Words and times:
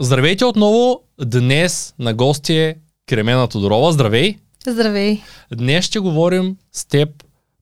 Здравейте 0.00 0.44
отново. 0.44 1.00
Днес 1.24 1.94
на 1.98 2.14
гости 2.14 2.54
е 2.54 2.76
Кремена 3.06 3.48
Тодорова. 3.48 3.92
Здравей! 3.92 4.36
Здравей! 4.66 5.20
Днес 5.54 5.84
ще 5.84 5.98
говорим 5.98 6.56
с 6.72 6.84
теб 6.84 7.08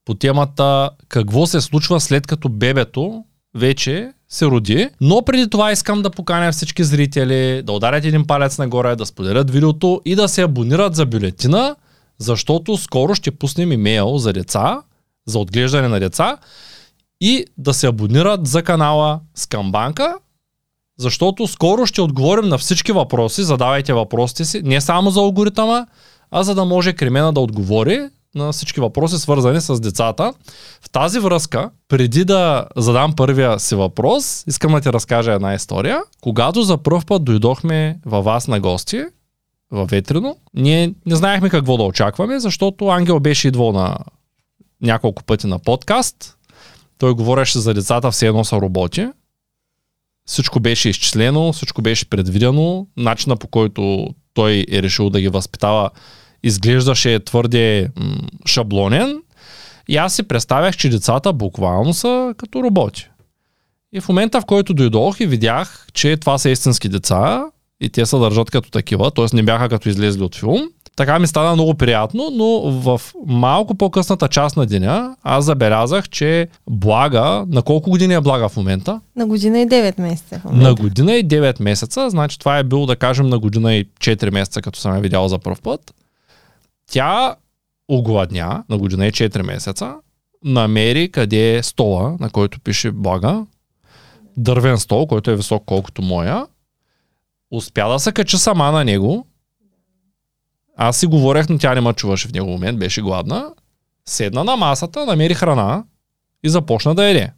по 0.05 0.13
темата 0.13 0.89
какво 1.07 1.47
се 1.47 1.61
случва 1.61 1.99
след 1.99 2.27
като 2.27 2.49
бебето 2.49 3.23
вече 3.55 4.11
се 4.29 4.45
роди. 4.45 4.89
Но 5.01 5.21
преди 5.21 5.49
това 5.49 5.71
искам 5.71 6.01
да 6.01 6.09
поканя 6.09 6.51
всички 6.51 6.83
зрители 6.83 7.61
да 7.63 7.71
ударят 7.71 8.05
един 8.05 8.27
палец 8.27 8.57
нагоре, 8.57 8.95
да 8.95 9.05
споделят 9.05 9.51
видеото 9.51 10.01
и 10.05 10.15
да 10.15 10.27
се 10.27 10.41
абонират 10.41 10.95
за 10.95 11.05
бюлетина, 11.05 11.75
защото 12.17 12.77
скоро 12.77 13.15
ще 13.15 13.31
пуснем 13.31 13.71
имейл 13.71 14.17
за 14.17 14.33
деца, 14.33 14.81
за 15.27 15.39
отглеждане 15.39 15.87
на 15.87 15.99
деца 15.99 16.37
и 17.21 17.45
да 17.57 17.73
се 17.73 17.87
абонират 17.87 18.47
за 18.47 18.63
канала 18.63 19.19
Скамбанка, 19.35 20.15
защото 20.97 21.47
скоро 21.47 21.85
ще 21.85 22.01
отговорим 22.01 22.49
на 22.49 22.57
всички 22.57 22.91
въпроси, 22.91 23.43
задавайте 23.43 23.93
въпросите 23.93 24.45
си, 24.45 24.61
не 24.63 24.81
само 24.81 25.09
за 25.09 25.19
алгоритъма, 25.19 25.85
а 26.31 26.43
за 26.43 26.55
да 26.55 26.65
може 26.65 26.93
Кремена 26.93 27.33
да 27.33 27.39
отговори 27.39 27.99
на 28.35 28.51
всички 28.51 28.79
въпроси, 28.79 29.17
свързани 29.17 29.61
с 29.61 29.79
децата. 29.79 30.33
В 30.81 30.89
тази 30.89 31.19
връзка, 31.19 31.69
преди 31.87 32.25
да 32.25 32.65
задам 32.75 33.15
първия 33.15 33.59
си 33.59 33.75
въпрос, 33.75 34.43
искам 34.47 34.71
да 34.71 34.81
ти 34.81 34.93
разкажа 34.93 35.31
една 35.31 35.53
история. 35.53 35.99
Когато 36.21 36.63
за 36.63 36.77
първ 36.77 37.01
път 37.07 37.23
дойдохме 37.23 37.99
във 38.05 38.25
вас 38.25 38.47
на 38.47 38.59
гости, 38.59 39.03
във 39.71 39.89
Ветрино, 39.89 40.37
ние 40.53 40.93
не 41.05 41.15
знаехме 41.15 41.49
какво 41.49 41.77
да 41.77 41.83
очакваме, 41.83 42.39
защото 42.39 42.87
Ангел 42.87 43.19
беше 43.19 43.47
идвал 43.47 43.71
на 43.71 43.97
няколко 44.81 45.23
пъти 45.23 45.47
на 45.47 45.59
подкаст. 45.59 46.37
Той 46.97 47.13
говореше 47.13 47.59
за 47.59 47.73
децата 47.73 48.11
все 48.11 48.27
едно 48.27 48.43
са 48.43 48.55
роботи. 48.55 49.07
Всичко 50.27 50.59
беше 50.59 50.89
изчислено, 50.89 51.53
всичко 51.53 51.81
беше 51.81 52.09
предвидено. 52.09 52.87
Начина 52.97 53.35
по 53.37 53.47
който 53.47 54.07
той 54.33 54.65
е 54.71 54.83
решил 54.83 55.09
да 55.09 55.21
ги 55.21 55.27
възпитава 55.27 55.89
изглеждаше 56.43 57.19
твърде 57.19 57.89
м- 57.99 58.17
шаблонен. 58.47 59.21
И 59.89 59.97
аз 59.97 60.15
си 60.15 60.23
представях, 60.23 60.77
че 60.77 60.89
децата 60.89 61.33
буквално 61.33 61.93
са 61.93 62.33
като 62.37 62.63
роботи. 62.63 63.09
И 63.93 64.01
в 64.01 64.09
момента, 64.09 64.41
в 64.41 64.45
който 64.45 64.73
дойдох 64.73 65.19
и 65.19 65.25
видях, 65.25 65.87
че 65.93 66.17
това 66.17 66.37
са 66.37 66.49
истински 66.49 66.89
деца 66.89 67.45
и 67.81 67.89
те 67.89 68.05
се 68.05 68.17
държат 68.17 68.51
като 68.51 68.71
такива, 68.71 69.11
т.е. 69.11 69.35
не 69.35 69.43
бяха 69.43 69.69
като 69.69 69.89
излезли 69.89 70.23
от 70.23 70.35
филм, 70.35 70.69
така 70.97 71.19
ми 71.19 71.27
стана 71.27 71.53
много 71.53 71.73
приятно, 71.73 72.29
но 72.33 72.71
в 72.71 73.01
малко 73.25 73.75
по-късната 73.75 74.27
част 74.27 74.57
на 74.57 74.65
деня 74.65 75.15
аз 75.23 75.45
забелязах, 75.45 76.09
че 76.09 76.47
Блага, 76.69 77.45
на 77.47 77.61
колко 77.61 77.89
години 77.89 78.13
е 78.13 78.21
Блага 78.21 78.49
в 78.49 78.57
момента? 78.57 79.01
На 79.15 79.25
година 79.25 79.59
и 79.59 79.67
9 79.67 80.01
месеца. 80.01 80.41
На 80.51 80.75
година 80.75 81.15
и 81.15 81.27
9 81.27 81.61
месеца, 81.61 82.09
значи 82.09 82.39
това 82.39 82.57
е 82.57 82.63
било 82.63 82.85
да 82.85 82.95
кажем 82.95 83.27
на 83.27 83.39
година 83.39 83.75
и 83.75 83.85
4 83.85 84.31
месеца, 84.31 84.61
като 84.61 84.79
съм 84.79 84.95
я 84.95 85.01
видял 85.01 85.27
за 85.27 85.39
първ 85.39 85.61
път. 85.63 85.93
Тя 86.91 87.35
огладня 87.87 88.63
на 88.69 88.77
година 88.77 89.07
и 89.07 89.11
4 89.11 89.41
месеца, 89.41 89.95
намери 90.43 91.11
къде 91.11 91.57
е 91.57 91.63
стола, 91.63 92.17
на 92.19 92.29
който 92.29 92.59
пише 92.59 92.91
Блага, 92.91 93.45
дървен 94.37 94.77
стол, 94.77 95.07
който 95.07 95.31
е 95.31 95.35
висок 95.35 95.63
колкото 95.65 96.01
моя, 96.01 96.45
успя 97.51 97.89
да 97.89 97.99
се 97.99 98.11
кача 98.11 98.37
сама 98.37 98.71
на 98.71 98.85
него, 98.85 99.27
аз 100.77 100.97
си 100.97 101.05
говорех, 101.05 101.49
но 101.49 101.57
тя 101.57 101.75
не 101.75 101.81
ме 101.81 101.93
чуваше 101.93 102.27
в 102.27 102.33
него 102.33 102.49
момент, 102.49 102.79
беше 102.79 103.01
гладна. 103.01 103.49
Седна 104.05 104.43
на 104.43 104.55
масата, 104.55 105.05
намери 105.05 105.33
храна 105.33 105.83
и 106.43 106.49
започна 106.49 106.95
да 106.95 107.05
еде. 107.05 107.31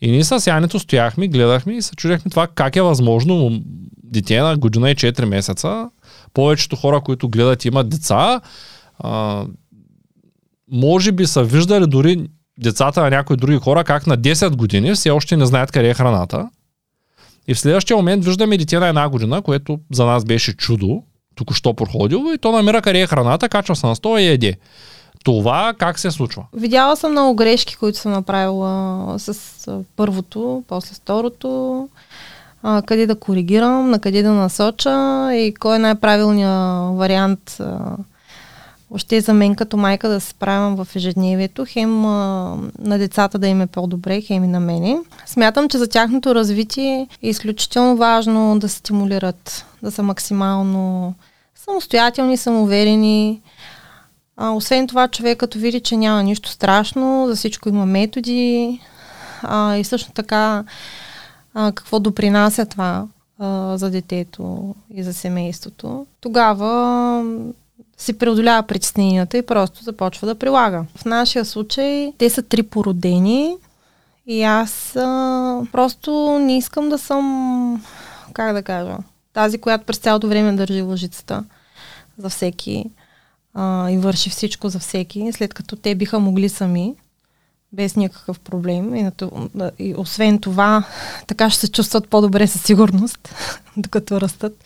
И 0.00 0.10
ние 0.10 0.24
с 0.24 0.46
Янето 0.46 0.78
стояхме, 0.78 1.28
гледахме 1.28 1.72
и 1.72 1.82
се 1.82 1.96
чудехме 1.96 2.30
това 2.30 2.46
как 2.46 2.76
е 2.76 2.82
възможно 2.82 3.60
дете 4.04 4.40
на 4.40 4.56
година 4.56 4.90
и 4.90 4.94
4 4.94 5.24
месеца. 5.24 5.90
Повечето 6.34 6.76
хора, 6.76 7.00
които 7.00 7.28
гледат 7.28 7.64
имат 7.64 7.88
деца, 7.88 8.40
а, 8.98 9.44
може 10.70 11.12
би 11.12 11.26
са 11.26 11.44
виждали 11.44 11.86
дори 11.86 12.28
децата 12.58 13.02
на 13.02 13.10
някои 13.10 13.36
други 13.36 13.58
хора, 13.58 13.84
как 13.84 14.06
на 14.06 14.18
10 14.18 14.56
години 14.56 14.94
все 14.94 15.10
още 15.10 15.36
не 15.36 15.46
знаят 15.46 15.72
къде 15.72 15.88
е 15.90 15.94
храната. 15.94 16.50
И 17.48 17.54
в 17.54 17.60
следващия 17.60 17.96
момент 17.96 18.24
виждаме 18.24 18.58
дете 18.58 18.78
на 18.78 18.88
една 18.88 19.08
година, 19.08 19.42
което 19.42 19.80
за 19.92 20.06
нас 20.06 20.24
беше 20.24 20.56
чудо, 20.56 21.02
току-що 21.38 21.74
проходил 21.74 22.32
и 22.34 22.38
то 22.38 22.52
намира 22.52 22.82
къде 22.82 23.00
е 23.00 23.06
храната, 23.06 23.48
качва 23.48 23.76
се 23.76 23.86
на 23.86 23.96
стола 23.96 24.20
и 24.20 24.28
еде. 24.28 24.54
Това 25.24 25.74
как 25.78 25.98
се 25.98 26.10
случва? 26.10 26.44
Видяла 26.52 26.96
съм 26.96 27.12
много 27.12 27.34
грешки, 27.34 27.76
които 27.76 27.98
съм 27.98 28.12
направила 28.12 29.18
с 29.18 29.36
първото, 29.96 30.64
после 30.68 30.94
второто, 30.94 31.88
а, 32.62 32.82
къде 32.82 33.06
да 33.06 33.18
коригирам, 33.18 33.90
на 33.90 33.98
къде 33.98 34.22
да 34.22 34.32
насоча 34.32 35.28
и 35.34 35.54
кой 35.60 35.76
е 35.76 35.78
най-правилният 35.78 36.96
вариант 36.96 37.56
а, 37.60 37.96
още 38.94 39.20
за 39.20 39.34
мен 39.34 39.54
като 39.54 39.76
майка 39.76 40.08
да 40.08 40.20
се 40.20 40.28
справям 40.28 40.76
в 40.76 40.96
ежедневието, 40.96 41.64
хем 41.68 42.06
а, 42.06 42.56
на 42.78 42.98
децата 42.98 43.38
да 43.38 43.46
им 43.46 43.60
е 43.60 43.66
по-добре, 43.66 44.20
хем 44.20 44.44
и 44.44 44.46
на 44.46 44.60
мене. 44.60 44.98
Смятам, 45.26 45.68
че 45.68 45.78
за 45.78 45.88
тяхното 45.88 46.34
развитие 46.34 47.06
е 47.22 47.28
изключително 47.28 47.96
важно 47.96 48.58
да 48.58 48.68
стимулират, 48.68 49.66
да 49.82 49.90
са 49.90 50.02
максимално 50.02 51.14
самостоятелни, 51.68 52.36
самоуверени. 52.36 53.42
А, 54.36 54.50
освен 54.50 54.86
това, 54.86 55.08
човек 55.08 55.38
като 55.38 55.58
види, 55.58 55.80
че 55.80 55.96
няма 55.96 56.22
нищо 56.22 56.48
страшно, 56.48 57.26
за 57.28 57.36
всичко 57.36 57.68
има 57.68 57.86
методи 57.86 58.80
а, 59.42 59.76
и 59.76 59.84
също 59.84 60.12
така 60.12 60.64
а, 61.54 61.72
какво 61.72 62.00
допринася 62.00 62.66
това 62.66 63.06
а, 63.38 63.76
за 63.76 63.90
детето 63.90 64.74
и 64.94 65.02
за 65.02 65.14
семейството, 65.14 66.06
тогава 66.20 67.24
си 67.98 68.18
преодолява 68.18 68.62
притесненията 68.62 69.38
и 69.38 69.46
просто 69.46 69.84
започва 69.84 70.26
да 70.26 70.34
прилага. 70.34 70.84
В 70.96 71.04
нашия 71.04 71.44
случай 71.44 72.12
те 72.18 72.30
са 72.30 72.42
три 72.42 72.62
породени 72.62 73.56
и 74.26 74.42
аз 74.42 74.96
а, 74.96 75.62
просто 75.72 76.38
не 76.38 76.58
искам 76.58 76.88
да 76.88 76.98
съм, 76.98 77.84
как 78.32 78.52
да 78.52 78.62
кажа, 78.62 78.96
тази, 79.32 79.58
която 79.58 79.84
през 79.84 79.96
цялото 79.96 80.28
време 80.28 80.52
държи 80.52 80.82
лъжицата 80.82 81.44
за 82.18 82.28
всеки 82.28 82.90
а, 83.54 83.90
и 83.90 83.98
върши 83.98 84.30
всичко 84.30 84.68
за 84.68 84.78
всеки, 84.78 85.32
след 85.32 85.54
като 85.54 85.76
те 85.76 85.94
биха 85.94 86.18
могли 86.18 86.48
сами, 86.48 86.94
без 87.72 87.96
никакъв 87.96 88.40
проблем. 88.40 88.94
И, 88.94 89.10
и 89.78 89.94
освен 89.96 90.38
това, 90.38 90.84
така 91.26 91.50
ще 91.50 91.60
се 91.60 91.72
чувстват 91.72 92.08
по-добре 92.08 92.46
със 92.46 92.62
сигурност, 92.62 93.34
докато 93.76 94.20
растат, 94.20 94.64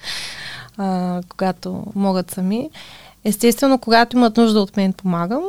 а, 0.77 1.21
когато 1.29 1.85
могат 1.95 2.31
сами. 2.31 2.71
Естествено, 3.25 3.79
когато 3.79 4.17
имат 4.17 4.37
нужда 4.37 4.61
от 4.61 4.77
мен, 4.77 4.93
помагам. 4.93 5.43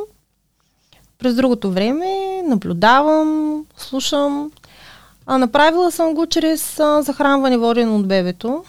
През 1.20 1.36
другото 1.36 1.72
време 1.72 2.42
наблюдавам, 2.48 3.60
слушам. 3.78 4.52
А, 5.26 5.38
направила 5.38 5.92
съм 5.92 6.14
го 6.14 6.26
чрез 6.26 6.80
а, 6.80 7.02
захранване 7.02 7.58
водено 7.58 7.96
от 7.96 8.08
бебето 8.08 8.64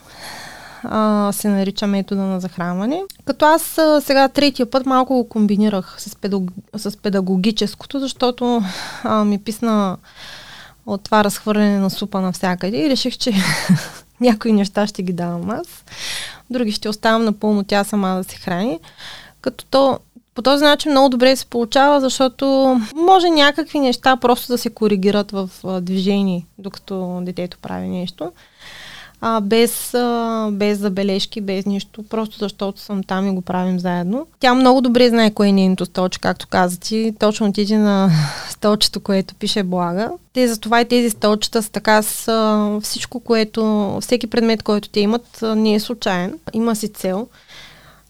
а, 0.85 1.33
се 1.33 1.49
нарича 1.49 1.87
метода 1.87 2.23
на 2.23 2.41
захранване. 2.41 3.03
Като 3.25 3.45
аз 3.45 3.79
а, 3.79 4.01
сега 4.01 4.29
третия 4.29 4.71
път 4.71 4.87
малко 4.87 5.15
го 5.15 5.29
комбинирах 5.29 5.95
с, 5.99 6.17
педаг... 6.17 6.43
с 6.77 6.97
педагогическото, 6.97 8.01
защото 8.01 8.63
а, 9.05 9.25
ми 9.25 9.39
писна 9.39 9.97
от 10.87 11.03
това 11.05 11.25
разхвърляне 11.25 11.79
на 11.79 11.91
супа 11.91 12.21
навсякъде 12.21 12.87
и 12.87 12.91
реших, 12.91 13.17
че 13.17 13.33
някои 14.21 14.53
неща 14.53 14.87
ще 14.87 15.03
ги 15.03 15.13
давам 15.13 15.51
аз, 15.51 15.85
други 16.51 16.73
ще 16.73 16.89
оставам 16.89 17.25
напълно 17.25 17.65
тя 17.65 17.85
сама 17.85 18.09
да 18.17 18.25
се 18.25 18.37
храни. 18.37 18.81
Като 19.41 19.65
то 19.65 19.99
по 20.35 20.43
този 20.43 20.65
начин 20.65 20.91
много 20.91 21.09
добре 21.09 21.37
се 21.37 21.47
получава, 21.47 22.01
защото 22.01 22.77
може 22.97 23.31
някакви 23.31 23.81
неща 23.81 24.17
просто 24.17 24.53
да 24.53 24.59
се 24.59 24.71
коригират 24.71 25.31
в 25.31 25.51
движение, 25.81 26.47
докато 26.59 27.21
детето 27.23 27.59
прави 27.63 27.89
нещо 27.89 28.33
а, 29.27 29.41
без, 29.41 29.95
а, 29.95 30.49
без 30.53 30.79
забележки, 30.79 31.41
без 31.41 31.67
нищо, 31.67 32.03
просто 32.03 32.39
защото 32.39 32.81
съм 32.81 33.03
там 33.03 33.29
и 33.29 33.35
го 33.35 33.43
правим 33.43 33.79
заедно. 33.81 34.27
Тя 34.41 34.55
много 34.55 34.81
добре 34.81 35.09
знае 35.09 35.31
кое 35.31 35.49
е 35.49 35.53
нейното 35.53 35.85
столче, 35.85 36.21
както 36.21 36.47
каза 36.47 36.81
ти. 36.81 37.15
Точно 37.19 37.47
отиде 37.47 37.79
на 37.79 38.11
столчето, 38.51 39.01
което 39.01 39.35
пише 39.35 39.63
блага. 39.63 40.11
Те 40.33 40.49
за 40.49 40.61
това 40.61 40.81
и 40.81 40.85
тези 40.85 41.11
столчета 41.11 41.63
са 41.63 41.71
така 41.71 42.03
с 42.03 42.29
а, 42.29 42.81
всичко, 42.81 43.21
което, 43.21 43.99
всеки 44.01 44.27
предмет, 44.27 44.63
който 44.63 44.89
те 44.89 45.01
имат, 45.01 45.43
а, 45.43 45.55
не 45.55 45.75
е 45.75 45.81
случайен. 45.81 46.39
Има 46.53 46.77
си 46.77 46.89
цел. 46.89 47.29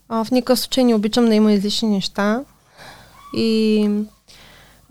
А, 0.09 0.25
в 0.25 0.31
никакъв 0.31 0.61
случай 0.61 0.85
не 0.85 0.95
обичам 0.95 1.27
да 1.27 1.35
има 1.35 1.53
излишни 1.53 1.89
неща. 1.89 2.41
И 3.37 3.89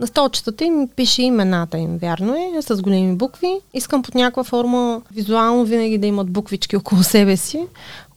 на 0.04 0.08
столчетата 0.08 0.64
им 0.64 0.88
пише 0.96 1.22
имената 1.22 1.78
им, 1.78 1.98
вярно 1.98 2.36
е, 2.36 2.62
с 2.62 2.82
големи 2.82 3.16
букви. 3.16 3.60
Искам 3.74 4.04
под 4.04 4.16
някаква 4.16 4.44
форма 4.44 5.02
визуално 5.12 5.66
винаги 5.66 5.98
да 5.98 6.08
имат 6.08 6.32
буквички 6.32 6.78
около 6.78 7.04
себе 7.04 7.38
си. 7.38 7.66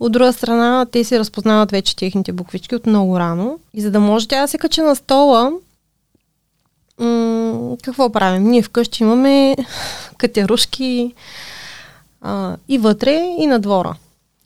От 0.01 0.13
друга 0.13 0.33
страна, 0.33 0.87
те 0.93 1.05
си 1.05 1.19
разпознават 1.19 1.71
вече 1.71 1.97
техните 1.97 2.33
буквички 2.33 2.75
от 2.75 2.87
много 2.87 3.19
рано. 3.19 3.59
И 3.75 3.81
за 3.81 3.91
да 3.91 4.01
може 4.01 4.29
тя 4.29 4.41
да 4.41 4.49
се 4.49 4.59
качи 4.59 4.81
на 4.81 4.97
стола, 4.97 5.53
м- 6.99 7.77
какво 7.83 8.11
правим? 8.11 8.51
Ние 8.51 8.63
вкъщи 8.63 9.03
имаме 9.03 9.57
катерушки, 10.19 11.15
А, 12.21 12.57
и 12.69 12.79
вътре, 12.79 13.35
и 13.39 13.47
на 13.47 13.59
двора. 13.59 13.97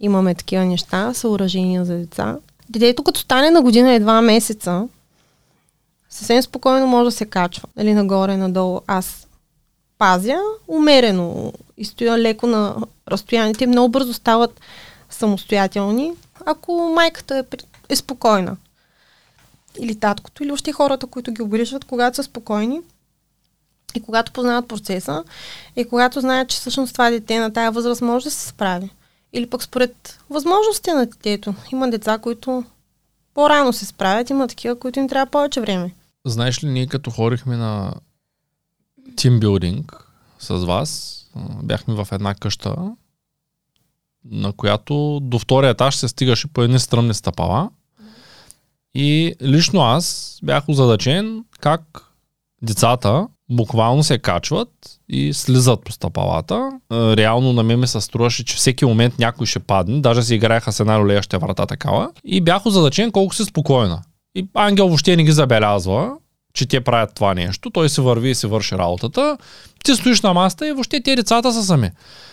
Имаме 0.01 0.35
такива 0.35 0.65
неща, 0.65 1.15
съоръжения 1.15 1.85
за 1.85 1.95
деца. 1.95 2.37
Детето 2.69 3.03
като 3.03 3.21
стане 3.21 3.51
на 3.51 3.63
година 3.63 3.95
и 3.95 4.01
два 4.01 4.21
месеца, 4.21 4.89
съвсем 6.11 6.43
спокойно 6.43 6.87
може 6.87 7.05
да 7.05 7.11
се 7.11 7.27
качва. 7.27 7.69
Нали, 7.77 7.95
нагоре, 7.95 8.37
надолу. 8.37 8.81
Аз 8.87 9.27
пазя 9.99 10.41
умерено 10.69 11.53
и 11.77 11.85
стоя 11.85 12.19
леко 12.19 12.47
на 12.47 12.77
разстояние. 13.09 13.55
Те 13.55 13.67
много 13.67 13.89
бързо 13.89 14.15
стават 14.15 14.61
самостоятелни, 15.11 16.13
ако 16.47 16.93
майката 16.95 17.39
е, 17.39 17.57
е 17.89 17.97
спокойна. 17.97 18.57
Или 19.79 19.95
таткото, 19.95 20.43
или 20.43 20.53
още 20.53 20.73
хората, 20.73 21.07
които 21.07 21.33
ги 21.33 21.43
обгрижват, 21.43 21.85
когато 21.85 22.17
са 22.17 22.23
спокойни 22.23 22.81
и 23.95 24.03
когато 24.03 24.33
познават 24.33 24.69
процеса 24.69 25.25
и 25.77 25.85
когато 25.85 26.21
знаят, 26.21 26.49
че 26.49 26.57
всъщност 26.57 26.93
това 26.93 27.11
дете 27.11 27.39
на 27.39 27.53
тая 27.53 27.73
възраст 27.73 28.03
може 28.03 28.25
да 28.25 28.31
се 28.31 28.49
справи. 28.49 28.91
Или 29.33 29.47
пък 29.47 29.63
според 29.63 30.19
възможностите 30.31 30.93
на 30.93 31.07
детето. 31.07 31.55
Има 31.73 31.91
деца, 31.91 32.19
които 32.19 32.65
по-рано 33.35 33.73
се 33.73 33.87
справят, 33.87 34.31
има 34.31 34.49
такива, 34.49 34.79
които 34.79 34.99
им 34.99 35.09
трябва 35.09 35.31
повече 35.31 35.61
време. 35.61 35.91
Знаеш 36.27 36.65
ли, 36.65 36.69
ние 36.69 36.87
като 36.87 37.11
хорихме 37.11 37.57
на 37.57 37.95
тимбилдинг 39.17 40.07
с 40.39 40.57
вас, 40.57 41.17
бяхме 41.63 41.95
в 41.95 42.09
една 42.13 42.35
къща, 42.35 42.77
на 44.25 44.53
която 44.53 45.21
до 45.23 45.39
втория 45.39 45.71
етаж 45.71 45.97
се 45.97 46.09
стигаше 46.09 46.53
по 46.53 46.63
едни 46.63 46.79
стръмни 46.79 47.15
стъпала. 47.15 47.71
И 48.95 49.35
лично 49.43 49.81
аз 49.81 50.39
бях 50.43 50.69
озадачен 50.69 51.45
как 51.61 51.83
децата 52.63 53.29
буквално 53.51 54.03
се 54.03 54.19
качват 54.19 55.01
и 55.09 55.35
слизат 55.35 55.85
по 55.85 55.93
стъпалата. 55.93 56.81
Реално 56.93 57.53
на 57.53 57.63
мен 57.63 57.81
ми 57.81 57.87
се 57.87 58.01
струваше, 58.01 58.45
че 58.45 58.57
всеки 58.57 58.85
момент 58.85 59.19
някой 59.19 59.47
ще 59.47 59.59
падне. 59.59 60.01
Даже 60.01 60.23
си 60.23 60.35
играеха 60.35 60.73
с 60.73 60.81
една 60.81 60.99
ролеяща 60.99 61.39
врата 61.39 61.67
такава. 61.67 62.11
И 62.25 62.41
бях 62.41 62.67
озадачен 62.67 63.13
колко 63.13 63.35
си 63.35 63.45
спокойна. 63.45 64.03
И 64.35 64.47
Ангел 64.55 64.87
въобще 64.87 65.17
не 65.17 65.25
ги 65.25 65.33
забелязва, 65.33 66.13
че 66.55 66.67
те 66.67 66.81
правят 66.81 67.15
това 67.15 67.35
нещо. 67.35 67.71
Той 67.71 67.89
се 67.89 68.01
върви 68.03 68.31
и 68.31 68.35
се 68.35 68.47
върши 68.47 68.79
работата. 68.79 69.37
Ти 69.85 69.95
стоиш 69.95 70.21
на 70.21 70.35
маста 70.35 70.69
и 70.69 70.73
въобще 70.73 71.01
те 71.01 71.17
децата 71.17 71.53
са 71.53 71.63
сами. 71.63 71.91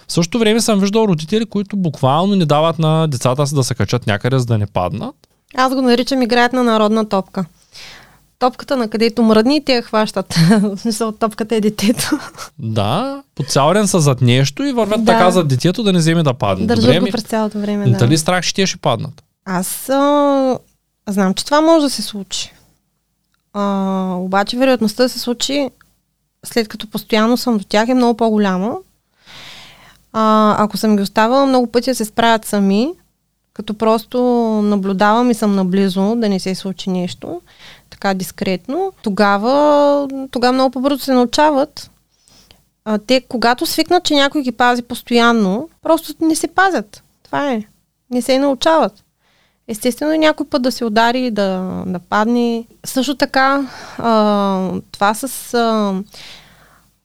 В 0.08 0.12
същото 0.12 0.40
време 0.40 0.62
съм 0.62 0.80
виждал 0.80 1.04
родители, 1.04 1.46
които 1.46 1.78
буквално 1.78 2.36
не 2.36 2.46
дават 2.46 2.80
на 2.80 3.08
децата 3.08 3.48
си 3.48 3.56
да 3.56 3.64
се 3.64 3.76
качат 3.76 4.08
някъде, 4.08 4.40
за 4.40 4.46
да 4.46 4.58
не 4.58 4.66
паднат. 4.68 5.16
Аз 5.56 5.74
го 5.76 5.82
наричам 5.82 6.22
играят 6.22 6.54
на 6.54 6.64
народна 6.64 7.10
топка. 7.10 7.46
Топката, 8.40 8.78
на 8.78 8.88
където 8.90 9.24
мръдни, 9.24 9.66
те 9.66 9.74
я 9.74 9.82
хващат. 9.82 10.34
В 10.62 10.78
смисъл, 10.78 11.12
топката 11.12 11.56
е 11.56 11.62
детето. 11.62 12.10
Да, 12.60 13.24
по 13.36 13.44
цял 13.44 13.74
ден 13.74 13.88
са 13.88 14.00
зад 14.00 14.22
нещо 14.22 14.64
и 14.64 14.72
вървят 14.72 15.04
Да. 15.04 15.12
така 15.12 15.32
зад 15.32 15.48
детето 15.48 15.84
да 15.84 15.94
не 15.94 16.00
вземе 16.00 16.24
да 16.24 16.34
падне. 16.34 16.66
Държат 16.66 16.86
Добре, 16.86 17.00
го 17.00 17.08
през 17.12 17.24
цялото 17.24 17.60
време. 17.60 17.90
Да. 17.90 17.98
дали 17.98 18.18
страх, 18.18 18.46
че 18.46 18.54
те 18.54 18.66
ще 18.66 18.78
паднат? 18.78 19.24
Аз 19.46 19.90
а, 19.90 20.58
знам, 21.08 21.34
че 21.34 21.46
това 21.46 21.62
може 21.62 21.84
да 21.84 21.90
се 21.90 22.02
случи. 22.02 22.54
А, 23.54 24.16
обаче 24.20 24.58
вероятността 24.58 25.04
да 25.04 25.10
се 25.10 25.20
случи 25.20 25.70
след 26.46 26.68
като 26.68 26.90
постоянно 26.90 27.38
съм 27.38 27.58
до 27.58 27.64
тях 27.64 27.90
е 27.90 27.94
много 27.94 28.18
по-голяма. 28.18 28.78
А, 30.14 30.56
ако 30.64 30.78
съм 30.78 30.96
ги 30.96 31.02
оставила 31.02 31.46
много 31.46 31.68
пъти 31.68 31.94
се 31.94 32.06
справят 32.06 32.46
сами, 32.46 32.94
като 33.54 33.74
просто 33.74 34.22
наблюдавам 34.64 35.32
и 35.32 35.34
съм 35.34 35.56
наблизо, 35.56 36.16
да 36.16 36.30
не 36.30 36.40
се 36.40 36.56
случи 36.56 36.90
нещо, 36.90 37.42
така 37.90 38.14
дискретно, 38.14 38.94
тогава, 39.02 40.08
тогава 40.32 40.54
много 40.54 40.72
по-бързо 40.72 41.00
се 41.00 41.14
научават. 41.14 41.92
А, 42.86 42.98
те, 42.98 43.22
когато 43.22 43.66
свикнат, 43.66 44.04
че 44.04 44.14
някой 44.14 44.42
ги 44.42 44.52
пази 44.52 44.82
постоянно, 44.82 45.70
просто 45.82 46.14
не 46.22 46.36
се 46.36 46.48
пазят. 46.48 47.04
Това 47.24 47.52
е. 47.52 47.64
Не 48.12 48.22
се 48.22 48.40
научават. 48.40 49.04
Естествено, 49.68 50.18
някой 50.18 50.46
път 50.46 50.62
да 50.62 50.72
се 50.72 50.86
удари, 50.86 51.32
да, 51.32 51.84
да 51.88 52.00
падне. 52.00 52.66
Също 52.86 53.16
така, 53.16 53.70
а, 53.98 54.72
това 54.92 55.14
с 55.14 55.54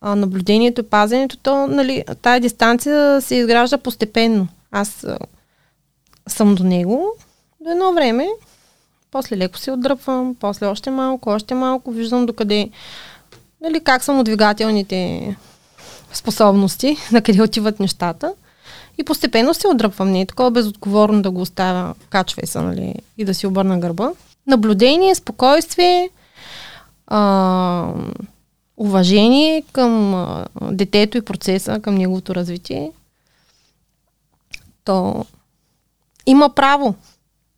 а, 0.03 0.17
наблюдението 0.17 0.81
и 0.81 0.85
пазенето, 0.85 1.37
то, 1.37 1.67
нали, 1.67 2.05
тая 2.23 2.41
дистанция 2.41 3.20
се 3.20 3.35
изгражда 3.35 3.79
постепенно. 3.79 4.49
Аз 4.70 5.05
а, 5.05 5.19
съм 6.29 6.55
до 6.55 6.64
него 6.64 7.06
до 7.61 7.70
едно 7.70 7.93
време, 7.93 8.29
после 9.11 9.37
леко 9.37 9.59
се 9.59 9.73
отдръпвам, 9.73 10.37
после 10.41 10.67
още 10.67 10.91
малко, 10.91 11.31
още 11.31 11.55
малко, 11.55 11.91
виждам 11.91 12.26
докъде, 12.26 12.70
нали, 13.61 13.81
как 13.81 14.05
са 14.05 14.12
му 14.12 14.25
двигателните 14.25 15.37
способности, 16.12 16.97
на 17.12 17.23
къде 17.23 17.43
отиват 17.43 17.81
нещата. 17.81 18.35
И 18.99 19.05
постепенно 19.05 19.55
се 19.55 19.69
отдръпвам. 19.69 20.11
Не 20.11 20.21
е 20.21 20.27
такова 20.27 20.50
безотговорно 20.50 21.23
да 21.23 21.31
го 21.31 21.41
оставя, 21.41 21.94
качвай 22.11 22.47
се, 22.47 22.61
нали, 22.61 22.94
и 23.19 23.25
да 23.25 23.35
си 23.35 23.47
обърна 23.47 23.79
гърба. 23.79 24.12
Наблюдение, 24.47 25.15
спокойствие, 25.15 26.11
а, 27.06 27.94
уважение 28.77 29.62
към 29.73 30.15
а, 30.15 30.47
детето 30.61 31.19
и 31.19 31.23
процеса, 31.23 31.81
към 31.81 31.94
неговото 31.94 32.35
развитие. 32.35 32.93
То 34.85 35.27
има 36.27 36.55
право 36.55 36.95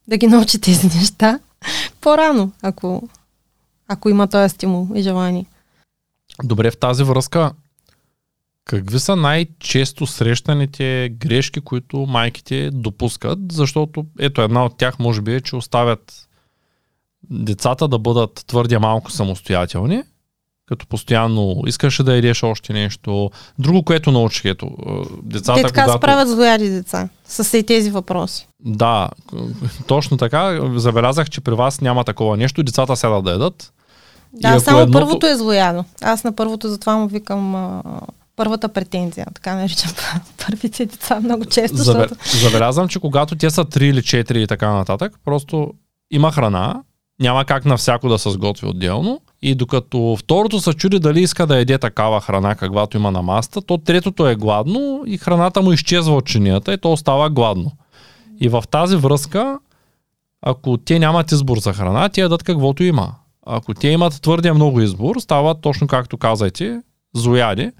да 0.09 0.17
ги 0.17 0.27
научи 0.27 0.61
тези 0.61 0.87
неща 0.87 1.39
по-рано, 2.01 2.53
ако, 2.63 3.09
ако 3.89 4.09
има 4.09 4.29
този 4.29 4.49
стимул 4.49 4.89
и 4.95 5.03
желание. 5.03 5.47
Добре, 6.43 6.71
в 6.71 6.77
тази 6.77 7.03
връзка, 7.03 7.53
какви 8.65 9.01
са 9.01 9.17
най-често 9.17 10.07
срещаните 10.07 11.09
грешки, 11.19 11.61
които 11.61 11.97
майките 11.97 12.71
допускат? 12.71 13.39
Защото 13.53 14.05
ето 14.19 14.43
една 14.43 14.65
от 14.65 14.79
тях 14.79 14.99
може 14.99 15.23
би 15.23 15.35
е, 15.35 15.41
че 15.41 15.57
оставят 15.57 16.29
децата 17.31 17.89
да 17.89 17.99
бъдат 17.99 18.45
твърде 18.47 18.79
малко 18.79 19.11
самостоятелни, 19.11 20.03
като 20.67 20.87
постоянно 20.87 21.63
искаше 21.67 22.03
да 22.03 22.15
едеш 22.15 22.43
още 22.43 22.73
нещо. 22.73 23.31
Друго, 23.59 23.83
което 23.83 24.11
научих, 24.13 24.45
ето, 24.45 24.67
е, 24.67 24.93
децата, 25.23 25.55
Те 25.55 25.63
така 25.63 25.83
когато... 25.83 25.99
справят 25.99 26.29
злояди 26.29 26.71
деца 26.71 27.09
с 27.25 27.59
и 27.59 27.63
тези 27.63 27.91
въпроси. 27.91 28.49
Да, 28.61 29.09
точно 29.87 30.17
така. 30.17 30.61
Забелязах, 30.77 31.31
че 31.31 31.41
при 31.41 31.55
вас 31.55 31.81
няма 31.81 32.05
такова 32.05 32.37
нещо. 32.37 32.63
Децата 32.63 32.97
сядат 32.97 33.25
да 33.25 33.31
ядат. 33.31 33.73
Да, 34.33 34.61
само 34.61 34.79
едното- 34.79 34.93
първото 34.93 35.27
е 35.27 35.37
злоядо. 35.37 35.85
Аз 36.03 36.25
на 36.25 36.37
първото 36.37 36.69
затова 36.69 36.97
му 36.97 37.09
викам 37.09 37.55
първата 38.37 38.69
претензия. 38.69 39.27
Така 39.35 39.55
наричам 39.55 39.93
първите 40.47 40.87
деца 40.87 41.21
много 41.21 41.45
често, 41.45 41.77
Забе... 41.77 41.99
защото... 42.01 42.39
Забелязвам, 42.39 42.89
че 42.89 43.01
когато 43.01 43.37
те 43.37 43.51
са 43.51 43.65
3 43.65 43.83
или 43.83 44.01
4 44.01 44.37
и 44.37 44.47
така 44.47 44.73
нататък, 44.73 45.13
просто 45.25 45.73
има 46.11 46.33
храна, 46.33 46.83
няма 47.21 47.45
как 47.45 47.65
на 47.65 47.77
всяко 47.77 48.09
да 48.09 48.19
се 48.19 48.31
сготви 48.31 48.67
отделно. 48.67 49.21
И 49.43 49.55
докато 49.55 50.17
второто 50.19 50.61
се 50.61 50.73
чуди 50.73 50.99
дали 50.99 51.21
иска 51.21 51.47
да 51.47 51.59
еде 51.59 51.79
такава 51.79 52.21
храна, 52.21 52.55
каквато 52.55 52.97
има 52.97 53.11
на 53.11 53.23
маста, 53.23 53.63
то 53.63 53.79
третото 53.79 54.29
е 54.29 54.37
гладно 54.37 55.03
и 55.07 55.19
храната 55.19 55.63
му 55.63 55.73
изчезва 55.73 56.17
от 56.17 56.27
чинията 56.27 56.73
и 56.73 56.79
то 56.79 56.93
остава 56.93 57.31
гладно. 57.31 57.73
И 58.41 58.49
в 58.49 58.65
тази 58.71 58.97
връзка, 58.97 59.59
ако 60.43 60.77
те 60.77 60.99
нямат 60.99 61.33
избор 61.33 61.59
за 61.59 61.73
храна, 61.73 62.09
те 62.09 62.21
ядат 62.21 62.43
каквото 62.43 62.83
има. 62.83 63.15
Ако 63.47 63.75
те 63.75 63.89
имат 63.89 64.23
твърде 64.23 64.53
много 64.53 64.81
избор, 64.81 65.17
става 65.19 65.55
точно 65.55 65.87
както 65.87 66.19
казайте, 66.19 66.81
злояди. 67.15 67.71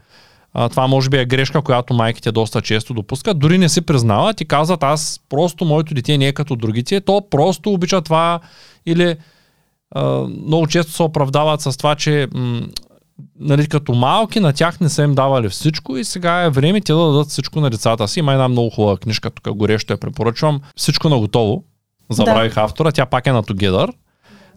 А, 0.55 0.69
това 0.69 0.87
може 0.87 1.11
би 1.11 1.19
е 1.19 1.25
грешка, 1.25 1.63
която 1.63 1.95
майките 1.95 2.33
доста 2.33 2.63
често 2.63 2.95
допускат. 2.95 3.39
Дори 3.39 3.59
не 3.59 3.69
си 3.69 3.81
признават 3.81 4.41
и 4.41 4.45
казват, 4.45 4.83
аз 4.83 5.21
просто 5.29 5.65
моето 5.65 5.95
дете 5.95 6.19
не 6.19 6.27
е 6.27 6.33
като 6.33 6.57
другите, 6.57 7.01
то 7.01 7.23
просто 7.31 7.73
обича 7.73 8.01
това 8.01 8.41
или 8.87 9.17
а, 9.91 10.05
много 10.47 10.67
често 10.67 10.93
се 10.93 11.03
оправдават 11.03 11.61
с 11.61 11.77
това, 11.77 11.95
че 11.95 12.29
м- 12.35 12.61
нали, 13.41 13.67
като 13.67 13.95
малки 13.95 14.41
на 14.41 14.53
тях 14.53 14.81
не 14.81 14.89
са 14.89 15.03
им 15.03 15.15
давали 15.15 15.49
всичко 15.49 15.97
и 15.97 16.05
сега 16.05 16.43
е 16.43 16.51
време 16.51 16.81
те 16.81 16.93
да 16.93 17.07
дадат 17.07 17.29
всичко 17.29 17.61
на 17.61 17.71
децата 17.71 18.09
си. 18.09 18.19
Има 18.19 18.33
една 18.33 18.49
много 18.49 18.71
хубава 18.71 18.97
книжка, 18.97 19.31
тук 19.31 19.57
горещо 19.57 19.93
я 19.93 19.97
препоръчвам. 19.97 20.61
Всичко 20.77 21.09
на 21.09 21.19
готово. 21.19 21.65
Забравих 22.11 22.57
автора, 22.57 22.93
тя 22.93 23.07
пак 23.07 23.27
е 23.27 23.33
на 23.33 23.43
Together. 23.43 23.93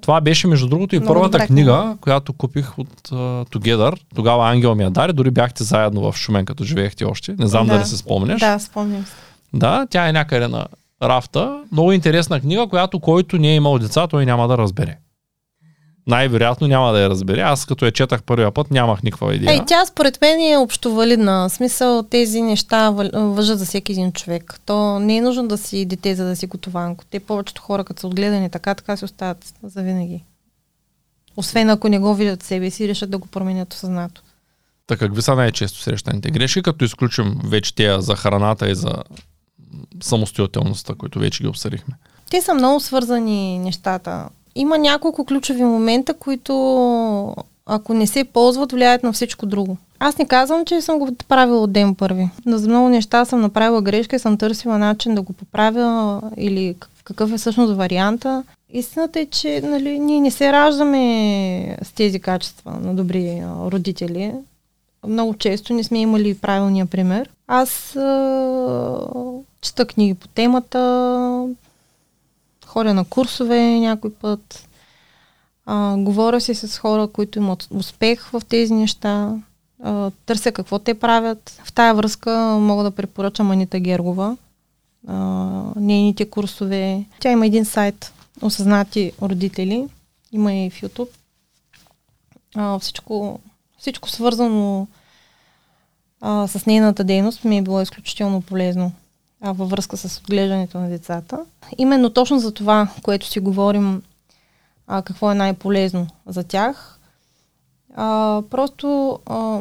Това 0.01 0.21
беше, 0.21 0.47
между 0.47 0.67
другото, 0.67 0.95
и 0.95 0.99
Много 0.99 1.13
първата 1.13 1.31
добра 1.37 1.47
книга, 1.47 1.97
която 2.01 2.33
купих 2.33 2.77
от 2.77 2.87
uh, 3.09 3.49
Together. 3.55 3.99
Тогава 4.15 4.49
Ангел 4.49 4.75
ми 4.75 4.83
я 4.83 4.89
даде, 4.89 5.13
дори 5.13 5.31
бяхте 5.31 5.63
заедно 5.63 6.11
в 6.11 6.17
Шумен, 6.17 6.45
като 6.45 6.63
живеехте 6.63 7.05
още. 7.05 7.35
Не 7.39 7.47
знам 7.47 7.67
Да. 7.67 7.73
дали 7.73 7.85
се 7.85 7.97
спомняш. 7.97 8.39
Да, 8.39 8.59
спомням 8.59 9.05
се. 9.05 9.11
Да, 9.53 9.87
тя 9.89 10.09
е 10.09 10.13
някъде 10.13 10.47
на 10.47 10.65
рафта. 11.03 11.59
Много 11.71 11.91
интересна 11.91 12.39
книга, 12.39 12.67
която 12.67 12.99
който 12.99 13.37
не 13.37 13.51
е 13.51 13.55
имал 13.55 13.79
деца, 13.79 14.07
той 14.07 14.25
няма 14.25 14.47
да 14.47 14.57
разбере. 14.57 14.97
Най-вероятно 16.07 16.67
няма 16.67 16.91
да 16.91 16.99
я 16.99 17.09
разбере. 17.09 17.41
Аз 17.41 17.65
като 17.65 17.85
я 17.85 17.91
четах 17.91 18.23
първия 18.23 18.51
път, 18.51 18.71
нямах 18.71 19.03
никаква 19.03 19.35
идея. 19.35 19.51
Ей, 19.51 19.61
тя 19.67 19.85
според 19.85 20.21
мен 20.21 20.39
е 20.39 20.57
общовалидна. 20.57 21.49
В 21.49 21.53
смисъл 21.53 22.03
тези 22.03 22.41
неща 22.41 22.89
въжат 23.13 23.59
за 23.59 23.65
всеки 23.65 23.91
един 23.91 24.11
човек. 24.11 24.59
То 24.65 24.99
не 24.99 25.17
е 25.17 25.21
нужно 25.21 25.47
да 25.47 25.57
си 25.57 25.85
дете, 25.85 26.15
за 26.15 26.25
да 26.25 26.35
си 26.35 26.47
готованко. 26.47 27.05
Те 27.09 27.19
повечето 27.19 27.61
хора, 27.61 27.83
като 27.83 27.99
са 27.99 28.07
отгледани 28.07 28.49
така, 28.49 28.75
така 28.75 28.97
си 28.97 29.05
остават 29.05 29.53
за 29.63 29.83
винаги. 29.83 30.23
Освен 31.37 31.69
ако 31.69 31.89
не 31.89 31.99
го 31.99 32.15
видят 32.15 32.43
себе 32.43 32.69
си 32.69 32.83
и 32.83 32.87
решат 32.87 33.09
да 33.09 33.17
го 33.17 33.27
променят 33.27 33.73
осъзнато. 33.73 34.21
Така, 34.87 35.05
какви 35.05 35.21
са 35.21 35.35
най-често 35.35 35.79
срещаните 35.81 36.31
грешки, 36.31 36.61
като 36.61 36.85
изключим 36.85 37.35
вече 37.43 37.75
тия 37.75 38.01
за 38.01 38.15
храната 38.15 38.69
и 38.69 38.75
за 38.75 38.93
самостоятелността, 40.01 40.93
които 40.93 41.19
вече 41.19 41.43
ги 41.43 41.47
обсъдихме? 41.47 41.95
Те 42.29 42.41
са 42.41 42.53
много 42.53 42.79
свързани 42.79 43.59
нещата. 43.59 44.29
Има 44.57 44.77
няколко 44.77 45.25
ключови 45.25 45.63
момента, 45.63 46.13
които 46.13 47.35
ако 47.65 47.93
не 47.93 48.07
се 48.07 48.23
ползват, 48.23 48.71
влияят 48.71 49.03
на 49.03 49.13
всичко 49.13 49.45
друго. 49.45 49.77
Аз 49.99 50.17
не 50.17 50.25
казвам, 50.25 50.65
че 50.65 50.81
съм 50.81 50.99
го 50.99 51.09
правила 51.27 51.61
от 51.61 51.71
ден 51.71 51.95
първи. 51.95 52.29
Но 52.45 52.57
за 52.57 52.67
много 52.67 52.89
неща 52.89 53.25
съм 53.25 53.41
направила 53.41 53.81
грешка 53.81 54.15
и 54.15 54.19
съм 54.19 54.37
търсила 54.37 54.77
начин 54.77 55.15
да 55.15 55.21
го 55.21 55.33
поправя 55.33 56.21
или 56.37 56.75
какъв 57.03 57.33
е 57.33 57.37
всъщност 57.37 57.73
варианта. 57.73 58.43
Истината 58.73 59.19
е, 59.19 59.25
че 59.25 59.61
нали, 59.61 59.99
ние 59.99 60.21
не 60.21 60.31
се 60.31 60.51
раждаме 60.51 61.77
с 61.83 61.91
тези 61.91 62.19
качества 62.19 62.71
на 62.81 62.95
добри 62.95 63.43
родители. 63.71 64.33
Много 65.07 65.33
често 65.33 65.73
не 65.73 65.83
сме 65.83 65.99
имали 65.99 66.37
правилния 66.37 66.85
пример. 66.85 67.29
Аз 67.47 67.95
а, 67.95 68.99
чета 69.61 69.85
книги 69.85 70.13
по 70.13 70.27
темата, 70.27 70.79
ходя 72.67 72.93
на 72.93 73.05
курсове 73.05 73.79
някой 73.79 74.13
път, 74.13 74.67
а, 75.65 75.95
говоря 75.97 76.41
си 76.41 76.55
с 76.55 76.77
хора, 76.77 77.07
които 77.07 77.39
имат 77.39 77.67
успех 77.71 78.29
в 78.29 78.41
тези 78.50 78.74
неща, 78.74 79.36
а, 79.83 80.12
търся 80.25 80.51
какво 80.51 80.79
те 80.79 80.93
правят. 80.93 81.62
В 81.63 81.74
тая 81.74 81.93
връзка 81.93 82.57
мога 82.59 82.83
да 82.83 82.91
препоръчам 82.91 83.51
Анита 83.51 83.79
Гергова, 83.79 84.38
а, 85.07 85.15
нейните 85.75 86.29
курсове. 86.29 87.05
Тя 87.19 87.31
има 87.31 87.45
един 87.45 87.65
сайт, 87.65 88.13
Осъзнати 88.41 89.12
родители, 89.21 89.88
има 90.31 90.53
и 90.53 90.69
в 90.69 90.81
YouTube. 90.81 91.09
А, 92.55 92.79
всичко, 92.79 93.39
всичко 93.77 94.09
свързано 94.09 94.88
а, 96.21 96.47
с 96.47 96.65
нейната 96.65 97.03
дейност 97.03 97.43
ми 97.43 97.57
е 97.57 97.62
било 97.62 97.81
изключително 97.81 98.41
полезно 98.41 98.91
а, 99.41 99.51
във 99.51 99.70
връзка 99.70 99.98
с 99.98 100.20
отглеждането 100.20 100.79
на 100.79 100.89
децата. 100.89 101.46
Именно 101.77 102.10
точно 102.10 102.39
за 102.39 102.53
това, 102.53 102.88
което 103.03 103.27
си 103.27 103.39
говорим, 103.39 104.01
а, 104.88 105.01
какво 105.01 105.32
е 105.32 105.36
най-полезно 105.36 106.08
за 106.25 106.44
тях. 106.44 107.00
А, 107.96 108.41
просто 108.50 109.20
а, 109.25 109.60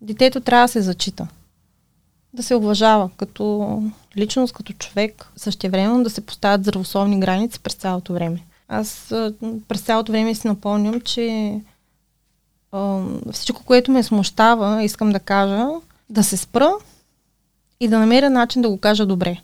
детето 0.00 0.40
трябва 0.40 0.64
да 0.64 0.72
се 0.72 0.82
зачита. 0.82 1.28
Да 2.34 2.42
се 2.42 2.54
уважава 2.54 3.10
като 3.16 3.82
личност, 4.16 4.54
като 4.54 4.72
човек, 4.72 5.26
същевременно 5.36 6.02
да 6.02 6.10
се 6.10 6.26
поставят 6.26 6.62
здравословни 6.62 7.20
граници 7.20 7.60
през 7.60 7.74
цялото 7.74 8.12
време. 8.12 8.42
Аз 8.68 9.14
през 9.68 9.80
цялото 9.80 10.12
време 10.12 10.34
си 10.34 10.48
напомням, 10.48 11.00
че 11.00 11.60
а, 12.72 13.02
всичко, 13.32 13.64
което 13.64 13.90
ме 13.90 14.02
смущава, 14.02 14.82
искам 14.84 15.12
да 15.12 15.20
кажа, 15.20 15.66
да 16.10 16.24
се 16.24 16.36
спра 16.36 16.72
и 17.80 17.88
да 17.88 17.98
намеря 17.98 18.30
начин 18.30 18.62
да 18.62 18.68
го 18.68 18.78
кажа 18.78 19.06
добре. 19.06 19.40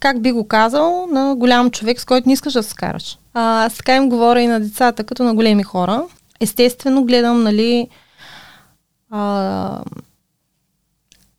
Как 0.00 0.22
би 0.22 0.32
го 0.32 0.48
казал 0.48 1.06
на 1.10 1.36
голям 1.36 1.70
човек, 1.70 2.00
с 2.00 2.04
който 2.04 2.28
не 2.28 2.32
искаш 2.32 2.52
да 2.52 2.62
се 2.62 2.74
караш. 2.74 3.18
А, 3.34 3.64
аз 3.64 3.76
така 3.76 3.96
им 3.96 4.08
говоря 4.08 4.40
и 4.40 4.46
на 4.46 4.60
децата, 4.60 5.04
като 5.04 5.24
на 5.24 5.34
големи 5.34 5.62
хора. 5.62 6.04
Естествено, 6.40 7.04
гледам, 7.04 7.42
нали, 7.42 7.88
а, 9.10 9.82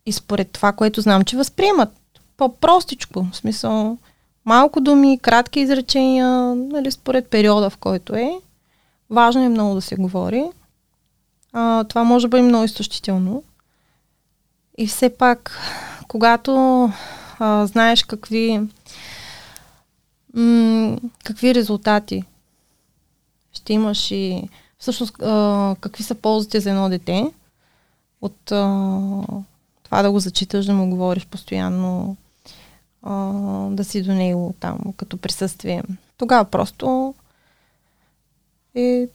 и 0.06 0.12
според 0.12 0.52
това, 0.52 0.72
което 0.72 1.02
знам, 1.02 1.24
че 1.24 1.38
възприемат. 1.38 1.90
По-простичко, 2.38 3.28
в 3.32 3.36
смисъл, 3.36 3.98
малко 4.46 4.82
думи, 4.82 5.20
кратки 5.20 5.60
изречения, 5.60 6.56
нали, 6.56 6.92
според 6.92 7.28
периода, 7.28 7.70
в 7.70 7.78
който 7.78 8.16
е. 8.16 8.32
Важно 9.10 9.44
е 9.44 9.50
много 9.50 9.76
да 9.76 9.82
се 9.82 9.96
говори. 9.96 10.44
А, 11.54 11.84
това 11.84 12.04
може 12.04 12.26
да 12.26 12.30
бъде 12.30 12.44
много 12.44 12.66
изтощително. 12.66 13.44
И 14.80 14.88
все 14.88 15.10
пак, 15.10 15.58
когато 16.08 16.52
а, 17.40 17.66
знаеш 17.66 18.04
какви, 18.04 18.62
м- 20.34 20.98
какви 21.24 21.56
резултати 21.56 22.24
ще 23.54 23.74
имаш 23.74 24.12
и 24.12 24.50
всъщност 24.78 25.22
а, 25.22 25.76
какви 25.82 26.04
са 26.04 26.16
ползите 26.16 26.60
за 26.60 26.70
едно 26.70 26.90
дете 26.90 27.32
от 28.22 28.52
а, 28.52 28.66
това 29.84 30.02
да 30.02 30.12
го 30.12 30.20
зачиташ, 30.20 30.66
да 30.66 30.74
му 30.74 30.90
говориш 30.90 31.26
постоянно, 31.26 32.18
а, 33.04 33.14
да 33.70 33.84
си 33.84 34.02
до 34.02 34.14
него 34.14 34.54
там 34.60 34.80
като 34.98 35.18
присъствие. 35.18 35.84
Тогава 36.18 36.46
просто 36.46 37.14
е 38.76 39.08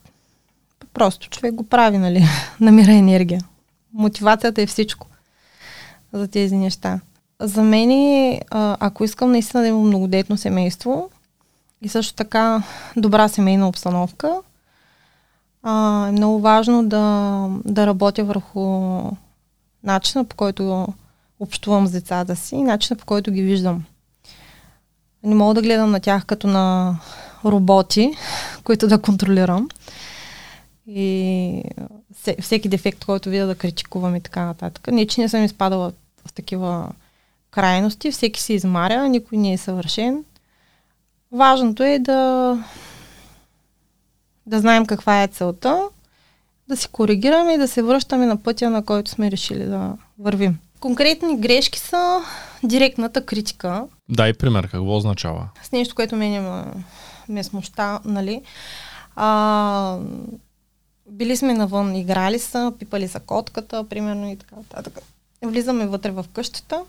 просто 0.94 1.30
човек 1.30 1.54
го 1.54 1.68
прави, 1.68 1.99
нали? 1.99 2.25
Намира 2.61 2.92
енергия. 2.92 3.40
Мотивацията 3.92 4.62
е 4.62 4.66
всичко 4.66 5.06
за 6.14 6.28
тези 6.28 6.56
неща. 6.56 7.00
За 7.40 7.62
мен, 7.62 7.90
ако 8.50 9.04
искам 9.04 9.33
наистина 9.33 9.62
да 9.62 9.68
имам 9.68 9.87
многодетно 9.87 10.37
семейство 10.37 11.11
и 11.83 11.88
също 11.88 12.14
така 12.14 12.62
добра 12.97 13.28
семейна 13.28 13.68
обстановка, 13.68 14.40
е 15.66 16.11
много 16.12 16.40
важно 16.40 16.88
да, 16.88 17.49
да 17.64 17.87
работя 17.87 18.25
върху 18.25 19.00
начина 19.83 20.25
по 20.25 20.37
който 20.37 20.87
общувам 21.40 21.87
с 21.87 21.90
децата 21.90 22.37
си 22.37 22.56
и 22.56 22.62
начина 22.62 22.97
по 22.97 23.06
който 23.06 23.33
ги 23.33 23.42
виждам. 23.42 23.85
Не 25.23 25.35
мога 25.35 25.54
да 25.54 25.62
гледам 25.62 25.90
на 25.90 26.00
тях 26.00 26.26
като 26.26 26.47
на 26.47 26.97
роботи, 27.44 28.12
които 28.64 28.88
да 28.88 29.02
контролирам. 29.02 29.68
И 30.87 31.62
всеки 32.40 32.68
дефект, 32.68 33.04
който 33.04 33.30
видя 33.30 33.47
да 33.47 33.54
критикувам 33.54 34.16
и 34.16 34.21
така 34.21 34.44
нататък. 34.44 34.87
Не, 34.87 35.06
че 35.06 35.21
не 35.21 35.28
съм 35.28 35.44
изпадала 35.44 35.92
в 36.26 36.33
такива 36.33 36.88
крайности. 37.50 38.11
Всеки 38.11 38.43
се 38.43 38.52
измаря, 38.52 39.09
никой 39.09 39.38
не 39.38 39.52
е 39.52 39.59
съвършен. 39.59 40.25
Важното 41.33 41.83
е 41.83 41.99
да, 41.99 42.59
да 44.47 44.61
знаем 44.61 44.87
каква 44.87 45.23
е 45.23 45.28
целта, 45.28 45.83
да 46.69 46.76
си 46.76 46.88
коригираме 46.88 47.52
и 47.52 47.59
да 47.59 47.69
се 47.69 47.83
връщаме 47.83 48.26
на 48.26 48.43
пътя, 48.43 48.71
на 48.71 48.85
който 48.85 49.11
сме 49.11 49.31
решили 49.31 49.64
да 49.64 49.97
вървим. 50.19 50.59
Конкретни 50.81 51.37
грешки 51.40 51.78
са 51.78 52.21
директната 52.64 53.26
критика. 53.26 53.87
Дай 54.09 54.33
пример, 54.33 54.69
какво 54.69 54.97
означава? 54.97 55.49
С 55.62 55.73
нещо, 55.73 55.95
което 55.95 56.16
мене 56.16 56.40
ме, 56.40 56.64
ме 57.28 57.45
смуща, 57.45 58.00
нали? 58.04 58.43
А, 59.16 59.99
били 61.11 61.37
сме 61.37 61.54
навън, 61.54 61.97
играли 61.97 62.38
са, 62.38 62.73
пипали 62.78 63.09
са 63.09 63.21
котката, 63.21 63.88
примерно 63.88 64.31
и 64.31 64.37
така 64.37 64.57
нататък. 64.57 65.02
Влизаме 65.44 65.86
вътре 65.86 66.10
в 66.10 66.26
къщата 66.32 66.84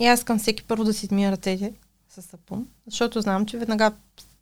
и 0.00 0.06
аз 0.06 0.20
искам 0.20 0.38
всеки 0.38 0.64
първо 0.64 0.84
да 0.84 0.94
си 0.94 1.06
измия 1.06 1.32
ръцете 1.32 1.72
с 2.08 2.22
сапун, 2.22 2.66
защото 2.86 3.20
знам, 3.20 3.46
че 3.46 3.58
веднага 3.58 3.92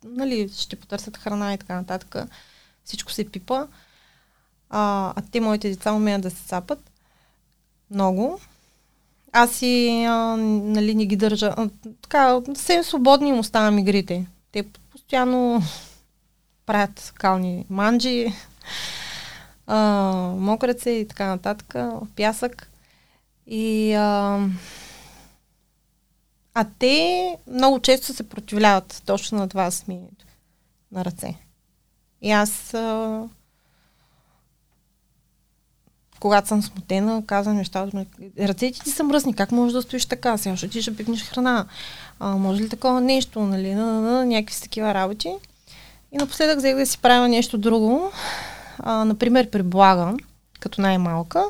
нали, 0.05 0.49
ще 0.57 0.75
потърсят 0.75 1.17
храна 1.17 1.53
и 1.53 1.57
така 1.57 1.75
нататък. 1.75 2.15
Всичко 2.85 3.11
се 3.11 3.29
пипа. 3.29 3.67
А, 4.69 5.13
а 5.15 5.21
те, 5.31 5.39
моите 5.39 5.69
деца, 5.69 5.93
умеят 5.93 6.21
да 6.21 6.29
се 6.29 6.43
цапат. 6.43 6.91
Много. 7.91 8.39
Аз 9.31 9.61
и 9.61 10.03
а, 10.03 10.37
нали, 10.37 10.95
не 10.95 11.05
ги 11.05 11.15
държа. 11.15 11.53
А, 11.57 11.69
така, 12.01 12.39
съвсем 12.45 12.83
свободни 12.83 13.29
им 13.29 13.39
оставам 13.39 13.79
игрите. 13.79 14.25
Те 14.51 14.63
постоянно 14.63 15.61
правят 16.65 17.13
кални 17.15 17.65
манджи, 17.69 18.33
а, 19.67 19.77
мокреце 20.37 20.89
и 20.89 21.07
така 21.07 21.27
нататък, 21.27 21.75
пясък. 22.15 22.69
И 23.47 23.93
а, 23.93 24.39
а 26.53 26.65
те 26.79 27.37
много 27.47 27.79
често 27.79 28.13
се 28.13 28.29
противляват 28.29 29.01
точно 29.05 29.37
на 29.37 29.49
това 29.49 29.71
смиенето 29.71 30.25
на 30.91 31.05
ръце. 31.05 31.35
И 32.21 32.31
аз 32.31 32.73
а, 32.73 33.23
когато 36.19 36.47
съм 36.47 36.63
смутена, 36.63 37.23
казвам 37.25 37.55
нещата, 37.55 38.05
ръцете 38.39 38.79
ти 38.83 38.89
са 38.89 39.03
мръсни, 39.03 39.33
как 39.33 39.51
можеш 39.51 39.73
да 39.73 39.81
стоиш 39.81 40.05
така, 40.05 40.37
сега 40.37 40.57
ще 40.57 40.67
ти 40.67 40.81
ще 40.81 40.95
пипнеш 40.95 41.23
храна, 41.23 41.65
а, 42.19 42.35
може 42.35 42.63
ли 42.63 42.69
такова 42.69 43.01
нещо, 43.01 43.39
нали, 43.39 43.73
на, 43.73 43.85
на, 43.85 44.01
на, 44.01 44.25
някакви 44.25 44.61
такива 44.61 44.93
работи. 44.93 45.33
И 46.11 46.17
напоследък 46.17 46.57
взех 46.57 46.75
да 46.75 46.85
си 46.85 46.97
правя 46.97 47.27
нещо 47.27 47.57
друго, 47.57 48.11
а, 48.79 49.05
например 49.05 49.49
при 49.49 49.63
Блага, 49.63 50.13
като 50.59 50.81
най-малка, 50.81 51.45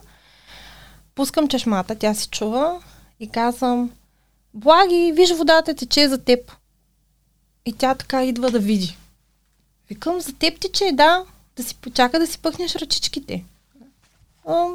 пускам 1.15 1.47
чешмата, 1.47 1.95
тя 1.95 2.13
си 2.13 2.27
чува 2.27 2.81
и 3.19 3.29
казвам, 3.29 3.91
Благи, 4.53 5.11
виж 5.15 5.31
водата 5.31 5.73
тече 5.73 6.07
за 6.07 6.17
теб. 6.17 6.51
И 7.65 7.73
тя 7.73 7.95
така 7.95 8.23
идва 8.23 8.51
да 8.51 8.59
види. 8.59 8.97
Викам, 9.89 10.21
за 10.21 10.33
теб 10.33 10.59
тече, 10.59 10.91
да, 10.93 11.23
да 11.55 11.63
си 11.63 11.75
почака 11.75 12.19
да 12.19 12.27
си 12.27 12.39
пъхнеш 12.39 12.75
ръчичките. 12.75 13.43
А, 14.47 14.65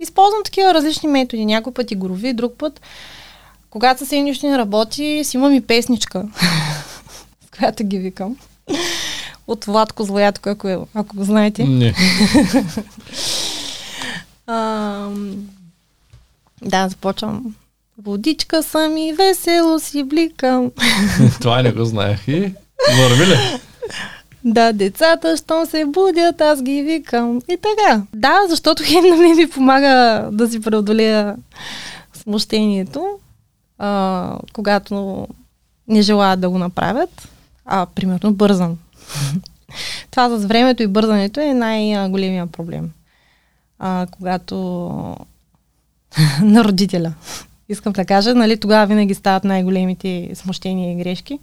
използвам 0.00 0.42
такива 0.44 0.74
различни 0.74 1.08
методи. 1.08 1.46
Някой 1.46 1.74
път 1.74 1.90
и 1.90 1.96
горови, 1.96 2.32
друг 2.32 2.54
път. 2.58 2.80
Когато 3.70 3.98
съвсем 3.98 4.24
нищо 4.24 4.58
работи, 4.58 5.22
си 5.24 5.36
имам 5.36 5.54
и 5.54 5.60
песничка, 5.60 6.28
с 7.46 7.58
която 7.58 7.84
ги 7.84 7.98
викам. 7.98 8.36
От 9.52 9.64
Владко 9.64 10.04
Злоятко, 10.04 10.48
ако, 10.48 10.68
е- 10.68 10.78
ако 10.94 11.16
го 11.16 11.24
знаете. 11.24 11.64
Не. 11.64 11.94
А, 14.46 15.08
да, 16.62 16.88
започвам. 16.88 17.54
Водичка 18.02 18.62
съм 18.62 18.96
и 18.96 19.12
весело 19.12 19.78
си 19.78 20.02
бликам. 20.02 20.70
Това 21.40 21.62
не 21.62 21.72
го 21.72 21.84
знаех. 21.84 22.28
И 22.28 22.54
върви 22.98 23.26
ли? 23.26 23.36
Да, 24.44 24.72
децата, 24.72 25.36
щом 25.36 25.66
се 25.66 25.84
будят, 25.84 26.40
аз 26.40 26.62
ги 26.62 26.82
викам. 26.82 27.36
И 27.48 27.56
така. 27.62 28.02
Да, 28.14 28.40
защото 28.48 28.82
хем 28.86 29.04
на 29.04 29.16
мен 29.16 29.36
ми 29.36 29.50
помага 29.50 30.28
да 30.32 30.48
си 30.48 30.60
преодолея 30.60 31.36
смущението, 32.14 33.06
а, 33.78 34.38
когато 34.52 35.26
не 35.88 36.02
желаят 36.02 36.40
да 36.40 36.50
го 36.50 36.58
направят, 36.58 37.28
а 37.66 37.86
примерно 37.94 38.32
бързам. 38.32 38.76
Това 40.10 40.38
с 40.38 40.44
времето 40.44 40.82
и 40.82 40.86
бързането 40.86 41.40
е 41.40 41.54
най-големия 41.54 42.46
проблем. 42.46 42.90
А, 43.78 44.06
когато 44.10 44.56
на 46.42 46.64
родителя. 46.64 47.14
Искам 47.68 47.92
да 47.92 48.04
кажа, 48.04 48.34
нали, 48.34 48.60
тогава 48.60 48.86
винаги 48.86 49.14
стават 49.14 49.44
най-големите 49.44 50.30
смущения 50.34 50.92
и 50.92 51.02
грешки 51.02 51.38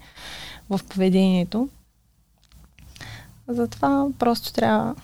в 0.70 0.80
поведението. 0.90 1.70
Затова 3.48 4.08
просто 4.20 4.54
трябва. 4.54 4.96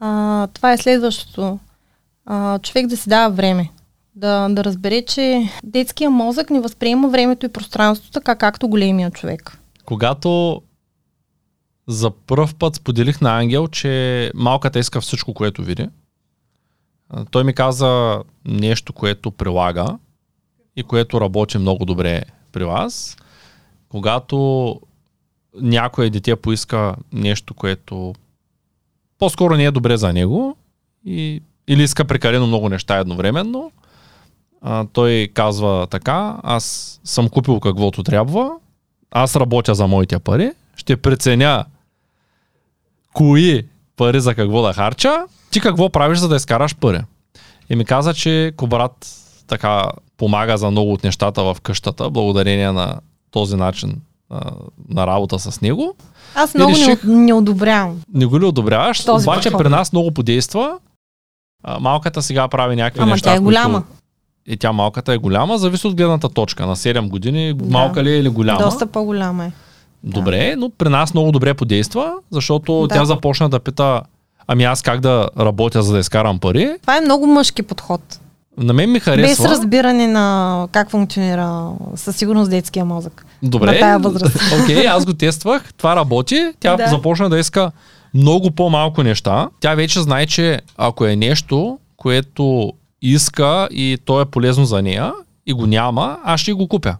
А, 0.00 0.46
това 0.46 0.72
е 0.72 0.78
следващото. 0.78 1.58
А, 2.26 2.58
човек 2.58 2.86
да 2.86 2.96
си 2.96 3.08
дава 3.08 3.34
време. 3.34 3.70
Да, 4.14 4.48
да 4.48 4.64
разбере, 4.64 5.02
че 5.02 5.48
детския 5.64 6.10
мозък 6.10 6.50
не 6.50 6.60
възприема 6.60 7.08
времето 7.08 7.46
и 7.46 7.52
пространството 7.52 8.12
така, 8.12 8.34
както 8.34 8.68
големия 8.68 9.10
човек. 9.10 9.58
Когато 9.84 10.62
за 11.86 12.10
първ 12.10 12.48
път 12.58 12.74
споделих 12.74 13.20
на 13.20 13.38
Ангел, 13.38 13.68
че 13.68 14.30
малката 14.34 14.78
иска 14.78 15.00
всичко, 15.00 15.34
което 15.34 15.62
види, 15.62 15.88
той 17.30 17.44
ми 17.44 17.52
каза 17.54 18.22
нещо, 18.44 18.92
което 18.92 19.30
прилага 19.30 19.98
и 20.76 20.82
което 20.82 21.20
работи 21.20 21.58
много 21.58 21.84
добре 21.84 22.22
при 22.52 22.64
вас. 22.64 23.16
Когато 23.88 24.80
някое 25.60 26.10
дете 26.10 26.36
поиска 26.36 26.94
нещо, 27.12 27.54
което 27.54 28.14
по-скоро 29.18 29.56
не 29.56 29.64
е 29.64 29.70
добре 29.70 29.96
за 29.96 30.12
него 30.12 30.56
и, 31.04 31.42
или 31.68 31.82
иска 31.82 32.04
прекалено 32.04 32.46
много 32.46 32.68
неща 32.68 32.98
едновременно, 32.98 33.72
а, 34.60 34.86
той 34.92 35.28
казва 35.34 35.86
така, 35.90 36.36
аз 36.42 37.00
съм 37.04 37.28
купил 37.28 37.60
каквото 37.60 38.02
трябва, 38.02 38.50
аз 39.10 39.36
работя 39.36 39.74
за 39.74 39.86
моите 39.86 40.18
пари, 40.18 40.52
ще 40.76 40.96
преценя 40.96 41.64
кои 43.14 43.62
пари 43.96 44.20
за 44.20 44.34
какво 44.34 44.62
да 44.62 44.72
харча, 44.72 45.16
ти 45.50 45.60
какво 45.60 45.90
правиш 45.90 46.18
за 46.18 46.28
да 46.28 46.36
изкараш 46.36 46.76
пари. 46.76 47.00
И 47.70 47.76
ми 47.76 47.84
каза, 47.84 48.14
че 48.14 48.52
Кобрат 48.56 49.06
така 49.46 49.84
помага 50.16 50.56
за 50.56 50.70
много 50.70 50.92
от 50.92 51.04
нещата 51.04 51.42
в 51.44 51.56
къщата, 51.62 52.10
благодарение 52.10 52.72
на 52.72 53.00
този 53.30 53.56
начин 53.56 54.00
а, 54.30 54.40
на 54.88 55.06
работа 55.06 55.38
с 55.38 55.60
него. 55.60 55.94
Аз 56.34 56.54
много 56.54 56.72
реших- 56.72 57.04
не, 57.04 57.14
не 57.14 57.32
одобрявам. 57.32 58.00
Не 58.14 58.26
го 58.26 58.40
ли 58.40 58.44
одобряваш, 58.44 59.04
Този 59.04 59.24
обаче 59.24 59.50
подход. 59.50 59.64
при 59.64 59.70
нас 59.70 59.92
много 59.92 60.10
подейства. 60.10 60.78
А, 61.62 61.78
малката 61.80 62.22
сега 62.22 62.48
прави 62.48 62.76
някакви 62.76 63.02
Ама 63.02 63.10
неща. 63.10 63.24
тя 63.24 63.32
е 63.32 63.36
които- 63.36 63.44
голяма. 63.44 63.82
И 64.46 64.56
тя 64.56 64.72
малката 64.72 65.12
е 65.12 65.18
голяма, 65.18 65.58
зависи 65.58 65.86
от 65.86 65.94
гледната 65.94 66.28
точка. 66.28 66.66
На 66.66 66.76
7 66.76 67.08
години 67.08 67.54
Да. 67.54 67.64
малка 67.64 68.04
ли 68.04 68.10
е 68.10 68.18
или 68.18 68.28
голяма. 68.28 68.58
Доста 68.60 68.86
по-голяма 68.86 69.44
е. 69.44 69.52
Добре, 70.04 70.56
но 70.56 70.70
при 70.70 70.88
нас 70.88 71.14
много 71.14 71.32
добре 71.32 71.54
подейства, 71.54 72.12
защото 72.30 72.86
Да. 72.86 72.94
тя 72.94 73.04
започна 73.04 73.48
да 73.48 73.60
пита 73.60 74.02
Ами 74.46 74.64
аз 74.64 74.82
как 74.82 75.00
да 75.00 75.28
работя, 75.38 75.82
за 75.82 75.92
да 75.92 75.98
изкарам 75.98 76.38
пари? 76.38 76.74
Това 76.80 76.96
е 76.96 77.00
много 77.00 77.26
мъжки 77.26 77.62
подход. 77.62 78.00
На 78.58 78.72
мен 78.72 78.88
ми 78.88 78.98
Без 78.98 79.04
харесва. 79.04 79.48
разбиране 79.48 80.06
на 80.06 80.68
как 80.72 80.90
функционира 80.90 81.66
със 81.94 82.16
сигурност 82.16 82.50
детския 82.50 82.84
мозък. 82.84 83.26
Добре. 83.42 83.66
на 83.66 83.78
тая 83.78 83.98
възраст. 83.98 84.36
Окей, 84.62 84.86
аз 84.86 85.06
го 85.06 85.14
тествах, 85.14 85.74
това 85.74 85.96
работи. 85.96 86.52
Тя 86.60 86.76
Да. 86.76 86.86
започна 86.88 87.30
да 87.30 87.38
иска 87.38 87.70
много 88.14 88.50
по-малко 88.50 89.02
неща. 89.02 89.48
Тя 89.60 89.74
вече 89.74 90.00
знае, 90.00 90.26
че 90.26 90.60
ако 90.76 91.06
е 91.06 91.16
нещо, 91.16 91.78
което 91.96 92.72
иска 93.02 93.68
и 93.70 93.98
то 94.04 94.20
е 94.20 94.24
полезно 94.24 94.64
за 94.64 94.82
нея 94.82 95.12
и 95.46 95.52
го 95.52 95.66
няма, 95.66 96.18
аз 96.24 96.40
ще 96.40 96.52
го 96.52 96.68
купя. 96.68 96.96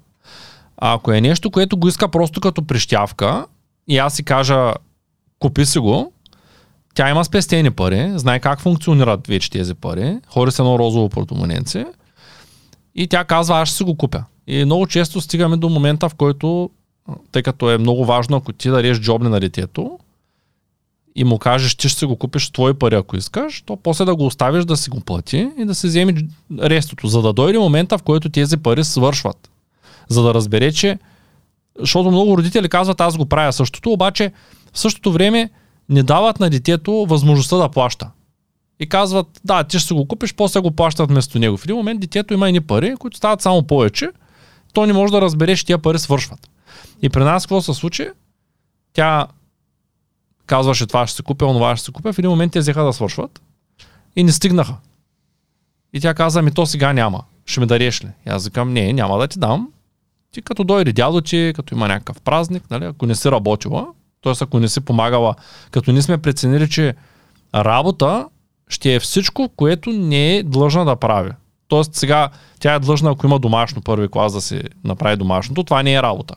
Ако 0.76 1.12
е 1.12 1.20
нещо, 1.20 1.50
което 1.50 1.76
го 1.76 1.88
иска 1.88 2.08
просто 2.08 2.40
като 2.40 2.66
прищявка 2.66 3.46
и 3.88 3.98
аз 3.98 4.14
си 4.14 4.24
кажа 4.24 4.72
купи 5.38 5.66
си 5.66 5.78
го, 5.78 6.12
тя 6.94 7.10
има 7.10 7.24
спестени 7.24 7.70
пари, 7.70 8.12
знае 8.14 8.40
как 8.40 8.60
функционират 8.60 9.26
вече 9.26 9.50
тези 9.50 9.74
пари, 9.74 10.18
хори 10.28 10.52
с 10.52 10.58
едно 10.58 10.78
розово 10.78 11.08
портомоненце 11.08 11.86
и 12.94 13.06
тя 13.06 13.24
казва 13.24 13.60
аз 13.60 13.68
ще 13.68 13.76
си 13.76 13.84
го 13.84 13.96
купя. 13.96 14.24
И 14.46 14.64
много 14.64 14.86
често 14.86 15.20
стигаме 15.20 15.56
до 15.56 15.68
момента, 15.68 16.08
в 16.08 16.14
който, 16.14 16.70
тъй 17.32 17.42
като 17.42 17.70
е 17.70 17.78
много 17.78 18.04
важно, 18.04 18.36
ако 18.36 18.52
ти 18.52 18.70
дадеш 18.70 19.00
джобни 19.00 19.28
на 19.28 19.40
детето 19.40 19.98
и 21.16 21.24
му 21.24 21.38
кажеш, 21.38 21.74
ти 21.74 21.88
ще 21.88 21.98
си 21.98 22.04
го 22.04 22.16
купиш 22.16 22.50
твои 22.50 22.74
пари, 22.74 22.94
ако 22.94 23.16
искаш, 23.16 23.62
то 23.66 23.76
после 23.76 24.04
да 24.04 24.16
го 24.16 24.26
оставиш 24.26 24.64
да 24.64 24.76
си 24.76 24.90
го 24.90 25.00
плати 25.00 25.50
и 25.58 25.64
да 25.64 25.74
си 25.74 25.86
вземе 25.86 26.14
дж- 26.14 26.28
рестото, 26.60 27.06
за 27.06 27.22
да 27.22 27.32
дойде 27.32 27.58
момента, 27.58 27.98
в 27.98 28.02
който 28.02 28.28
тези 28.28 28.56
пари 28.56 28.84
свършват. 28.84 29.50
За 30.08 30.22
да 30.22 30.34
разбере, 30.34 30.72
че 30.72 30.98
защото 31.80 32.10
много 32.10 32.38
родители 32.38 32.68
казват, 32.68 33.00
аз 33.00 33.16
го 33.16 33.26
правя 33.26 33.52
същото, 33.52 33.92
обаче 33.92 34.32
в 34.72 34.78
същото 34.78 35.12
време 35.12 35.50
не 35.88 36.02
дават 36.02 36.40
на 36.40 36.50
детето 36.50 37.06
възможността 37.08 37.56
да 37.56 37.68
плаща. 37.68 38.10
И 38.80 38.88
казват, 38.88 39.40
да, 39.44 39.64
ти 39.64 39.78
ще 39.78 39.86
си 39.86 39.94
го 39.94 40.08
купиш, 40.08 40.34
после 40.34 40.60
го 40.60 40.70
плащат 40.70 41.10
вместо 41.10 41.38
него. 41.38 41.56
В 41.56 41.64
един 41.64 41.76
момент 41.76 42.00
детето 42.00 42.34
има 42.34 42.48
едни 42.48 42.60
пари, 42.60 42.94
които 42.98 43.16
стават 43.16 43.42
само 43.42 43.62
повече, 43.62 44.10
то 44.72 44.86
не 44.86 44.92
може 44.92 45.12
да 45.12 45.20
разбере, 45.20 45.56
че 45.56 45.66
тия 45.66 45.78
пари 45.78 45.98
свършват. 45.98 46.50
И 47.02 47.08
при 47.08 47.24
нас 47.24 47.46
какво 47.46 47.62
се 47.62 47.74
случи? 47.74 48.08
Тя 48.92 49.26
казваше 50.46 50.86
това 50.86 51.06
ще 51.06 51.16
се 51.16 51.22
купя, 51.22 51.46
онова 51.46 51.76
ще 51.76 51.84
се 51.84 51.92
купя, 51.92 52.12
в 52.12 52.18
един 52.18 52.30
момент 52.30 52.52
те 52.52 52.58
взеха 52.58 52.84
да 52.84 52.92
свършват 52.92 53.42
и 54.16 54.24
не 54.24 54.32
стигнаха. 54.32 54.74
И 55.92 56.00
тя 56.00 56.14
каза, 56.14 56.42
ми 56.42 56.50
то 56.50 56.66
сега 56.66 56.92
няма. 56.92 57.24
Ще 57.46 57.60
ми 57.60 57.66
дареш 57.66 58.04
ли? 58.04 58.08
И 58.26 58.30
аз 58.30 58.44
викам, 58.44 58.72
не, 58.72 58.92
няма 58.92 59.18
да 59.18 59.28
ти 59.28 59.38
дам. 59.38 59.68
Ти 60.34 60.42
като 60.42 60.64
дойде 60.64 60.92
дядо 60.92 61.20
ти, 61.20 61.52
като 61.56 61.74
има 61.74 61.88
някакъв 61.88 62.20
празник, 62.20 62.70
нали, 62.70 62.84
ако 62.84 63.06
не 63.06 63.14
си 63.14 63.30
работила, 63.30 63.86
т.е. 64.22 64.32
ако 64.40 64.60
не 64.60 64.68
си 64.68 64.80
помагала, 64.80 65.34
като 65.70 65.92
не 65.92 66.02
сме 66.02 66.18
преценили, 66.18 66.70
че 66.70 66.94
работа 67.54 68.26
ще 68.68 68.94
е 68.94 69.00
всичко, 69.00 69.48
което 69.56 69.90
не 69.90 70.36
е 70.36 70.42
длъжна 70.42 70.84
да 70.84 70.96
прави. 70.96 71.30
Тоест 71.68 71.94
сега 71.94 72.28
тя 72.60 72.74
е 72.74 72.78
длъжна, 72.78 73.10
ако 73.10 73.26
има 73.26 73.38
домашно 73.38 73.82
първи 73.82 74.08
клас 74.08 74.32
да 74.32 74.40
си 74.40 74.60
направи 74.84 75.16
домашното, 75.16 75.64
това 75.64 75.82
не 75.82 75.94
е 75.94 76.02
работа. 76.02 76.34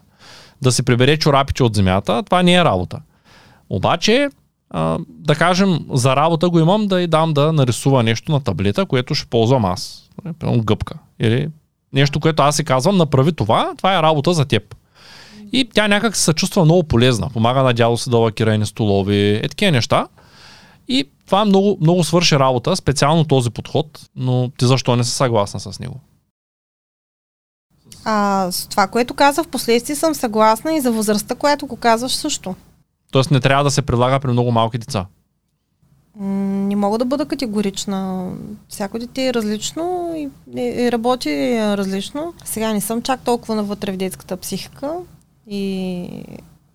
Да 0.61 0.71
си 0.71 0.83
прибере 0.83 1.17
чорапите 1.17 1.63
от 1.63 1.75
земята, 1.75 2.23
това 2.23 2.43
не 2.43 2.53
е 2.53 2.63
работа. 2.63 2.99
Обаче, 3.69 4.29
а, 4.69 4.97
да 5.09 5.35
кажем, 5.35 5.79
за 5.91 6.15
работа 6.15 6.49
го 6.49 6.59
имам 6.59 6.87
да 6.87 7.01
й 7.01 7.07
дам 7.07 7.33
да 7.33 7.53
нарисува 7.53 8.03
нещо 8.03 8.31
на 8.31 8.39
таблета, 8.39 8.85
което 8.85 9.15
ще 9.15 9.29
ползвам 9.29 9.65
аз. 9.65 10.09
Например, 10.25 10.59
гъбка. 10.59 10.95
Или 11.19 11.49
нещо, 11.93 12.19
което 12.19 12.43
аз 12.43 12.55
си 12.55 12.63
казвам, 12.63 12.97
направи 12.97 13.33
това, 13.33 13.73
това 13.77 13.99
е 13.99 14.01
работа 14.01 14.33
за 14.33 14.45
теб. 14.45 14.75
И 15.51 15.69
тя 15.73 15.87
някак 15.87 16.15
се 16.15 16.33
чувства 16.33 16.65
много 16.65 16.83
полезна. 16.83 17.29
Помага 17.29 17.63
на 17.63 17.73
дядо 17.73 17.97
си 17.97 18.09
да 18.09 18.17
лакира 18.17 18.65
столови, 18.65 19.35
е 19.43 19.49
такива 19.49 19.71
неща. 19.71 20.07
И 20.87 21.09
това 21.25 21.45
много, 21.45 21.77
много 21.81 22.03
свърши 22.03 22.39
работа, 22.39 22.75
специално 22.75 23.25
този 23.25 23.49
подход, 23.49 23.99
но 24.15 24.49
ти 24.57 24.65
защо 24.65 24.95
не 24.95 25.03
си 25.03 25.11
съгласна 25.11 25.59
с 25.59 25.79
него? 25.79 25.99
А, 28.05 28.47
с 28.51 28.67
това, 28.67 28.87
което 28.87 29.13
каза 29.13 29.43
в 29.43 29.47
последствие 29.47 29.95
съм 29.95 30.15
съгласна 30.15 30.73
и 30.73 30.81
за 30.81 30.91
възрастта, 30.91 31.35
която 31.35 31.67
го 31.67 31.75
казваш 31.75 32.15
също. 32.15 32.55
Тоест 33.11 33.31
не 33.31 33.39
трябва 33.39 33.63
да 33.63 33.71
се 33.71 33.81
прилага 33.81 34.19
при 34.19 34.31
много 34.31 34.51
малки 34.51 34.77
деца. 34.77 35.05
Не 36.19 36.75
мога 36.75 36.97
да 36.97 37.05
бъда 37.05 37.25
категорична. 37.25 38.31
Всяко 38.69 38.99
дете 38.99 39.27
е 39.27 39.33
различно 39.33 40.13
и, 40.15 40.29
и, 40.59 40.91
работи 40.91 41.59
различно. 41.59 42.33
Сега 42.45 42.73
не 42.73 42.81
съм 42.81 43.01
чак 43.01 43.21
толкова 43.21 43.55
навътре 43.55 43.91
в 43.91 43.97
детската 43.97 44.37
психика 44.37 44.93
и 45.47 46.07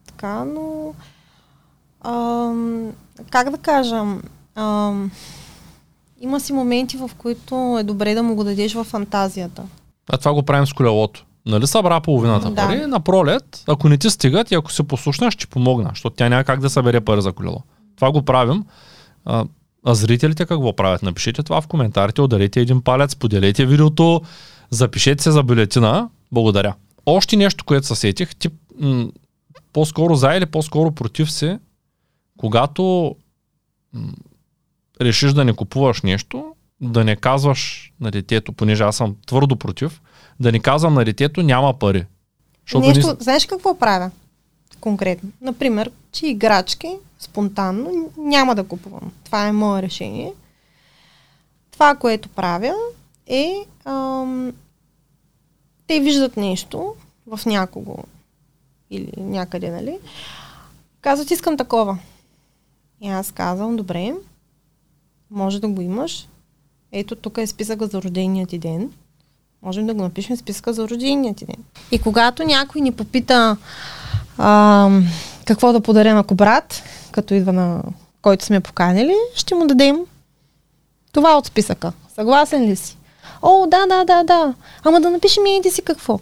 така, 0.07 0.45
но 0.45 0.95
ам, 2.05 2.91
как 3.31 3.51
да 3.51 3.59
кажа, 3.59 4.05
ам, 4.55 5.11
има 6.21 6.41
си 6.41 6.53
моменти, 6.53 6.97
в 6.97 7.11
които 7.19 7.77
е 7.81 7.83
добре 7.83 8.15
да 8.15 8.23
му 8.23 8.35
го 8.35 8.45
дадеш 8.45 8.75
в 8.75 8.85
фантазията. 8.85 9.63
А 10.13 10.19
това 10.19 10.33
го 10.33 10.43
правим 10.43 10.67
с 10.67 10.73
колелото. 10.73 11.25
Нали 11.47 11.67
събра 11.67 12.01
половината 12.01 12.51
Да. 12.51 12.67
пари? 12.67 12.87
На 12.87 13.01
пролет, 13.01 13.65
ако 13.69 13.89
не 13.89 13.99
ти 13.99 14.11
стигат 14.11 14.51
и 14.51 14.55
ако 14.55 14.73
се 14.73 14.83
послушнаш, 14.83 15.35
ще 15.35 15.47
помогна, 15.47 15.89
защото 15.89 16.17
тя 16.17 16.29
няма 16.29 16.45
как 16.45 16.61
да 16.61 16.71
събере 16.71 17.01
пари 17.01 17.23
за 17.23 17.33
колело. 17.33 17.63
Това 17.97 18.13
го 18.13 18.23
правим. 18.23 18.65
А, 19.25 19.45
а 19.85 19.95
зрителите 19.95 20.47
какво 20.47 20.77
правят? 20.77 21.03
Напишете 21.03 21.43
това 21.43 21.61
в 21.61 21.67
коментарите, 21.67 22.21
ударете 22.21 22.61
един 22.61 22.83
палец, 22.83 23.17
поделете 23.17 23.67
видеото, 23.67 24.23
запишете 24.71 25.23
се 25.23 25.31
за 25.31 25.43
бюлетина. 25.43 26.09
Благодаря. 26.33 26.75
Още 27.07 27.37
нещо, 27.37 27.65
което 27.65 27.87
се 27.87 27.95
сетих, 27.95 28.37
ти 28.37 28.49
м- 28.81 29.09
по-скоро 29.73 30.15
за 30.15 30.35
или 30.35 30.47
по-скоро 30.47 30.93
против 30.93 31.33
си, 31.33 31.59
когато 32.37 33.15
м- 33.93 34.13
решиш 35.01 35.33
да 35.33 35.45
не 35.45 35.53
купуваш 35.53 36.03
нещо, 36.03 36.45
да 36.81 37.05
не 37.05 37.17
казваш 37.17 37.93
на 38.01 38.11
детето, 38.11 38.53
понеже 38.53 38.83
аз 38.83 38.97
съм 38.97 39.17
твърдо 39.27 39.57
против, 39.57 40.01
да 40.41 40.53
не 40.53 40.59
казвам 40.59 40.95
на 40.95 41.05
детето 41.05 41.43
няма 41.43 41.79
пари. 41.79 42.05
Нещо, 42.75 43.09
ни- 43.09 43.17
знаеш 43.21 43.47
какво 43.47 43.79
правя 43.79 44.11
конкретно? 44.83 45.31
Например, 45.41 45.91
че 46.13 46.27
играчки 46.27 46.97
спонтанно 47.19 48.11
няма 48.17 48.55
да 48.55 48.65
купувам. 48.65 49.13
Това 49.25 49.47
е 49.47 49.53
мое 49.53 49.83
решение. 49.83 50.33
Това, 51.71 51.95
което 51.95 52.29
правя 52.29 52.75
е 53.27 53.55
ам, 53.85 54.53
те 55.87 56.01
виждат 56.01 56.37
нещо 56.37 56.95
в 57.27 57.41
някого 57.47 57.97
или 58.91 59.13
някъде, 59.17 59.71
нали? 59.71 59.99
Казват, 61.01 61.31
искам 61.31 61.57
такова. 61.57 61.99
И 63.01 63.09
аз 63.09 63.33
казвам, 63.33 63.77
добре, 63.77 64.15
може 65.31 65.61
да 65.61 65.69
го 65.69 65.83
имаш. 65.83 66.29
Ето 66.93 67.17
тук 67.17 67.39
е 67.39 67.47
списъка 67.47 67.87
за 67.87 68.03
рождения 68.03 68.47
ти 68.47 68.59
ден. 68.59 68.93
Можем 69.63 69.87
да 69.87 69.95
го 69.95 70.03
напишем 70.03 70.37
списъка 70.37 70.73
за 70.73 70.89
рождения 70.89 71.35
ти 71.35 71.45
ден. 71.45 71.65
И 71.91 72.03
когато 72.03 72.45
някой 72.45 72.81
ни 72.81 72.93
попита 72.93 73.57
а, 74.39 74.89
какво 75.45 75.73
да 75.73 75.81
подаря 75.81 76.15
на 76.15 76.25
кобрат, 76.25 76.83
като 77.13 77.35
идва 77.35 77.53
на 77.53 77.83
който 78.23 78.45
сме 78.45 78.61
поканили, 78.61 79.15
ще 79.35 79.55
му 79.55 79.67
дадем 79.67 79.99
това 81.13 81.39
от 81.39 81.47
списъка. 81.47 81.93
Съгласен 82.15 82.65
ли 82.65 82.77
си? 82.77 82.97
О, 83.43 83.67
да, 83.67 83.87
да, 83.87 84.05
да, 84.05 84.25
да. 84.25 84.55
Ама 84.85 85.01
да 85.01 85.11
напишем 85.11 85.47
и 85.47 85.57
еди 85.57 85.71
си 85.71 85.83
какво. 85.83 86.21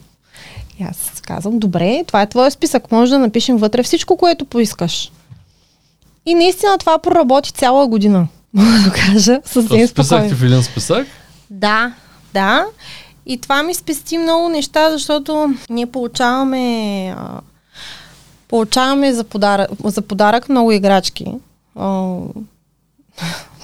И 0.78 0.82
аз 0.82 1.20
казвам, 1.26 1.58
добре, 1.58 2.04
това 2.06 2.22
е 2.22 2.28
твой 2.28 2.50
списък. 2.50 2.92
Може 2.92 3.12
да 3.12 3.18
напишем 3.18 3.56
вътре 3.56 3.82
всичко, 3.82 4.16
което 4.16 4.44
поискаш. 4.44 5.12
И 6.26 6.34
наистина 6.34 6.78
това 6.78 6.98
проработи 6.98 7.52
цяла 7.52 7.86
година. 7.86 8.28
Мога 8.54 8.78
да 8.84 8.92
кажа 8.92 9.40
съвсем 9.44 9.68
ти 10.28 10.34
в 10.34 10.42
един 10.44 10.62
списък. 10.62 11.06
Да, 11.50 11.92
да. 12.34 12.66
И 13.26 13.40
това 13.40 13.62
ми 13.62 13.74
спести 13.74 14.18
много 14.18 14.48
неща, 14.48 14.90
защото 14.90 15.54
ние 15.70 15.86
получаваме 15.86 17.06
а, 17.18 17.40
получаваме 18.50 19.12
за 19.12 19.24
подарък, 19.24 19.70
за 19.84 20.02
подарък 20.02 20.48
много 20.48 20.72
играчки. 20.72 21.26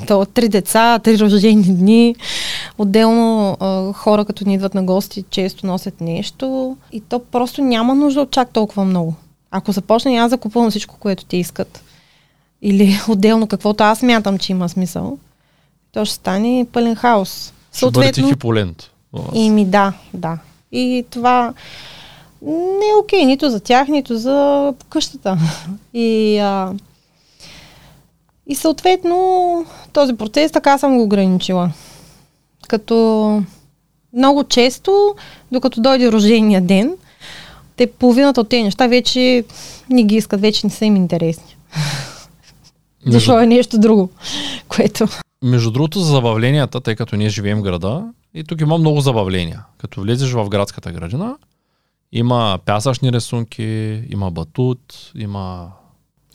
То 0.07 0.27
три 0.35 0.49
деца, 0.49 0.99
три 0.99 1.19
рождени 1.19 1.63
дни. 1.63 2.15
Отделно 2.79 3.57
а, 3.61 3.93
хора, 3.93 4.25
като 4.25 4.49
ни 4.49 4.55
идват 4.55 4.75
на 4.75 4.83
гости, 4.83 5.25
често 5.31 5.67
носят 5.67 6.01
нещо. 6.01 6.77
И 6.93 7.01
то 7.01 7.19
просто 7.19 7.63
няма 7.63 7.95
нужда 7.95 8.21
от 8.21 8.31
чак 8.31 8.51
толкова 8.51 8.85
много. 8.85 9.15
Ако 9.51 9.73
започна 9.73 10.13
и 10.13 10.17
аз 10.17 10.31
да 10.31 10.39
купувам 10.39 10.71
всичко, 10.71 10.97
което 11.01 11.25
те 11.25 11.37
искат, 11.37 11.83
или 12.63 13.01
отделно 13.09 13.47
каквото 13.47 13.85
аз 13.85 14.03
мятам, 14.03 14.39
че 14.39 14.53
има 14.53 14.69
смисъл, 14.69 15.19
то 15.93 16.05
ще 16.05 16.15
стане 16.15 16.67
пълен 16.73 16.95
хаос. 16.95 17.53
Ще 17.73 17.87
хиполент. 18.29 18.91
у 19.13 19.19
вас. 19.19 19.31
И 19.35 19.51
ми 19.51 19.65
да, 19.65 19.93
да. 20.15 20.39
И 20.73 21.05
това 21.11 21.55
не 22.43 22.87
е 22.93 22.99
окей 23.03 23.25
нито 23.25 23.51
за 23.51 23.61
тях, 23.61 23.89
нито 23.89 24.19
за 24.19 24.75
къщата. 24.89 25.39
И, 25.95 26.39
а, 26.39 26.73
и 28.47 28.55
съответно 28.55 29.67
този 29.93 30.13
процес 30.17 30.53
така 30.53 30.79
съм 30.79 30.97
го 30.97 31.03
ограничила. 31.03 31.71
Като 32.69 33.43
много 34.13 34.45
често, 34.45 35.15
докато 35.53 35.81
дойде 35.81 36.13
рождения 36.13 36.61
ден, 36.61 36.97
те 37.77 37.87
половината 37.87 38.41
от 38.41 38.49
тези 38.49 38.63
неща 38.63 38.87
вече 38.87 39.45
не 39.91 40.05
ги 40.05 40.17
искат, 40.17 40.41
вече 40.41 40.67
не 40.67 40.71
са 40.71 40.85
им 40.85 40.97
интересни. 40.97 41.57
Между, 43.07 43.19
Защо 43.19 43.41
е 43.41 43.47
нещо 43.47 43.79
друго, 43.79 44.11
което... 44.69 45.07
между 45.45 45.71
другото, 45.71 46.01
за 46.01 46.13
забавленията, 46.13 46.81
тъй 46.81 46.97
като 46.97 47.17
ние 47.17 47.29
живеем 47.29 47.59
в 47.59 47.63
града, 47.63 48.05
и 48.35 48.45
тук 48.45 48.61
има 48.61 48.79
много 48.79 49.01
забавления. 49.01 49.65
Като 49.79 50.01
влезеш 50.01 50.33
в 50.33 50.49
градската 50.49 50.93
градина, 50.93 51.37
има 52.13 52.59
пясъчни 52.65 53.13
рисунки, 53.13 54.03
има 54.11 54.31
батут, 54.31 55.13
има 55.15 55.69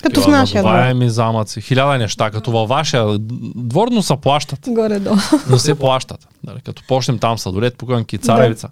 Като 0.04 0.22
в 0.22 0.28
нашия 0.28 0.64
двор. 0.64 1.10
замъци, 1.10 1.62
хиляда 1.62 1.98
неща. 1.98 2.32
Като 2.32 2.52
във 2.52 2.70
вашия 2.70 3.18
двор, 3.56 3.88
но 3.92 4.02
се 4.02 4.16
плащат. 4.18 4.60
Горе-долу. 4.68 5.16
но 5.50 5.58
се 5.58 5.76
плащат. 5.76 6.28
Нали, 6.44 6.60
като 6.66 6.84
почнем 6.88 7.20
там 7.20 7.38
сладолет, 7.38 7.78
пуканки, 7.78 8.18
царевица. 8.18 8.70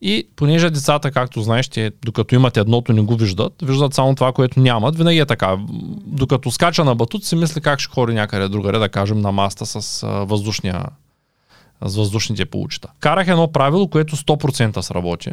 И 0.00 0.28
понеже 0.36 0.70
децата, 0.70 1.10
както 1.10 1.42
знаеш, 1.42 1.68
те, 1.68 1.90
докато 2.04 2.34
имат 2.34 2.56
едното, 2.56 2.92
не 2.92 3.02
го 3.02 3.16
виждат, 3.16 3.52
виждат 3.62 3.94
само 3.94 4.14
това, 4.14 4.32
което 4.32 4.60
нямат, 4.60 4.96
винаги 4.96 5.18
е 5.18 5.26
така. 5.26 5.56
Докато 6.06 6.50
скача 6.50 6.84
на 6.84 6.94
батут, 6.94 7.24
си 7.24 7.36
мисли 7.36 7.60
как 7.60 7.80
ще 7.80 7.92
хори 7.94 8.14
някъде 8.14 8.48
другаре, 8.48 8.78
да 8.78 8.88
кажем, 8.88 9.20
на 9.20 9.32
маста 9.32 9.66
с 9.66 10.06
въздушния 10.06 10.84
с 11.84 11.96
въздушните 11.96 12.44
получета. 12.44 12.88
Карах 13.00 13.28
едно 13.28 13.52
правило, 13.52 13.88
което 13.88 14.16
100% 14.16 14.80
сработи. 14.80 15.30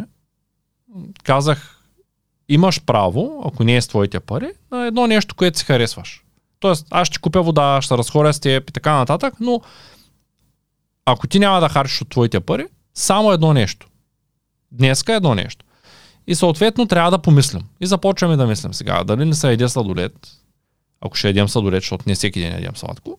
Казах, 1.24 1.82
имаш 2.50 2.82
право, 2.86 3.44
ако 3.46 3.64
не 3.64 3.76
е 3.76 3.82
с 3.82 3.88
твоите 3.88 4.20
пари, 4.20 4.52
на 4.72 4.88
едно 4.88 5.08
нещо, 5.08 5.36
което 5.36 5.60
си 5.60 5.66
харесваш. 5.66 6.24
Тоест, 6.60 6.88
аз 6.92 7.08
ще 7.08 7.20
купя 7.20 7.42
вода, 7.42 7.82
ще 7.82 7.88
се 7.88 7.98
разходя 7.98 8.34
с 8.34 8.40
теб 8.40 8.70
и 8.70 8.74
така 8.74 8.96
нататък, 8.96 9.34
но 9.40 9.62
ако 11.06 11.28
ти 11.28 11.40
няма 11.40 11.60
да 11.60 11.70
харчиш 11.70 12.02
от 12.02 12.10
твоите 12.10 12.40
пари, 12.40 12.66
само 12.94 13.32
едно 13.32 13.54
нещо. 13.54 13.88
Днеска 14.72 15.14
едно 15.14 15.36
нещо. 15.36 15.66
И 16.28 16.36
съответно 16.36 16.86
трябва 16.86 17.12
да 17.12 17.22
помислим. 17.22 17.62
И 17.80 17.86
започваме 17.86 18.36
да 18.36 18.48
мислим 18.48 18.74
сега. 18.74 19.04
Дали 19.04 19.26
не 19.26 19.34
се 19.34 19.52
яде 19.52 19.70
сладолет, 19.70 20.28
ако 21.02 21.16
ще 21.16 21.28
ядем 21.28 21.50
сладолет, 21.50 21.82
защото 21.82 22.04
не 22.08 22.16
всеки 22.16 22.40
ден 22.40 22.54
ядем 22.54 22.76
сладко. 22.76 23.18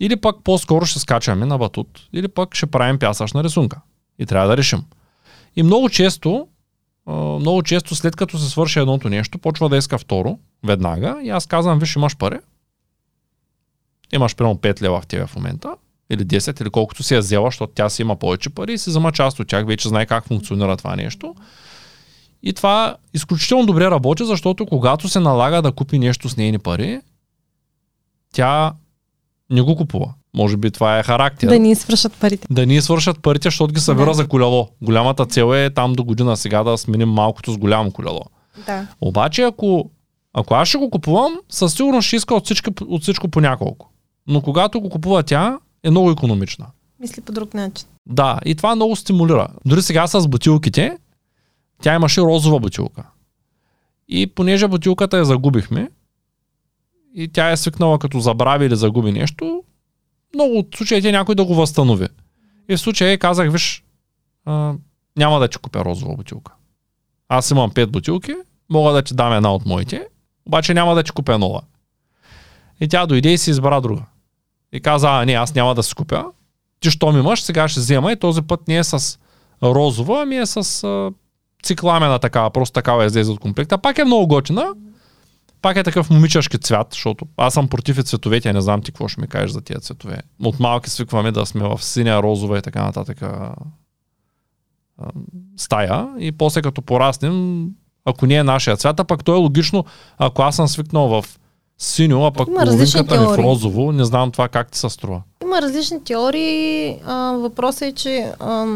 Или 0.00 0.16
пък 0.16 0.36
по-скоро 0.44 0.86
ще 0.86 0.98
скачаме 0.98 1.46
на 1.46 1.58
батут. 1.58 2.08
Или 2.12 2.28
пък 2.28 2.54
ще 2.54 2.66
правим 2.66 2.98
пясъчна 2.98 3.44
рисунка. 3.44 3.80
И 4.18 4.26
трябва 4.26 4.48
да 4.48 4.56
решим. 4.56 4.84
И 5.56 5.62
много 5.62 5.88
често, 5.88 6.48
много 7.40 7.62
често 7.62 7.94
след 7.94 8.16
като 8.16 8.38
се 8.38 8.50
свърши 8.50 8.78
едното 8.78 9.08
нещо, 9.08 9.38
почва 9.38 9.68
да 9.68 9.76
иска 9.76 9.98
второ, 9.98 10.38
веднага. 10.64 11.20
И 11.22 11.30
аз 11.30 11.46
казвам, 11.46 11.78
виж, 11.78 11.96
имаш 11.96 12.16
пари. 12.16 12.38
Имаш 14.12 14.36
примерно 14.36 14.56
5 14.56 14.82
лева 14.82 15.00
в 15.00 15.06
тебе 15.06 15.26
в 15.26 15.36
момента 15.36 15.76
или 16.10 16.26
10, 16.26 16.62
или 16.62 16.70
колкото 16.70 17.02
си 17.02 17.14
я 17.14 17.20
взела, 17.20 17.46
защото 17.46 17.72
тя 17.72 17.88
си 17.88 18.02
има 18.02 18.16
повече 18.16 18.50
пари 18.50 18.72
и 18.72 18.78
си 18.78 18.90
взема 18.90 19.12
част 19.12 19.40
от 19.40 19.48
тях, 19.48 19.66
вече 19.66 19.88
знае 19.88 20.06
как 20.06 20.26
функционира 20.26 20.76
това 20.76 20.96
нещо. 20.96 21.34
И 22.42 22.52
това 22.52 22.96
изключително 23.14 23.66
добре 23.66 23.90
работи, 23.90 24.24
защото 24.24 24.66
когато 24.66 25.08
се 25.08 25.20
налага 25.20 25.62
да 25.62 25.72
купи 25.72 25.98
нещо 25.98 26.28
с 26.28 26.36
нейни 26.36 26.58
пари, 26.58 27.00
тя 28.32 28.72
не 29.50 29.60
го 29.60 29.76
купува. 29.76 30.14
Може 30.34 30.56
би 30.56 30.70
това 30.70 30.98
е 30.98 31.02
характер. 31.02 31.48
Да 31.48 31.58
ни 31.58 31.74
свършат 31.74 32.12
парите. 32.20 32.46
Да 32.50 32.66
ни 32.66 32.80
свършат 32.80 33.22
парите, 33.22 33.46
защото 33.46 33.74
ги 33.74 33.80
събира 33.80 34.06
Да. 34.06 34.14
за 34.14 34.28
колело. 34.28 34.68
Голямата 34.82 35.26
цел 35.26 35.54
е 35.54 35.70
там 35.70 35.92
до 35.92 36.04
година 36.04 36.36
сега 36.36 36.62
да 36.62 36.78
сменим 36.78 37.08
малкото 37.08 37.52
с 37.52 37.58
голямо 37.58 37.90
колело. 37.92 38.20
Да. 38.66 38.86
Обаче, 39.00 39.42
ако, 39.42 39.90
ако 40.34 40.54
аз 40.54 40.68
ще 40.68 40.78
го 40.78 40.90
купувам, 40.90 41.32
със 41.48 41.74
сигурност 41.74 42.06
ще 42.06 42.16
иска 42.16 42.34
от, 42.34 42.44
всички, 42.44 42.70
от 42.86 43.02
всичко 43.02 43.28
по 43.28 43.40
няколко. 43.40 43.90
Но 44.26 44.40
когато 44.42 44.80
го 44.80 44.90
купува 44.90 45.22
тя, 45.22 45.58
е 45.82 45.90
много 45.90 46.10
економична. 46.10 46.66
Мисли 47.00 47.22
по 47.22 47.32
друг 47.32 47.54
начин. 47.54 47.88
Да, 48.06 48.38
и 48.44 48.54
това 48.54 48.74
много 48.76 48.96
стимулира. 48.96 49.48
Дори 49.66 49.82
сега 49.82 50.06
с 50.06 50.28
бутилките, 50.28 50.98
тя 51.82 51.94
имаше 51.94 52.20
розова 52.20 52.60
бутилка. 52.60 53.02
И 54.08 54.26
понеже 54.26 54.68
бутилката 54.68 55.18
я 55.18 55.24
загубихме, 55.24 55.88
и 57.14 57.28
тя 57.28 57.50
е 57.50 57.56
свикнала 57.56 57.98
като 57.98 58.20
забрави 58.20 58.66
или 58.66 58.76
загуби 58.76 59.12
нещо, 59.12 59.62
много 60.34 60.58
от 60.58 60.68
случаите 60.76 61.12
някой 61.12 61.34
да 61.34 61.44
го 61.44 61.54
възстанови. 61.54 62.06
И 62.68 62.76
в 62.76 62.80
случая 62.80 63.18
казах, 63.18 63.52
виж, 63.52 63.84
а, 64.44 64.74
няма 65.16 65.40
да 65.40 65.48
ти 65.48 65.58
купя 65.58 65.84
розова 65.84 66.16
бутилка. 66.16 66.52
Аз 67.28 67.50
имам 67.50 67.70
пет 67.70 67.90
бутилки, 67.90 68.34
мога 68.70 68.92
да 68.92 69.02
ти 69.02 69.14
дам 69.14 69.32
една 69.32 69.54
от 69.54 69.66
моите, 69.66 70.06
обаче 70.46 70.74
няма 70.74 70.94
да 70.94 71.02
ти 71.02 71.10
купя 71.10 71.38
нова. 71.38 71.62
И 72.80 72.88
тя 72.88 73.06
дойде 73.06 73.32
и 73.32 73.38
си 73.38 73.50
избра 73.50 73.80
друга. 73.80 74.02
И 74.72 74.80
каза, 74.80 75.08
а 75.08 75.24
не, 75.24 75.32
аз 75.32 75.54
няма 75.54 75.74
да 75.74 75.82
си 75.82 75.94
купя. 75.94 76.24
Ти 76.80 76.90
що 76.90 77.12
ми 77.12 77.18
имаш, 77.18 77.42
сега 77.42 77.68
ще 77.68 77.80
взема 77.80 78.12
и 78.12 78.16
този 78.16 78.42
път 78.42 78.68
не 78.68 78.76
е 78.76 78.84
с 78.84 79.18
розова, 79.62 80.22
ами 80.22 80.36
е 80.36 80.46
с 80.46 80.84
а, 80.84 81.12
цикламена 81.62 82.18
такава, 82.18 82.50
просто 82.50 82.74
такава 82.74 83.04
е 83.04 83.06
излезе 83.06 83.32
от 83.32 83.40
комплекта. 83.40 83.78
Пак 83.78 83.98
е 83.98 84.04
много 84.04 84.26
готина. 84.26 84.66
Пак 85.62 85.76
е 85.76 85.82
такъв 85.82 86.10
момичешки 86.10 86.58
цвят, 86.58 86.86
защото 86.90 87.26
аз 87.36 87.54
съм 87.54 87.68
против 87.68 87.98
и 87.98 88.02
цветовете, 88.02 88.52
не 88.52 88.60
знам 88.60 88.82
ти 88.82 88.92
какво 88.92 89.08
ще 89.08 89.20
ми 89.20 89.26
кажеш 89.26 89.50
за 89.50 89.60
тия 89.60 89.80
цветове. 89.80 90.22
От 90.44 90.60
малки 90.60 90.90
свикваме 90.90 91.32
да 91.32 91.46
сме 91.46 91.68
в 91.68 91.84
синя, 91.84 92.22
розова 92.22 92.58
и 92.58 92.62
така 92.62 92.84
нататък 92.84 93.22
а, 93.22 93.54
а, 94.98 95.04
стая 95.56 96.08
и 96.18 96.32
после 96.32 96.62
като 96.62 96.82
пораснем, 96.82 97.66
ако 98.04 98.26
не 98.26 98.34
е 98.34 98.44
нашия 98.44 98.76
цвят, 98.76 99.00
а 99.00 99.04
пък 99.04 99.24
то 99.24 99.34
е 99.34 99.38
логично, 99.38 99.84
ако 100.18 100.42
аз 100.42 100.56
съм 100.56 100.68
свикнал 100.68 101.08
в 101.08 101.24
синьо, 101.78 102.26
а 102.26 102.30
пък 102.30 102.48
Има 102.48 102.64
половинката 102.64 103.20
ми 103.20 103.26
в 103.26 103.38
розово, 103.38 103.92
не 103.92 104.04
знам 104.04 104.30
това 104.30 104.48
как 104.48 104.70
ти 104.70 104.78
се 104.78 104.88
струва. 104.88 105.22
Има 105.42 105.62
различни 105.62 106.04
теории. 106.04 106.96
А, 107.06 107.32
въпросът 107.32 107.82
е, 107.82 107.92
че 107.92 108.32
а, 108.40 108.66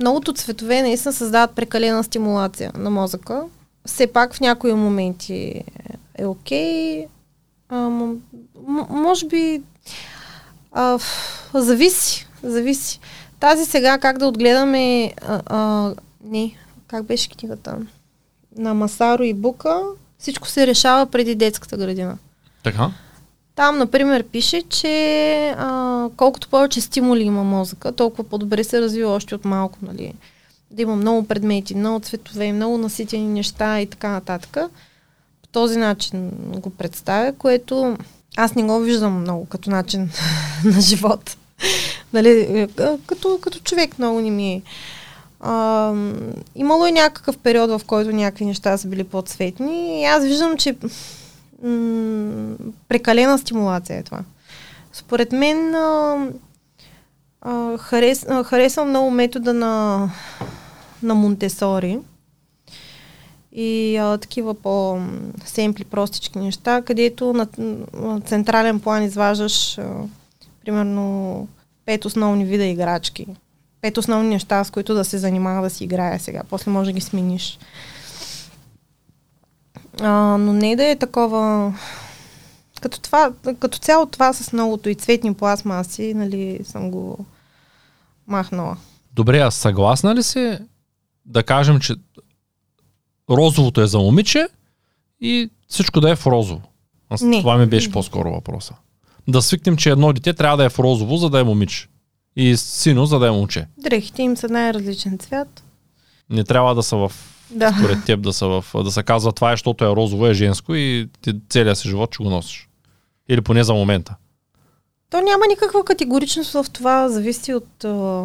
многото 0.00 0.32
цветове 0.32 0.82
наистина 0.82 1.12
създават 1.12 1.54
прекалена 1.54 2.04
стимулация 2.04 2.72
на 2.74 2.90
мозъка 2.90 3.42
все 3.86 4.06
пак 4.06 4.34
в 4.34 4.40
някои 4.40 4.72
моменти 4.72 5.64
е 6.18 6.26
окей. 6.26 7.06
Okay. 7.06 8.18
може 8.90 9.26
би 9.26 9.62
а, 10.72 10.98
зависи, 11.54 12.26
зависи. 12.42 13.00
Тази 13.40 13.64
сега 13.64 13.98
как 13.98 14.18
да 14.18 14.26
отгледаме 14.26 15.12
а, 15.22 15.40
а, 15.46 15.94
не, 16.24 16.54
как 16.86 17.04
беше 17.04 17.28
книгата? 17.28 17.76
На 18.56 18.74
Масаро 18.74 19.22
и 19.22 19.34
Бука 19.34 19.82
всичко 20.18 20.48
се 20.48 20.66
решава 20.66 21.06
преди 21.06 21.34
детската 21.34 21.76
градина. 21.76 22.18
Така? 22.62 22.90
Там, 23.54 23.78
например, 23.78 24.24
пише, 24.24 24.62
че 24.62 25.54
а, 25.58 26.08
колкото 26.16 26.48
повече 26.48 26.80
стимули 26.80 27.22
има 27.22 27.44
мозъка, 27.44 27.92
толкова 27.92 28.24
по-добре 28.24 28.64
се 28.64 28.80
развива 28.80 29.10
още 29.12 29.34
от 29.34 29.44
малко, 29.44 29.78
нали? 29.82 30.12
Да 30.70 30.82
има 30.82 30.96
много 30.96 31.28
предмети, 31.28 31.74
много 31.74 32.00
цветове, 32.00 32.52
много 32.52 32.78
наситени 32.78 33.26
неща 33.26 33.80
и 33.80 33.86
така 33.86 34.08
нататък. 34.08 34.56
Този 35.54 35.78
начин 35.78 36.30
го 36.36 36.70
представя, 36.70 37.32
което 37.32 37.96
аз 38.36 38.54
не 38.54 38.62
го 38.62 38.80
виждам 38.80 39.20
много 39.20 39.46
като 39.46 39.70
начин 39.70 40.10
на 40.64 40.80
живот. 40.80 41.36
нали, 42.12 42.30
е, 42.30 42.68
като, 43.06 43.38
като 43.40 43.58
човек 43.58 43.98
много 43.98 44.20
не 44.20 44.30
ми 44.30 44.52
е. 44.52 44.62
А, 45.40 45.92
имало 46.54 46.86
и 46.86 46.92
някакъв 46.92 47.38
период, 47.38 47.70
в 47.70 47.80
който 47.86 48.12
някакви 48.12 48.44
неща 48.44 48.78
са 48.78 48.88
били 48.88 49.04
по-цветни 49.04 50.00
и 50.00 50.04
аз 50.04 50.24
виждам, 50.24 50.56
че 50.56 50.76
м- 51.62 52.56
прекалена 52.88 53.38
стимулация 53.38 53.98
е 53.98 54.02
това. 54.02 54.20
Според 54.92 55.32
мен 55.32 55.74
а, 55.74 56.16
а, 57.40 57.78
харес, 57.78 58.26
а, 58.28 58.44
харесвам 58.44 58.88
много 58.88 59.10
метода 59.10 59.54
на, 59.54 60.10
на 61.02 61.14
Монтесори 61.14 61.98
и 63.54 63.96
а, 63.96 64.18
такива 64.18 64.54
по-семпли, 64.54 65.84
простички 65.84 66.38
неща, 66.38 66.82
където 66.82 67.32
на, 67.32 68.20
централен 68.20 68.80
план 68.80 69.02
изваждаш 69.02 69.78
а, 69.78 69.94
примерно 70.64 71.48
пет 71.86 72.04
основни 72.04 72.44
вида 72.44 72.64
играчки. 72.64 73.26
Пет 73.80 73.98
основни 73.98 74.28
неща, 74.28 74.64
с 74.64 74.70
които 74.70 74.94
да 74.94 75.04
се 75.04 75.18
занимава 75.18 75.62
да 75.62 75.70
си 75.70 75.84
играе 75.84 76.18
сега. 76.18 76.42
После 76.50 76.70
може 76.70 76.90
да 76.90 76.94
ги 76.94 77.00
смениш. 77.00 77.58
А, 80.00 80.10
но 80.38 80.52
не 80.52 80.76
да 80.76 80.84
е 80.84 80.96
такова... 80.96 81.74
Като, 82.80 83.00
това, 83.00 83.32
като 83.60 83.78
цяло 83.78 84.06
това 84.06 84.32
с 84.32 84.52
многото 84.52 84.88
и 84.88 84.94
цветни 84.94 85.34
пластмаси, 85.34 86.14
нали, 86.14 86.60
съм 86.64 86.90
го 86.90 87.24
махнала. 88.26 88.76
Добре, 89.12 89.38
а 89.38 89.50
съгласна 89.50 90.14
ли 90.14 90.22
си 90.22 90.58
да 91.26 91.42
кажем, 91.42 91.80
че 91.80 91.94
розовото 93.30 93.80
е 93.80 93.86
за 93.86 93.98
момиче 93.98 94.48
и 95.20 95.50
всичко 95.68 96.00
да 96.00 96.10
е 96.10 96.16
в 96.16 96.26
розово? 96.26 96.62
Аз, 97.10 97.22
Не. 97.22 97.40
Това 97.40 97.56
ми 97.56 97.66
беше 97.66 97.90
по-скоро 97.90 98.30
въпроса. 98.30 98.74
Да 99.28 99.42
свикнем, 99.42 99.76
че 99.76 99.90
едно 99.90 100.12
дете 100.12 100.32
трябва 100.32 100.56
да 100.56 100.64
е 100.64 100.68
в 100.68 100.78
розово, 100.78 101.16
за 101.16 101.30
да 101.30 101.40
е 101.40 101.44
момиче. 101.44 101.88
И 102.36 102.56
сино, 102.56 103.06
за 103.06 103.18
да 103.18 103.26
е 103.26 103.30
момче. 103.30 103.66
Дрехите 103.78 104.22
им 104.22 104.36
са 104.36 104.48
най-различен 104.48 105.18
цвят. 105.18 105.64
Не 106.30 106.44
трябва 106.44 106.74
да 106.74 106.82
са 106.82 106.96
в 106.96 107.12
Да. 107.50 107.74
според 107.78 108.04
теб 108.04 108.20
да 108.20 108.32
са 108.32 108.46
в, 108.46 108.64
да 108.74 108.90
се 108.90 109.02
казва 109.02 109.32
това 109.32 109.50
е, 109.50 109.54
защото 109.54 109.84
е 109.84 109.88
розово, 109.88 110.26
е 110.26 110.34
женско 110.34 110.74
и 110.74 111.08
ти 111.22 111.34
целият 111.48 111.78
си 111.78 111.88
живот 111.88 112.14
ще 112.14 112.24
го 112.24 112.30
носиш. 112.30 112.68
Или 113.28 113.40
поне 113.40 113.64
за 113.64 113.74
момента. 113.74 114.14
То 115.10 115.16
няма 115.20 115.44
никаква 115.48 115.84
категоричност 115.84 116.52
в 116.52 116.66
това, 116.72 117.08
зависи 117.08 117.54
от 117.54 117.84
а, 117.84 118.22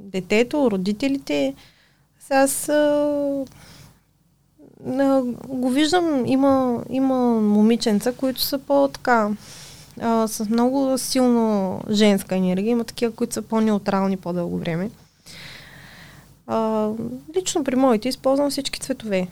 детето, 0.00 0.70
родителите. 0.70 1.54
Сега 2.20 2.40
аз 2.40 2.68
а, 2.68 3.44
а, 4.86 5.22
го 5.48 5.70
виждам, 5.70 6.26
има, 6.26 6.84
има 6.90 7.40
момиченца, 7.40 8.12
които 8.12 8.40
са 8.40 8.58
по-така, 8.58 9.30
а, 10.00 10.28
с 10.28 10.48
много 10.48 10.98
силно 10.98 11.80
женска 11.90 12.36
енергия, 12.36 12.70
има 12.70 12.84
такива, 12.84 13.12
които 13.12 13.34
са 13.34 13.42
по-неутрални 13.42 14.16
по-дълго 14.16 14.58
време. 14.58 14.90
А, 16.46 16.88
лично 17.36 17.64
при 17.64 17.76
моите 17.76 18.08
използвам 18.08 18.50
всички 18.50 18.80
цветове 18.80 19.28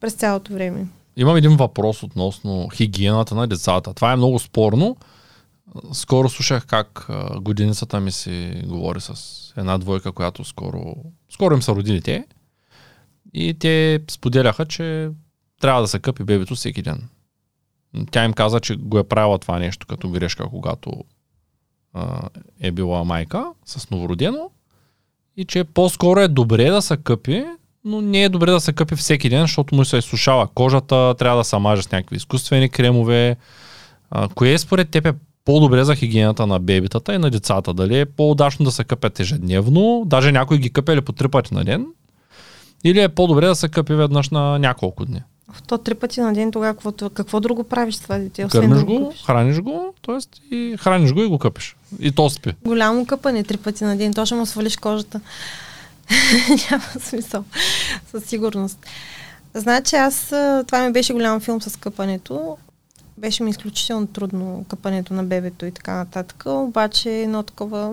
през 0.00 0.12
цялото 0.12 0.52
време. 0.52 0.86
Имам 1.16 1.36
един 1.36 1.56
въпрос 1.56 2.02
относно 2.02 2.68
хигиената 2.74 3.34
на 3.34 3.46
децата. 3.46 3.94
Това 3.94 4.12
е 4.12 4.16
много 4.16 4.38
спорно. 4.38 4.96
Скоро 5.92 6.28
слушах 6.28 6.66
как 6.66 7.06
годиницата 7.40 8.00
ми 8.00 8.12
си 8.12 8.62
говори 8.66 9.00
с 9.00 9.14
една 9.56 9.78
двойка, 9.78 10.12
която 10.12 10.44
скоро, 10.44 10.94
скоро 11.30 11.54
им 11.54 11.62
са 11.62 11.72
родили 11.72 12.00
те. 12.00 12.24
И 13.34 13.54
те 13.54 14.00
споделяха, 14.10 14.66
че 14.66 15.10
трябва 15.60 15.80
да 15.80 15.88
се 15.88 15.98
къпи 15.98 16.24
бебето 16.24 16.54
всеки 16.54 16.82
ден. 16.82 17.08
Тя 18.10 18.24
им 18.24 18.32
каза, 18.32 18.60
че 18.60 18.76
го 18.76 18.98
е 18.98 19.08
правила 19.08 19.38
това 19.38 19.58
нещо 19.58 19.86
като 19.86 20.08
грешка, 20.08 20.48
когато 20.50 20.92
а, 21.94 22.28
е 22.60 22.70
била 22.70 23.04
майка 23.04 23.46
с 23.64 23.90
новородено 23.90 24.50
и 25.36 25.44
че 25.44 25.64
по-скоро 25.64 26.20
е 26.20 26.28
добре 26.28 26.70
да 26.70 26.82
се 26.82 26.96
къпи, 26.96 27.44
но 27.84 28.00
не 28.00 28.22
е 28.22 28.28
добре 28.28 28.50
да 28.50 28.60
се 28.60 28.72
къпи 28.72 28.96
всеки 28.96 29.28
ден, 29.28 29.40
защото 29.40 29.74
му 29.74 29.84
се 29.84 29.96
изсушава 29.96 30.48
кожата, 30.54 31.14
трябва 31.18 31.38
да 31.38 31.44
се 31.44 31.58
маже 31.58 31.82
с 31.82 31.92
някакви 31.92 32.16
изкуствени 32.16 32.68
кремове. 32.68 33.36
А, 34.10 34.28
кое 34.28 34.58
според 34.58 34.90
теб 34.90 35.06
е 35.06 35.14
по-добре 35.44 35.84
за 35.84 35.94
хигиената 35.94 36.46
на 36.46 36.58
бебитата 36.58 37.14
и 37.14 37.18
на 37.18 37.30
децата? 37.30 37.74
Дали 37.74 37.98
е 37.98 38.06
по-удачно 38.06 38.64
да 38.64 38.72
се 38.72 38.84
къпят 38.84 39.20
ежедневно, 39.20 40.02
даже 40.06 40.32
някои 40.32 40.58
ги 40.58 40.72
къпели 40.72 41.00
по 41.00 41.12
три 41.12 41.28
пъти 41.28 41.54
на 41.54 41.64
ден, 41.64 41.86
или 42.84 43.00
е 43.00 43.08
по-добре 43.08 43.46
да 43.46 43.54
се 43.54 43.68
къпи 43.68 43.94
веднъж 43.94 44.30
на 44.30 44.58
няколко 44.58 45.04
дни? 45.04 45.22
В 45.52 45.62
то 45.62 45.78
три 45.78 45.94
пъти 45.94 46.20
на 46.20 46.32
ден 46.32 46.52
тогава 46.52 46.74
какво, 46.74 46.92
какво 47.10 47.40
друго 47.40 47.64
правиш 47.64 47.98
това 47.98 48.18
дете? 48.18 48.44
освен 48.44 48.62
Кърмиш 48.62 48.78
да 48.78 48.84
го, 48.84 49.08
къпиш? 49.08 49.24
храниш 49.24 49.60
го, 49.60 49.94
т.е. 50.06 50.54
и 50.54 50.76
храниш 50.76 51.12
го 51.12 51.20
и 51.20 51.26
го 51.26 51.38
къпиш. 51.38 51.76
И 52.00 52.12
то 52.12 52.30
спи. 52.30 52.54
Голямо 52.64 53.06
къпане 53.06 53.44
три 53.44 53.56
пъти 53.56 53.84
на 53.84 53.96
ден, 53.96 54.14
то 54.14 54.26
ще 54.26 54.34
му 54.34 54.46
свалиш 54.46 54.76
кожата. 54.76 55.20
Няма 56.70 56.84
смисъл. 57.00 57.44
Със 58.10 58.24
сигурност. 58.24 58.86
Значи 59.54 59.96
аз, 59.96 60.26
това 60.66 60.86
ми 60.86 60.92
беше 60.92 61.12
голям 61.12 61.40
филм 61.40 61.62
с 61.62 61.76
къпането. 61.76 62.56
Беше 63.18 63.42
ми 63.42 63.50
изключително 63.50 64.06
трудно 64.06 64.64
къпането 64.68 65.14
на 65.14 65.24
бебето 65.24 65.66
и 65.66 65.70
така 65.72 65.94
нататък. 65.94 66.42
Обаче 66.46 67.10
едно 67.10 67.42
такова 67.42 67.92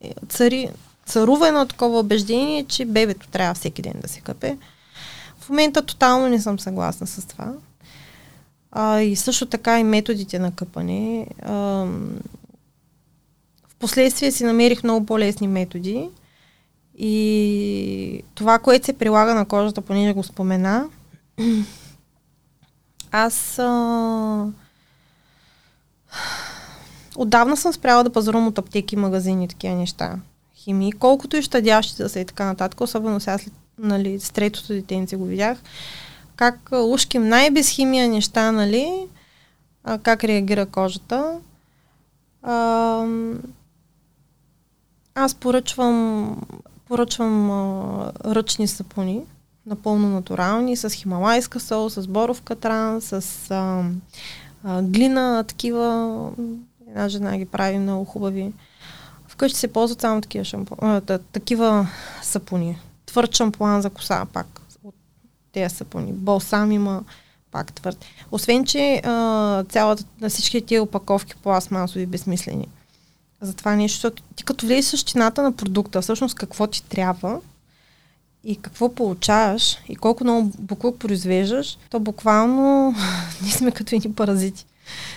е, 0.00 0.12
цари, 0.28 0.68
царува 1.10 1.48
едно 1.48 1.66
такова 1.66 1.98
убеждение, 1.98 2.64
че 2.64 2.84
бебето 2.84 3.28
трябва 3.28 3.54
всеки 3.54 3.82
ден 3.82 3.94
да 4.02 4.08
се 4.08 4.20
къпе. 4.20 4.56
В 5.38 5.48
момента 5.48 5.82
тотално 5.82 6.28
не 6.28 6.40
съм 6.40 6.60
съгласна 6.60 7.06
с 7.06 7.26
това. 7.26 7.52
А, 8.72 9.00
и 9.00 9.16
също 9.16 9.46
така 9.46 9.80
и 9.80 9.84
методите 9.84 10.38
на 10.38 10.52
къпане. 10.52 11.26
А, 11.42 11.86
Впоследствие 13.80 14.32
си 14.32 14.44
намерих 14.44 14.82
много 14.82 15.06
по-лесни 15.06 15.48
методи 15.48 16.08
и 16.98 18.22
това, 18.34 18.58
което 18.58 18.86
се 18.86 18.92
прилага 18.92 19.34
на 19.34 19.44
кожата, 19.44 19.80
понеже 19.80 20.12
го 20.12 20.22
спомена, 20.22 20.88
аз 23.10 23.58
а... 23.58 24.46
отдавна 27.16 27.56
съм 27.56 27.72
спряла 27.72 28.04
да 28.04 28.12
пазарувам 28.12 28.46
от 28.46 28.58
аптеки, 28.58 28.96
магазини 28.96 29.44
и 29.44 29.48
такива 29.48 29.74
неща. 29.74 30.16
Химии, 30.64 30.92
колкото 30.92 31.36
и 31.36 31.42
щадящи 31.42 32.02
да 32.02 32.08
са 32.08 32.20
и 32.20 32.24
така 32.24 32.44
нататък, 32.44 32.80
особено 32.80 33.20
сега 33.20 33.38
след, 33.38 33.52
нали, 33.78 34.20
с 34.20 34.30
третото 34.30 34.72
детенце 34.72 35.16
го 35.16 35.24
видях, 35.24 35.58
как 36.36 36.68
ушким 36.72 37.28
най-без 37.28 37.68
химия 37.68 38.08
неща, 38.08 38.52
нали, 38.52 39.06
а, 39.84 39.98
как 39.98 40.24
реагира 40.24 40.66
кожата. 40.66 41.38
А, 42.42 43.06
аз 45.14 45.34
поръчвам, 45.34 46.36
поръчвам 46.88 47.50
а, 47.50 48.12
ръчни 48.24 48.68
сапуни, 48.68 49.22
напълно 49.66 50.08
натурални, 50.08 50.76
с 50.76 50.90
хималайска 50.90 51.60
сол, 51.60 51.90
с 51.90 52.06
боров 52.06 52.42
катран, 52.42 53.00
с 53.00 53.50
а, 53.50 53.84
а, 54.64 54.82
глина, 54.82 55.44
такива. 55.48 56.30
Една 56.88 57.08
жена 57.08 57.38
ги 57.38 57.46
прави 57.46 57.78
много 57.78 58.04
хубави. 58.04 58.52
Вкъщи 59.40 59.58
се 59.58 59.72
ползват 59.72 60.00
само 60.00 60.20
такива, 60.20 60.44
шампу, 60.44 60.74
а, 60.80 61.00
та- 61.00 61.18
такива 61.18 61.88
сапуни. 62.22 62.78
Твърд 63.06 63.34
шампуан 63.34 63.82
за 63.82 63.90
коса 63.90 64.26
пак 64.32 64.60
от 64.84 64.94
тези 65.52 65.74
сапуни. 65.74 66.12
Балсам 66.12 66.72
има 66.72 67.04
пак 67.50 67.72
твърд. 67.72 68.04
Освен, 68.32 68.64
че 68.64 69.00
а, 69.04 69.64
цялата, 69.64 70.04
на 70.20 70.28
всички 70.28 70.60
тия 70.60 70.82
опаковки 70.82 71.34
пластмасови 71.36 72.06
безсмислени 72.06 72.68
за 73.40 73.54
това 73.54 73.76
нещо, 73.76 73.96
защото 73.96 74.22
ти 74.36 74.44
като 74.44 74.66
влезеш 74.66 74.84
същината 74.84 75.42
на 75.42 75.52
продукта, 75.52 76.02
всъщност 76.02 76.34
какво 76.34 76.66
ти 76.66 76.82
трябва 76.82 77.40
и 78.44 78.56
какво 78.56 78.94
получаваш 78.94 79.78
и 79.88 79.96
колко 79.96 80.24
много 80.24 80.52
буклук 80.58 80.98
произвеждаш, 80.98 81.78
то 81.90 82.00
буквално 82.00 82.94
ние 83.42 83.52
сме 83.52 83.70
като 83.70 83.94
едни 83.94 84.12
паразити. 84.12 84.66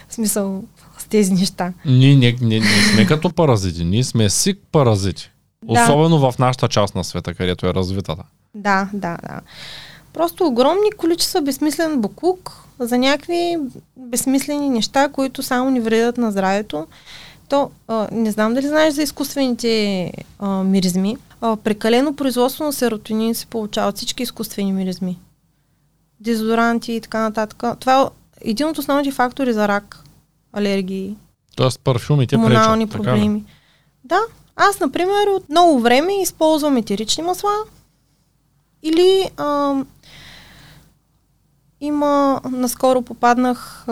В 0.10 0.14
смисъл 0.14 0.64
тези 1.14 1.34
неща. 1.34 1.74
Ние 1.86 2.16
не, 2.16 2.36
не, 2.42 2.60
не 2.60 2.84
сме 2.94 3.06
като 3.06 3.30
паразити, 3.30 3.84
ние 3.86 4.04
сме 4.04 4.30
сик 4.30 4.60
паразити. 4.72 5.32
Да. 5.64 5.84
Особено 5.84 6.20
в 6.20 6.40
нашата 6.40 6.68
част 6.68 6.96
на 6.96 7.04
света, 7.04 7.34
където 7.34 7.68
е 7.68 7.74
развитата. 7.74 8.24
Да, 8.56 8.90
да, 8.94 9.18
да. 9.24 9.42
Просто 10.14 10.46
огромни 10.46 10.92
количества 10.98 11.42
безсмислен 11.42 12.02
буклук 12.02 12.52
за 12.80 12.98
някакви 12.98 13.58
безсмислени 13.98 14.70
неща, 14.70 15.10
които 15.10 15.44
само 15.44 15.70
ни 15.70 15.80
вредят 15.80 16.18
на 16.18 16.32
здравето. 16.32 16.88
То, 17.50 17.72
а, 17.88 18.08
не 18.12 18.32
знам 18.32 18.54
дали 18.54 18.68
знаеш 18.68 18.94
за 18.94 19.04
изкуствените 19.04 20.12
а, 20.40 20.64
миризми. 20.64 21.18
А, 21.42 21.56
прекалено 21.56 22.16
производство 22.16 22.64
на 22.64 22.74
серотонин 22.74 23.36
се 23.36 23.46
получават 23.46 23.98
всички 23.98 24.24
изкуствени 24.24 24.74
миризми. 24.74 25.20
Дезодоранти 26.20 26.94
и 26.94 27.02
така 27.02 27.20
нататък. 27.20 27.64
Това 27.80 28.02
е 28.02 28.50
един 28.50 28.68
от 28.68 28.78
основните 28.78 29.12
фактори 29.12 29.54
за 29.54 29.68
рак, 29.68 30.04
алергии, 30.54 31.16
Тоест 31.56 31.80
парфюмите 31.80 32.38
пречат. 32.38 32.90
така 32.90 33.04
проблеми. 33.04 33.44
Да. 34.04 34.20
Аз, 34.56 34.80
например, 34.80 35.28
от 35.28 35.50
много 35.50 35.80
време 35.80 36.22
използвам 36.22 36.78
етерични 36.78 37.24
масла 37.24 37.54
или 38.84 39.30
а, 39.38 39.76
има, 41.82 42.42
наскоро 42.52 43.02
попаднах 43.02 43.88
а, 43.88 43.92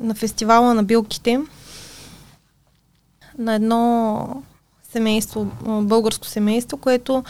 на 0.00 0.14
фестивала 0.14 0.74
на 0.74 0.82
билките 0.82 1.40
на 3.38 3.54
едно 3.54 4.42
семейство, 4.92 5.44
българско 5.82 6.26
семейство, 6.26 6.76
което 6.76 7.24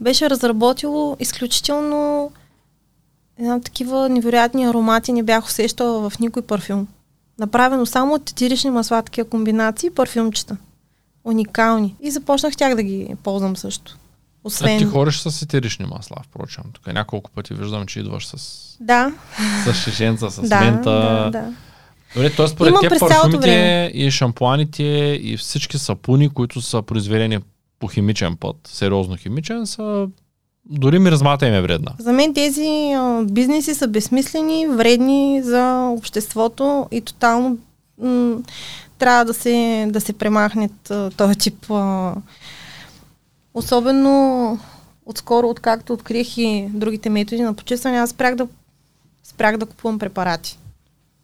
беше 0.00 0.30
разработило 0.30 1.16
изключително 1.20 2.32
една 3.38 3.60
такива 3.60 4.08
невероятни 4.08 4.64
аромати, 4.64 5.12
не 5.12 5.22
бях 5.22 5.46
усещала 5.46 6.10
в 6.10 6.18
никой 6.18 6.42
парфюм. 6.42 6.88
Направено 7.38 7.86
само 7.86 8.14
от 8.14 8.30
етирични 8.30 8.70
масла, 8.70 9.02
такива 9.02 9.28
комбинации, 9.28 9.90
парфюмчета. 9.90 10.56
Уникални. 11.24 11.96
И 12.00 12.10
започнах 12.10 12.56
тях 12.56 12.74
да 12.74 12.82
ги 12.82 13.14
ползвам 13.22 13.56
също. 13.56 13.96
А 13.96 14.46
Освен... 14.48 14.78
ти 14.78 14.84
ходиш 14.84 15.18
с 15.18 15.42
етерични 15.42 15.86
масла, 15.86 16.16
впрочем. 16.22 16.64
Тук 16.72 16.86
няколко 16.86 17.30
пъти 17.30 17.54
виждам, 17.54 17.86
че 17.86 18.00
идваш 18.00 18.26
с, 18.26 18.60
Да, 18.80 19.12
с 19.64 19.74
шишенца, 19.74 20.30
с 20.30 20.48
да, 20.48 20.60
мента. 20.60 20.90
да, 20.90 21.30
да. 21.30 21.52
Добре, 22.14 22.30
т.е. 22.30 22.48
според 22.48 22.74
цялото 22.74 22.98
парфюмите 22.98 23.90
и 23.94 24.10
шампуаните 24.10 24.82
и 25.22 25.36
всички 25.36 25.78
сапуни, 25.78 26.28
които 26.28 26.60
са 26.60 26.82
произведени 26.82 27.38
по 27.78 27.88
химичен 27.88 28.36
път, 28.36 28.56
сериозно 28.64 29.16
химичен, 29.16 29.66
са 29.66 30.08
дори 30.70 30.98
миризмата 30.98 31.46
им 31.46 31.54
е 31.54 31.62
вредна. 31.62 31.92
За 31.98 32.12
мен 32.12 32.34
тези 32.34 32.92
а, 32.96 33.24
бизнеси 33.24 33.74
са 33.74 33.88
безсмислени, 33.88 34.66
вредни 34.66 35.42
за 35.44 35.88
обществото 35.88 36.86
и 36.90 37.00
тотално 37.00 37.58
м- 38.02 38.36
трябва 38.98 39.24
да 39.24 39.34
се, 39.34 39.86
да 39.90 40.00
се 40.00 40.12
премахнат 40.12 40.92
този 41.16 41.36
тип. 41.36 41.70
А, 41.70 42.14
особено 43.54 44.58
отскоро, 45.06 45.48
откакто 45.48 45.92
открих 45.92 46.38
и 46.38 46.68
другите 46.70 47.10
методи 47.10 47.42
на 47.42 47.54
почистване, 47.54 47.98
аз 47.98 48.10
спрях 48.10 48.34
да, 48.34 48.48
спрях 49.24 49.56
да 49.56 49.66
купувам 49.66 49.98
препарати. 49.98 50.58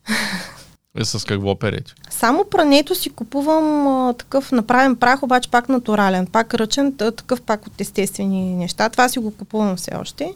И 0.99 1.05
с 1.05 1.27
какво 1.27 1.55
перете? 1.55 1.95
Само 2.11 2.45
прането 2.45 2.95
си 2.95 3.11
купувам 3.11 3.87
а, 3.87 4.13
такъв 4.13 4.53
направен 4.53 4.97
прах, 4.97 5.23
обаче 5.23 5.51
пак 5.51 5.69
натурален, 5.69 6.27
пак 6.27 6.55
ръчен, 6.55 6.97
такъв 6.97 7.43
пак 7.43 7.67
от 7.67 7.81
естествени 7.81 8.55
неща. 8.57 8.89
Това 8.89 9.09
си 9.09 9.19
го 9.19 9.31
купувам 9.31 9.77
все 9.77 9.91
още. 10.01 10.35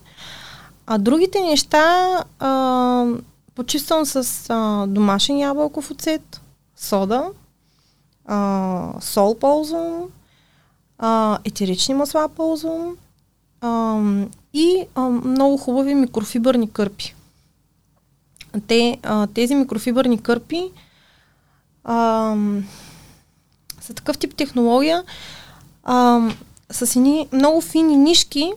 А 0.86 0.98
другите 0.98 1.40
неща 1.40 2.24
а, 2.38 3.06
почиствам 3.54 4.06
с 4.06 4.46
а, 4.48 4.86
домашен 4.86 5.38
ябълков 5.38 5.90
оцет, 5.90 6.40
сода, 6.76 7.24
а, 8.26 8.92
сол 9.00 9.38
ползвам, 9.38 10.02
а, 10.98 11.38
етерични 11.44 11.94
масла 11.94 12.28
ползвам 12.28 12.96
а, 13.60 14.00
и 14.52 14.84
а, 14.94 15.00
много 15.00 15.56
хубави 15.56 15.94
микрофибърни 15.94 16.70
кърпи. 16.70 17.15
Те, 18.60 18.98
а, 19.02 19.26
тези 19.26 19.54
микрофибърни 19.54 20.18
кърпи 20.22 20.70
а, 21.84 22.34
са 23.80 23.94
такъв 23.94 24.18
тип 24.18 24.34
технология 24.34 25.04
а, 25.84 26.20
с 26.70 26.96
едни 26.96 27.28
много 27.32 27.60
фини 27.60 27.96
нишки, 27.96 28.52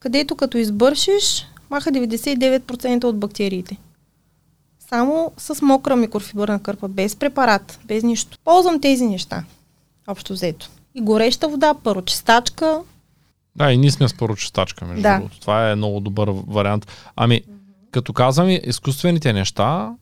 където 0.00 0.36
като 0.36 0.58
избършиш, 0.58 1.46
маха 1.70 1.90
99% 1.92 3.04
от 3.04 3.18
бактериите. 3.18 3.76
Само 4.88 5.32
с 5.38 5.62
мокра 5.62 5.96
микрофибърна 5.96 6.62
кърпа, 6.62 6.88
без 6.88 7.16
препарат, 7.16 7.80
без 7.84 8.02
нищо. 8.02 8.38
Ползвам 8.44 8.80
тези 8.80 9.06
неща, 9.06 9.44
общо 10.06 10.32
взето. 10.32 10.70
И 10.94 11.00
гореща 11.00 11.48
вода, 11.48 11.74
парочистачка. 11.74 12.80
Да, 13.56 13.72
и 13.72 13.78
ние 13.78 13.90
сме 13.90 14.08
с 14.08 14.14
парочистачка, 14.14 14.84
между 14.84 15.02
Да. 15.02 15.16
другото. 15.16 15.40
Това 15.40 15.70
е 15.70 15.74
много 15.74 16.00
добър 16.00 16.30
вариант. 16.46 16.86
Ами, 17.16 17.42
като 17.90 18.12
казваме 18.12 18.60
изкуствените 18.64 19.32
неща, 19.32 19.94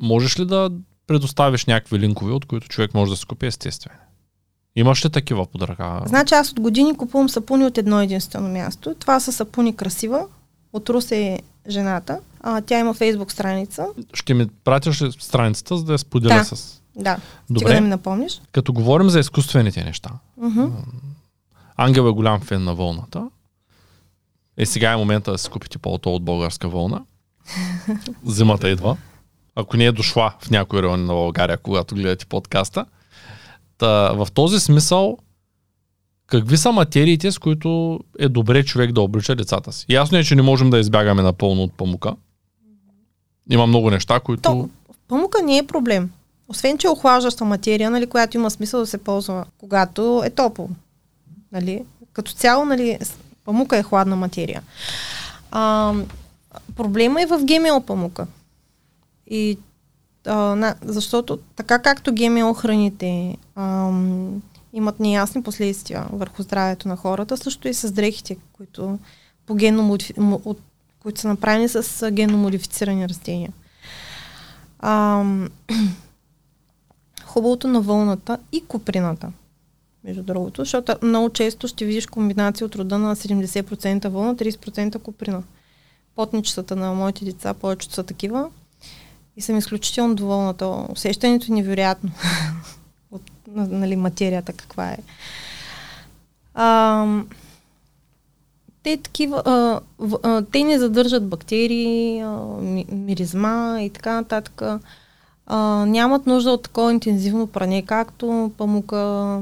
можеш 0.00 0.38
ли 0.38 0.44
да 0.46 0.70
предоставиш 1.06 1.66
някакви 1.66 1.98
линкове, 1.98 2.32
от 2.32 2.44
които 2.46 2.68
човек 2.68 2.94
може 2.94 3.10
да 3.10 3.16
си 3.16 3.26
купи 3.26 3.46
естествено? 3.46 3.96
Имаш 4.76 5.04
ли 5.04 5.10
такива 5.10 5.46
под 5.46 5.62
ръка? 5.62 6.00
Значи 6.06 6.34
аз 6.34 6.50
от 6.52 6.60
години 6.60 6.96
купувам 6.96 7.28
сапуни 7.28 7.64
от 7.64 7.78
едно 7.78 8.00
единствено 8.00 8.48
място. 8.48 8.94
Това 8.98 9.20
са 9.20 9.32
сапуни 9.32 9.76
красива. 9.76 10.26
От 10.72 10.88
Русе 10.90 11.16
е 11.26 11.38
жената. 11.70 12.18
А, 12.40 12.60
тя 12.60 12.78
има 12.78 12.94
фейсбук 12.94 13.32
страница. 13.32 13.86
Ще 14.14 14.34
ми 14.34 14.48
пратиш 14.64 15.02
ли 15.02 15.12
страницата, 15.12 15.76
за 15.76 15.84
да 15.84 15.92
я 15.92 15.98
споделя 15.98 16.34
Да. 16.34 16.44
с... 16.44 16.82
Да, 16.96 17.16
Добре. 17.50 17.58
стига 17.60 17.74
да 17.74 17.80
ми 17.80 17.88
напомниш. 17.88 18.42
Като 18.52 18.72
говорим 18.72 19.10
за 19.10 19.20
изкуствените 19.20 19.84
неща, 19.84 20.10
Мгм. 20.36 20.64
Ангел 21.76 22.02
е 22.02 22.12
голям 22.12 22.40
фен 22.40 22.64
на 22.64 22.74
вълната. 22.74 23.28
Е, 24.62 24.66
сега 24.66 24.92
е 24.92 24.96
момента 24.96 25.32
да 25.32 25.38
си 25.38 25.50
купите 25.50 25.78
палто 25.78 26.14
от 26.14 26.24
българска 26.24 26.68
вълна. 26.68 27.02
Зимата 28.26 28.68
идва. 28.70 28.96
Ако 29.54 29.76
не 29.76 29.84
е 29.84 29.92
дошла 29.92 30.32
в 30.40 30.50
някой 30.50 30.82
район 30.82 31.04
на 31.04 31.14
България, 31.14 31.58
когато 31.58 31.94
гледате 31.94 32.26
подкаста. 32.26 32.86
Та, 33.78 34.12
в 34.12 34.28
този 34.34 34.60
смисъл, 34.60 35.18
какви 36.26 36.56
са 36.56 36.72
материите, 36.72 37.32
с 37.32 37.38
които 37.38 38.00
е 38.18 38.28
добре 38.28 38.64
човек 38.64 38.92
да 38.92 39.00
облича 39.00 39.34
децата 39.34 39.72
си? 39.72 39.86
Ясно 39.88 40.18
е, 40.18 40.24
че 40.24 40.34
не 40.34 40.42
можем 40.42 40.70
да 40.70 40.78
избягаме 40.78 41.22
напълно 41.22 41.62
от 41.62 41.72
памука. 41.72 42.16
Има 43.50 43.66
много 43.66 43.90
неща, 43.90 44.20
които... 44.20 44.42
То, 44.42 44.68
памука 45.08 45.42
не 45.42 45.58
е 45.58 45.66
проблем. 45.66 46.10
Освен, 46.48 46.78
че 46.78 46.86
е 46.86 46.90
охлаждаща 46.90 47.44
материя, 47.44 47.90
нали, 47.90 48.06
която 48.06 48.36
има 48.36 48.50
смисъл 48.50 48.80
да 48.80 48.86
се 48.86 48.98
ползва, 48.98 49.44
когато 49.58 50.22
е 50.24 50.30
топло. 50.30 50.68
Нали? 51.52 51.84
Като 52.12 52.32
цяло, 52.32 52.64
нали, 52.64 52.98
памука 53.44 53.76
е 53.76 53.82
хладна 53.82 54.16
материя. 54.16 54.62
А, 55.50 55.94
проблема 56.76 57.22
е 57.22 57.26
в 57.26 57.40
ГМО 57.44 57.80
памука. 57.86 58.26
И, 59.26 59.58
а, 60.26 60.36
на, 60.36 60.74
защото 60.82 61.38
така 61.56 61.78
както 61.78 62.14
ГМО 62.14 62.54
храните 62.54 63.36
ам, 63.56 64.42
имат 64.72 65.00
неясни 65.00 65.42
последствия 65.42 66.06
върху 66.12 66.42
здравето 66.42 66.88
на 66.88 66.96
хората, 66.96 67.36
също 67.36 67.68
и 67.68 67.74
с 67.74 67.92
дрехите, 67.92 68.36
които, 68.52 68.98
по 69.46 69.54
генно 69.54 69.98
от, 70.44 70.58
които 71.02 71.20
са 71.20 71.28
направени 71.28 71.68
с 71.68 72.02
а, 72.02 72.10
генно 72.10 72.38
модифицирани 72.38 73.08
растения. 73.08 73.52
Ам, 74.78 75.48
хубавото 77.24 77.68
на 77.68 77.80
вълната 77.80 78.38
и 78.52 78.64
куприната, 78.66 79.32
между 80.04 80.22
другото, 80.22 80.60
защото 80.62 80.96
много 81.02 81.30
често 81.30 81.68
ще 81.68 81.84
видиш 81.84 82.06
комбинация 82.06 82.66
от 82.66 82.76
рода 82.76 82.98
на 82.98 83.16
70% 83.16 84.08
вълна, 84.08 84.34
30% 84.36 84.98
куприна. 84.98 85.42
Потничетата 86.16 86.76
на 86.76 86.92
моите 86.94 87.24
деца 87.24 87.54
повечето 87.54 87.94
са 87.94 88.02
такива 88.02 88.50
и 89.36 89.40
съм 89.40 89.58
изключително 89.58 90.14
доволна. 90.14 90.54
То 90.54 90.86
усещането 90.90 91.46
е 91.48 91.54
невероятно 91.54 92.10
от 93.10 93.22
на- 93.48 93.68
нали, 93.68 93.96
материята 93.96 94.52
каква 94.52 94.90
е. 94.90 94.98
Ам, 96.54 97.28
те 98.82 98.96
такива, 98.96 99.42
а, 99.44 99.80
в, 99.98 100.18
а, 100.22 100.42
те 100.52 100.64
не 100.64 100.78
задържат 100.78 101.28
бактерии, 101.28 102.20
а, 102.20 102.30
ми, 102.60 102.86
миризма 102.92 103.78
и 103.82 103.90
така 103.90 104.12
нататък. 104.14 104.62
А, 105.46 105.86
нямат 105.86 106.26
нужда 106.26 106.50
от 106.50 106.62
такова 106.62 106.92
интензивно 106.92 107.46
пране, 107.46 107.82
както 107.82 108.52
памука. 108.58 109.40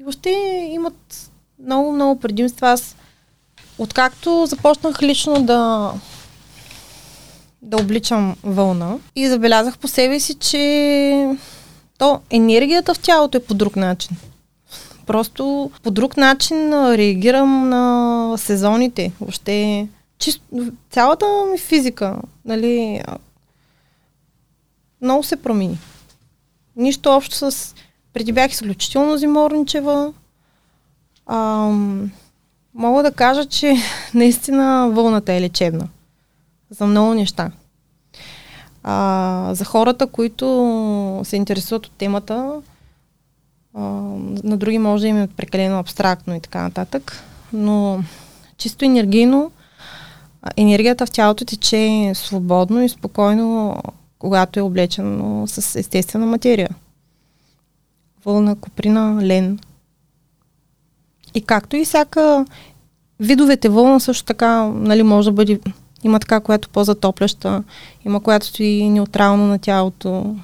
И 0.00 0.02
въобще 0.02 0.30
имат 0.70 1.30
много, 1.64 1.92
много 1.92 2.20
предимства. 2.20 2.68
Аз, 2.70 2.96
откакто 3.78 4.46
започнах 4.46 5.02
лично 5.02 5.42
да 5.42 5.92
да 7.62 7.76
обличам 7.76 8.36
вълна 8.42 8.98
и 9.16 9.28
забелязах 9.28 9.78
по 9.78 9.88
себе 9.88 10.20
си, 10.20 10.34
че 10.34 11.36
то 11.98 12.20
енергията 12.30 12.94
в 12.94 12.98
тялото 12.98 13.38
е 13.38 13.44
по 13.44 13.54
друг 13.54 13.76
начин. 13.76 14.16
Просто 15.06 15.70
по 15.82 15.90
друг 15.90 16.16
начин 16.16 16.72
реагирам 16.72 17.68
на 17.68 18.34
сезоните. 18.38 19.12
Въобще, 19.20 19.88
чисто, 20.18 20.42
цялата 20.90 21.26
ми 21.52 21.58
физика, 21.58 22.16
нали, 22.44 23.02
много 25.02 25.22
се 25.22 25.36
промени. 25.36 25.78
Нищо 26.76 27.10
общо 27.10 27.50
с... 27.50 27.74
Преди 28.18 28.32
бях 28.32 28.52
изключително 28.52 29.16
зиморничева. 29.16 30.12
Ам, 31.26 32.10
Мога 32.74 33.02
да 33.02 33.12
кажа, 33.12 33.46
че 33.46 33.76
наистина 34.14 34.90
вълната 34.92 35.32
е 35.32 35.40
лечебна. 35.40 35.88
За 36.70 36.86
много 36.86 37.14
неща. 37.14 37.50
А, 38.82 39.50
за 39.54 39.64
хората, 39.64 40.06
които 40.06 41.20
се 41.24 41.36
интересуват 41.36 41.86
от 41.86 41.92
темата, 41.92 42.62
а, 43.74 43.80
на 44.44 44.56
други 44.56 44.78
може 44.78 45.02
да 45.02 45.08
им 45.08 45.22
е 45.22 45.28
прекалено 45.28 45.78
абстрактно 45.78 46.34
и 46.34 46.40
така 46.40 46.62
нататък, 46.62 47.22
но 47.52 48.00
чисто 48.56 48.84
енергийно 48.84 49.50
енергията 50.56 51.06
в 51.06 51.10
тялото 51.10 51.44
тече 51.44 52.12
свободно 52.14 52.82
и 52.82 52.88
спокойно, 52.88 53.82
когато 54.18 54.58
е 54.58 54.62
облечено 54.62 55.46
с 55.46 55.78
естествена 55.78 56.26
материя. 56.26 56.68
Вълна, 58.24 58.56
куприна, 58.56 59.18
лен. 59.22 59.58
И 61.34 61.42
както 61.42 61.76
и 61.76 61.84
всяка 61.84 62.46
видовете 63.20 63.68
вълна 63.68 64.00
също 64.00 64.24
така, 64.24 64.62
нали, 64.62 65.02
може 65.02 65.28
да 65.28 65.32
бъде 65.32 65.60
има 66.04 66.20
така, 66.20 66.40
която 66.40 66.68
по-затопляща, 66.68 67.64
има 68.04 68.20
която 68.20 68.46
стои 68.46 68.88
неутрално 68.90 69.46
на 69.46 69.58
тялото. 69.58 70.36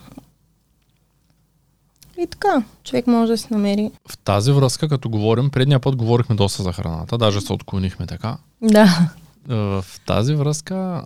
И 2.18 2.26
така, 2.26 2.62
човек 2.84 3.06
може 3.06 3.32
да 3.32 3.38
си 3.38 3.46
намери. 3.50 3.90
В 4.08 4.18
тази 4.18 4.52
връзка, 4.52 4.88
като 4.88 5.08
говорим, 5.08 5.50
предния 5.50 5.80
път 5.80 5.96
говорихме 5.96 6.34
доста 6.36 6.62
за 6.62 6.72
храната, 6.72 7.18
даже 7.18 7.40
се 7.40 7.52
отклонихме 7.52 8.06
така. 8.06 8.36
Да. 8.62 9.10
Е, 9.50 9.54
в 9.54 9.84
тази 10.06 10.34
връзка 10.34 11.04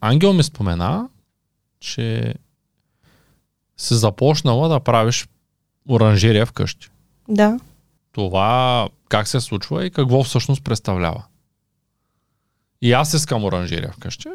Ангел 0.00 0.32
ми 0.32 0.42
спомена, 0.42 1.08
че 1.80 2.34
си 3.76 3.94
започнала 3.94 4.68
да 4.68 4.80
правиш 4.80 5.28
оранжерия 5.88 6.46
вкъщи. 6.46 6.88
Да. 7.28 7.58
Това 8.12 8.88
как 9.08 9.28
се 9.28 9.40
случва 9.40 9.86
и 9.86 9.90
какво 9.90 10.24
всъщност 10.24 10.64
представлява? 10.64 11.22
И 12.82 12.92
аз 12.92 13.14
искам 13.14 13.44
оранжерия 13.44 13.92
вкъщи. 13.92 14.28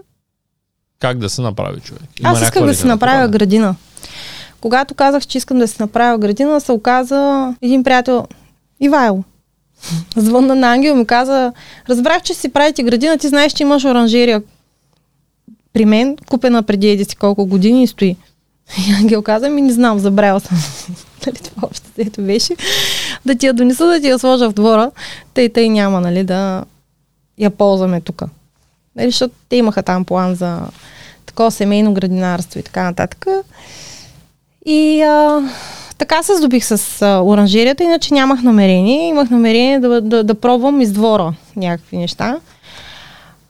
Как 0.99 1.17
да 1.17 1.29
се 1.29 1.41
направи 1.41 1.81
човек? 1.81 2.03
Има 2.19 2.29
аз 2.29 2.41
искам 2.41 2.65
да 2.65 2.75
си 2.75 2.87
направя 2.87 3.27
градина. 3.27 3.75
Когато 4.61 4.93
казах, 4.93 5.27
че 5.27 5.37
искам 5.37 5.59
да 5.59 5.67
си 5.67 5.75
направя 5.79 6.17
градина, 6.17 6.61
се 6.61 6.71
оказа 6.71 7.53
един 7.61 7.83
приятел, 7.83 8.27
Ивайло. 8.79 9.23
Звънна 10.15 10.55
на 10.55 10.73
Ангел 10.73 10.95
ми 10.95 11.07
каза, 11.07 11.53
разбрах, 11.89 12.21
че 12.23 12.33
си 12.33 12.49
правите 12.49 12.83
градина, 12.83 13.17
ти 13.17 13.27
знаеш, 13.27 13.53
че 13.53 13.63
имаш 13.63 13.85
оранжерия 13.85 14.43
при 15.73 15.85
мен, 15.85 16.17
купена 16.29 16.63
преди 16.63 16.89
еди 16.89 17.05
си 17.05 17.15
колко 17.15 17.45
години 17.45 17.83
и 17.83 17.87
стои. 17.87 18.15
И 18.87 18.93
Ангел 18.93 19.21
каза, 19.21 19.49
ми 19.49 19.61
не 19.61 19.73
знам, 19.73 19.99
забравял 19.99 20.39
съм. 20.39 20.57
Нали, 21.27 21.37
това 21.37 21.67
още 21.71 21.87
ето 21.97 22.21
беше. 22.21 22.55
Да 23.25 23.35
ти 23.35 23.45
я 23.45 23.53
донеса, 23.53 23.85
да 23.85 24.01
ти 24.01 24.07
я 24.07 24.19
сложа 24.19 24.49
в 24.49 24.53
двора. 24.53 24.91
Тъй, 25.33 25.49
тъй 25.49 25.69
няма, 25.69 26.01
нали, 26.01 26.23
да 26.23 26.63
я 27.37 27.49
ползваме 27.49 28.01
тук. 28.01 28.23
Нали, 28.95 29.11
защото 29.11 29.33
те 29.49 29.55
имаха 29.55 29.83
там 29.83 30.05
план 30.05 30.35
за 30.35 30.59
такова 31.25 31.51
семейно 31.51 31.93
градинарство 31.93 32.59
и 32.59 32.63
така 32.63 32.83
нататък. 32.83 33.25
И 34.65 35.01
а, 35.01 35.49
така 35.97 36.23
се 36.23 36.35
здобих 36.35 36.65
с 36.65 37.01
а, 37.01 37.21
оранжерията, 37.23 37.83
иначе 37.83 38.13
нямах 38.13 38.41
намерение. 38.41 39.07
Имах 39.07 39.29
намерение 39.29 39.79
да, 39.79 40.01
да, 40.01 40.23
да 40.23 40.35
пробвам 40.35 40.81
из 40.81 40.91
двора 40.91 41.33
някакви 41.55 41.97
неща. 41.97 42.39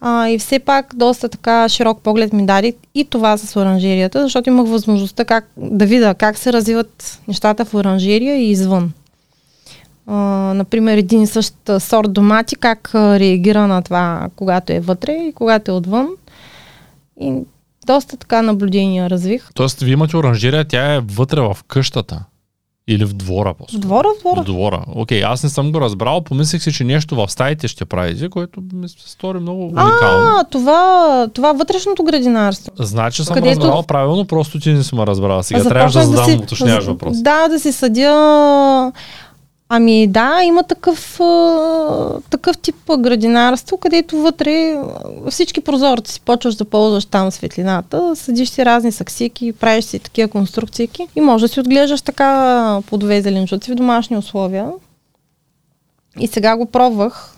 А, 0.01 0.27
и 0.27 0.39
все 0.39 0.59
пак 0.59 0.95
доста 0.95 1.29
така 1.29 1.69
широк 1.69 2.01
поглед 2.01 2.33
ми 2.33 2.45
даде 2.45 2.73
и 2.95 3.05
това 3.05 3.37
с 3.37 3.59
оранжерията, 3.59 4.23
защото 4.23 4.49
имах 4.49 4.67
възможността 4.67 5.25
как, 5.25 5.47
да 5.57 5.85
видя 5.85 6.13
как 6.13 6.37
се 6.37 6.53
развиват 6.53 7.19
нещата 7.27 7.65
в 7.65 7.73
оранжерия 7.73 8.35
и 8.35 8.51
извън. 8.51 8.91
А, 10.07 10.15
например, 10.55 10.97
един 10.97 11.21
и 11.21 11.27
същ 11.27 11.55
сорт 11.79 12.13
домати, 12.13 12.55
как 12.55 12.91
реагира 12.95 13.67
на 13.67 13.81
това, 13.81 14.27
когато 14.35 14.73
е 14.73 14.79
вътре 14.79 15.11
и 15.11 15.33
когато 15.33 15.71
е 15.71 15.73
отвън. 15.73 16.07
И 17.21 17.33
доста 17.85 18.17
така 18.17 18.41
наблюдения 18.41 19.09
развих. 19.09 19.49
Тоест, 19.53 19.79
вие 19.79 19.93
имате 19.93 20.17
оранжерия, 20.17 20.65
тя 20.65 20.95
е 20.95 20.99
вътре 20.99 21.41
в 21.41 21.57
къщата. 21.67 22.23
Или 22.89 23.05
в 23.05 23.13
двора 23.13 23.53
по 23.53 23.65
В 23.65 23.79
двора, 23.79 24.07
в 24.17 24.19
двора. 24.19 24.41
В 24.41 24.45
двора. 24.45 24.85
Окей, 24.95 25.23
аз 25.23 25.43
не 25.43 25.49
съм 25.49 25.71
го 25.71 25.81
разбрал. 25.81 26.21
Помислих 26.21 26.63
си, 26.63 26.73
че 26.73 26.83
нещо 26.83 27.15
в 27.15 27.29
стаите 27.29 27.67
ще 27.67 27.85
правите, 27.85 28.29
което 28.29 28.61
ми 28.73 28.89
се 28.89 28.95
стори 29.09 29.39
много 29.39 29.63
уникално. 29.63 30.37
А, 30.39 30.43
това, 30.51 31.27
това 31.33 31.53
вътрешното 31.53 32.03
градинарство. 32.03 32.71
Значи 32.79 33.23
съм 33.23 33.35
Където... 33.35 33.59
разбрал 33.59 33.83
правилно, 33.83 34.25
просто 34.25 34.59
ти 34.59 34.73
не 34.73 34.83
съм 34.83 34.99
разбрал. 34.99 35.43
Сега 35.43 35.63
трябва 35.63 35.91
да 35.91 36.05
задам 36.05 36.25
да 36.25 36.31
си... 36.31 36.37
уточняваш 36.43 36.85
въпрос. 36.85 37.21
Да, 37.21 37.47
да 37.47 37.59
си 37.59 37.71
съдя 37.71 38.91
Ами 39.69 40.07
да, 40.07 40.41
има 40.43 40.63
такъв, 40.63 41.19
такъв 42.29 42.57
тип 42.57 42.75
градинарство, 42.99 43.77
където 43.77 44.17
вътре 44.17 44.77
всички 45.29 45.61
прозорци 45.61 46.13
си 46.13 46.21
почваш 46.21 46.55
да 46.55 46.65
ползваш 46.65 47.05
там 47.05 47.31
светлината, 47.31 48.15
съдиш 48.15 48.49
си 48.49 48.65
разни 48.65 48.91
саксики, 48.91 49.53
правиш 49.53 49.85
си 49.85 49.99
такива 49.99 50.29
конструкции 50.29 50.89
и 51.15 51.21
може 51.21 51.41
да 51.41 51.47
си 51.47 51.59
отглеждаш 51.59 52.01
така 52.01 52.81
плодове 52.85 53.21
зеленчуци 53.21 53.71
в 53.71 53.75
домашни 53.75 54.17
условия. 54.17 54.71
И 56.19 56.27
сега 56.27 56.57
го 56.57 56.65
пробвах. 56.65 57.33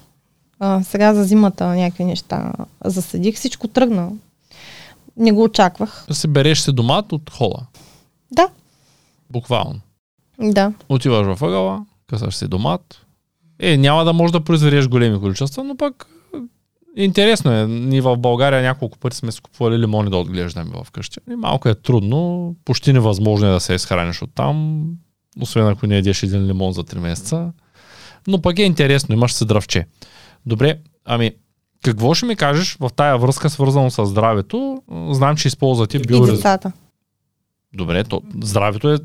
А, 0.59 0.84
сега 0.84 1.13
за 1.13 1.23
зимата 1.23 1.65
някакви 1.65 2.03
неща 2.03 2.51
засадих. 2.86 3.36
Всичко 3.36 3.67
тръгна. 3.67 4.09
Не 5.17 5.32
го 5.32 5.43
очаквах. 5.43 6.05
Да 6.07 6.15
се 6.15 6.27
береш 6.27 6.59
се 6.59 6.71
домат 6.71 7.11
от 7.11 7.30
хола? 7.30 7.59
Да. 8.32 8.49
Буквално? 9.30 9.80
Да. 10.39 10.73
Отиваш 10.89 11.25
във 11.25 11.41
ъгъла, 11.41 11.86
късаш 12.10 12.36
си 12.36 12.47
домат. 12.47 13.05
Е, 13.60 13.78
няма 13.78 14.05
да 14.05 14.14
можеш 14.14 14.32
да 14.32 14.43
произведеш 14.43 14.88
големи 14.88 15.20
количества, 15.20 15.64
но 15.64 15.78
пък 15.78 16.07
е, 16.97 17.03
интересно 17.03 17.51
е. 17.51 17.68
Ние 17.68 18.01
в 18.01 18.18
България 18.18 18.62
няколко 18.62 18.97
пъти 18.97 19.18
сме 19.18 19.32
си 19.32 19.41
купували 19.41 19.80
лимони 19.80 20.10
да 20.10 20.18
отглеждаме 20.18 20.72
в 20.84 20.91
къщи. 20.91 21.20
И 21.32 21.36
малко 21.36 21.70
е 21.70 21.76
трудно, 21.76 22.55
почти 22.66 22.93
невъзможно 22.93 23.47
е 23.47 23.51
да 23.51 23.60
се 23.60 23.74
изхраниш 23.74 24.22
от 24.22 24.30
там, 24.36 24.86
освен 25.41 25.68
ако 25.68 25.88
не 25.88 25.97
едеш 25.97 26.24
един 26.24 26.47
лимон 26.47 26.72
за 26.72 26.84
3 26.84 26.99
месеца. 26.99 27.51
Но 28.28 28.41
пък 28.41 28.60
е 28.60 28.64
интересно, 28.64 29.16
имаш 29.16 29.34
се 29.34 29.45
дръвче. 29.45 29.88
Добре, 30.45 30.78
ами 31.05 31.32
какво 31.84 32.14
ще 32.14 32.26
ми 32.26 32.36
кажеш 32.36 32.78
в 32.80 32.89
тая 32.95 33.18
връзка, 33.18 33.49
свързано 33.49 33.91
с 33.91 34.05
здравето? 34.05 34.84
Знам, 35.12 35.36
че 35.36 35.47
използвате 35.47 35.99
биорез... 35.99 36.30
И 36.30 36.32
децата. 36.32 36.72
Добре, 37.74 38.03
то 38.03 38.22
здравето 38.43 38.89
е 38.89 38.97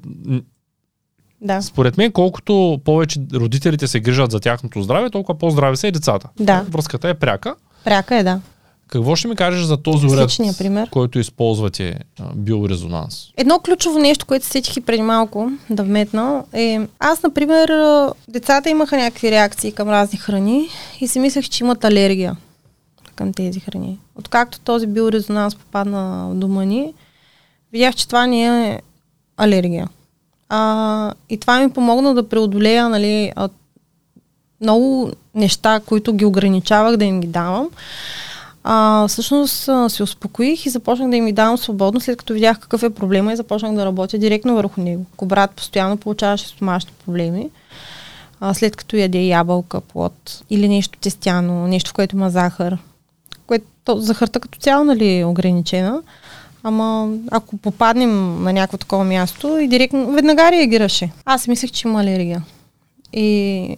да. 1.45 1.63
Според 1.63 1.97
мен, 1.97 2.13
колкото 2.13 2.81
повече 2.85 3.21
родителите 3.35 3.87
се 3.87 4.01
грижат 4.01 4.31
за 4.31 4.41
тяхното 4.41 4.83
здраве, 4.83 5.11
толкова 5.11 5.39
по-здрави 5.39 5.77
са 5.77 5.89
и 5.89 5.93
децата. 5.93 6.29
Да. 6.41 6.65
Връзката 6.69 7.09
е 7.09 7.15
пряка. 7.15 7.55
Пряка 7.85 8.17
е, 8.17 8.23
да. 8.23 8.41
Какво 8.89 9.17
ще 9.17 9.29
ми 9.29 9.37
кажеш 9.37 9.63
за 9.63 9.77
този 9.77 10.07
уред, 10.07 10.31
който 10.91 11.19
използвате 11.19 11.99
биорезонанс? 12.35 13.27
Едно 13.37 13.59
ключово 13.59 13.99
нещо, 13.99 14.27
което 14.27 14.47
сетих 14.47 14.77
и 14.77 14.81
преди 14.81 15.03
малко 15.03 15.51
да 15.71 15.83
вметна 15.83 16.45
е, 16.53 16.81
аз, 16.99 17.23
например, 17.23 17.71
децата 18.29 18.71
имаха 18.71 18.97
някакви 18.97 19.31
реакции 19.31 19.73
към 19.73 19.89
разни 19.89 20.19
храни 20.19 20.69
и 21.01 21.09
си 21.09 21.19
мислех, 21.19 21.49
че 21.49 21.65
имат 21.65 21.85
алергия 21.85 22.37
към 23.15 23.33
тези 23.33 23.61
храни. 23.61 23.99
Откакто 24.19 24.61
този 24.61 24.87
биорезонанс 24.87 25.55
попадна 25.55 26.29
в 26.31 26.35
дома 26.35 26.65
ни, 26.65 26.95
видях, 27.73 27.95
че 27.95 28.07
това 28.07 28.27
не 28.27 28.69
е 28.69 28.81
алергия. 29.37 29.89
А, 30.49 31.13
и 31.29 31.39
това 31.39 31.61
ми 31.61 31.71
помогна 31.71 32.15
да 32.15 32.29
преодолея 32.29 32.89
нали, 32.89 33.33
много 34.61 35.11
неща, 35.35 35.81
които 35.87 36.13
ги 36.13 36.25
ограничавах 36.25 36.97
да 36.97 37.05
им 37.05 37.21
ги 37.21 37.27
давам. 37.27 37.69
А, 38.65 39.09
всъщност 39.09 39.71
се 39.89 40.03
успокоих 40.03 40.67
и 40.67 40.71
започнах 40.71 41.11
да 41.11 41.17
им 41.17 41.27
ги 41.27 41.33
давам 41.33 41.59
свободно, 41.59 42.01
след 42.01 42.19
като 42.19 42.33
видях 42.33 42.59
какъв 42.59 42.83
е 42.83 42.95
проблема 42.95 43.33
и 43.33 43.37
започнах 43.37 43.75
да 43.75 43.85
работя 43.85 44.19
директно 44.19 44.55
върху 44.55 44.81
него. 44.81 45.07
Ако 45.15 45.27
брат 45.27 45.51
постоянно 45.51 45.97
получаваше 45.97 46.49
стомашни 46.49 46.93
проблеми, 47.05 47.51
а, 48.41 48.55
след 48.55 48.77
като 48.77 48.97
яде 48.97 49.19
ябълка, 49.19 49.81
плод 49.81 50.43
или 50.51 50.69
нещо 50.69 50.99
тестяно, 50.99 51.67
нещо, 51.67 51.91
в 51.91 51.95
което 51.95 52.17
има 52.17 52.31
захар, 52.31 52.79
което 53.47 53.67
захарта 53.97 54.41
като 54.41 54.59
цяло 54.59 54.85
нали, 54.85 55.19
е 55.19 55.25
ограничена, 55.25 56.03
Ама 56.67 57.09
ако 57.31 57.57
попаднем 57.57 58.43
на 58.43 58.53
някакво 58.53 58.79
такова 58.79 59.05
място 59.05 59.59
и 59.59 59.69
директно, 59.69 60.13
веднага 60.13 60.53
реагираше. 60.53 61.11
Аз 61.25 61.49
мислех, 61.49 61.71
че 61.71 61.89
има 61.89 62.01
алергия. 62.01 62.43
И 63.13 63.77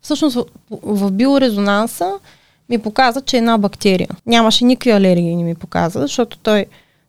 всъщност 0.00 0.36
в, 0.36 0.44
в 0.82 1.10
биорезонанса 1.10 2.12
ми 2.68 2.78
показа, 2.78 3.20
че 3.20 3.36
е 3.36 3.38
една 3.38 3.58
бактерия. 3.58 4.08
Нямаше 4.26 4.64
никакви 4.64 4.90
алергии, 4.90 5.36
не 5.36 5.42
ми 5.42 5.54
показа, 5.54 6.00
защото 6.00 6.38
той, 6.38 6.66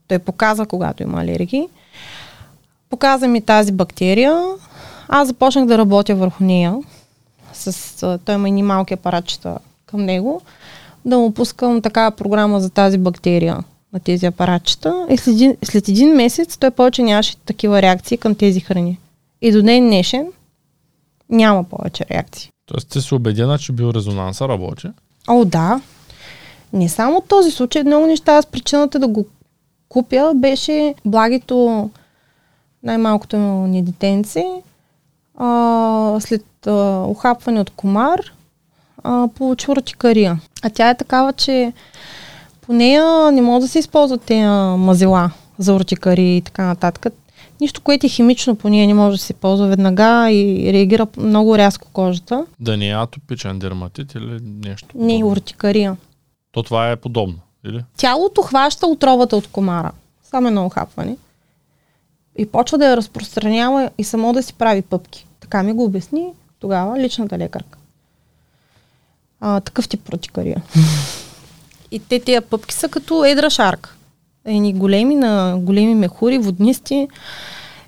той 0.08 0.20
показа, 0.20 0.66
когато 0.66 1.04
има 1.04 1.22
алергии. 1.22 1.68
Показа 2.90 3.28
ми 3.28 3.42
тази 3.42 3.72
бактерия. 3.72 4.44
Аз 5.08 5.28
започнах 5.28 5.66
да 5.66 5.78
работя 5.78 6.16
върху 6.16 6.44
нея. 6.44 6.76
С, 7.54 8.20
той 8.26 8.36
има 8.36 8.50
и 8.50 8.62
малки 8.64 8.94
апаратчета 8.94 9.58
към 9.86 10.02
него. 10.02 10.42
Да 11.06 11.18
му 11.18 11.32
пускам 11.32 11.82
такава 11.82 12.12
програма 12.12 12.60
за 12.60 12.70
тази 12.70 12.98
бактерия 12.98 13.58
на 13.96 14.00
тези 14.00 14.26
апаратчета 14.26 15.08
и 15.10 15.18
след 15.18 15.36
един, 15.36 15.58
след 15.64 15.88
един 15.88 16.16
месец 16.16 16.58
той 16.58 16.72
повече 16.72 17.04
нямаше 17.04 17.38
такива 17.38 17.82
реакции 17.82 18.18
към 18.18 18.36
тези 18.36 18.60
храни. 18.60 19.00
И 19.42 19.52
до 19.52 19.62
ден 19.64 19.84
днешен 19.84 20.28
няма 21.30 21.64
повече 21.64 22.06
реакции. 22.12 22.50
Тоест 22.66 22.90
ти 22.90 23.02
си 23.02 23.16
убедена, 23.16 23.58
че 23.58 23.72
биорезонанса 23.72 24.48
работи. 24.48 24.88
О, 25.28 25.46
да. 25.46 25.82
Не 26.74 26.90
само 26.90 27.22
този 27.22 27.52
случай, 27.52 27.84
много 27.84 28.06
неща. 28.06 28.34
Аз 28.34 28.46
причината 28.46 29.00
да 29.00 29.08
го 29.08 29.26
купя 29.90 30.32
беше 30.36 30.96
благито 31.06 31.90
най-малкото 32.84 33.38
ни 33.38 33.84
детенци. 33.84 34.46
А, 35.38 36.18
след 36.20 36.46
а, 36.68 37.06
ухапване 37.08 37.62
от 37.62 37.70
комар 37.70 38.20
а, 39.04 39.28
получи 39.28 39.72
уртикария. 39.72 40.40
А 40.64 40.70
тя 40.70 40.90
е 40.90 40.98
такава, 40.98 41.34
че 41.34 41.74
по 42.66 42.74
нея 42.74 43.32
не 43.32 43.42
може 43.42 43.62
да 43.62 43.68
се 43.68 43.80
използват 43.80 44.22
тези 44.22 44.46
мазила 44.78 45.32
за 45.58 45.74
уртикари 45.74 46.38
и 46.38 46.42
така 46.42 46.66
нататък. 46.66 47.14
Нищо, 47.62 47.82
което 47.82 48.06
е 48.06 48.10
химично 48.10 48.56
по 48.56 48.70
нея 48.70 48.88
не 48.88 48.94
може 48.94 49.18
да 49.18 49.24
се 49.24 49.34
ползва 49.34 49.68
веднага 49.68 50.32
и 50.32 50.74
реагира 50.74 51.08
много 51.18 51.58
рязко 51.58 51.88
кожата. 51.94 52.46
Да 52.60 52.78
не 52.78 52.90
е 52.90 52.96
атопичен 52.96 53.60
дерматит 53.60 54.16
или 54.16 54.40
нещо? 54.42 54.88
Не, 54.96 55.24
уртикария. 55.24 55.98
То 56.52 56.64
това 56.64 56.92
е 56.92 56.96
подобно, 56.96 57.36
или? 57.66 57.84
Тялото 57.98 58.42
хваща 58.42 58.88
отровата 58.88 59.38
от 59.38 59.48
комара. 59.48 59.92
Само 60.24 60.48
едно 60.48 60.66
охапване. 60.66 61.18
И 62.38 62.46
почва 62.46 62.78
да 62.78 62.86
я 62.86 62.98
разпространява 62.98 63.90
и 63.98 64.04
само 64.04 64.34
да 64.34 64.44
си 64.44 64.54
прави 64.54 64.82
пъпки. 64.82 65.28
Така 65.40 65.64
ми 65.64 65.74
го 65.74 65.84
обясни 65.84 66.28
тогава 66.60 67.00
личната 67.00 67.38
лекарка. 67.38 67.78
А, 69.40 69.60
такъв 69.60 69.90
тип 69.90 70.02
протикария. 70.04 70.62
и 71.92 72.00
те 72.00 72.20
тия 72.20 72.42
пъпки 72.42 72.74
са 72.74 72.90
като 72.90 73.26
едра 73.26 73.50
шарка. 73.50 73.96
Едни 74.46 74.74
големи, 74.74 75.16
на 75.16 75.58
големи 75.60 75.96
мехури, 75.96 76.38
воднисти. 76.38 77.08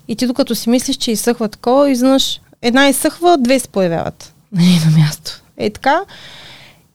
И 0.08 0.16
ти 0.16 0.26
докато 0.26 0.54
си 0.54 0.70
мислиш, 0.70 0.96
че 0.96 1.10
изсъхва 1.10 1.48
такова, 1.48 1.90
изведнъж 1.90 2.40
една 2.62 2.88
изсъхва, 2.88 3.38
две 3.38 3.58
се 3.58 3.68
появяват 3.68 4.34
на 4.52 4.98
място. 4.98 5.42
Е 5.56 5.70
така. 5.70 6.00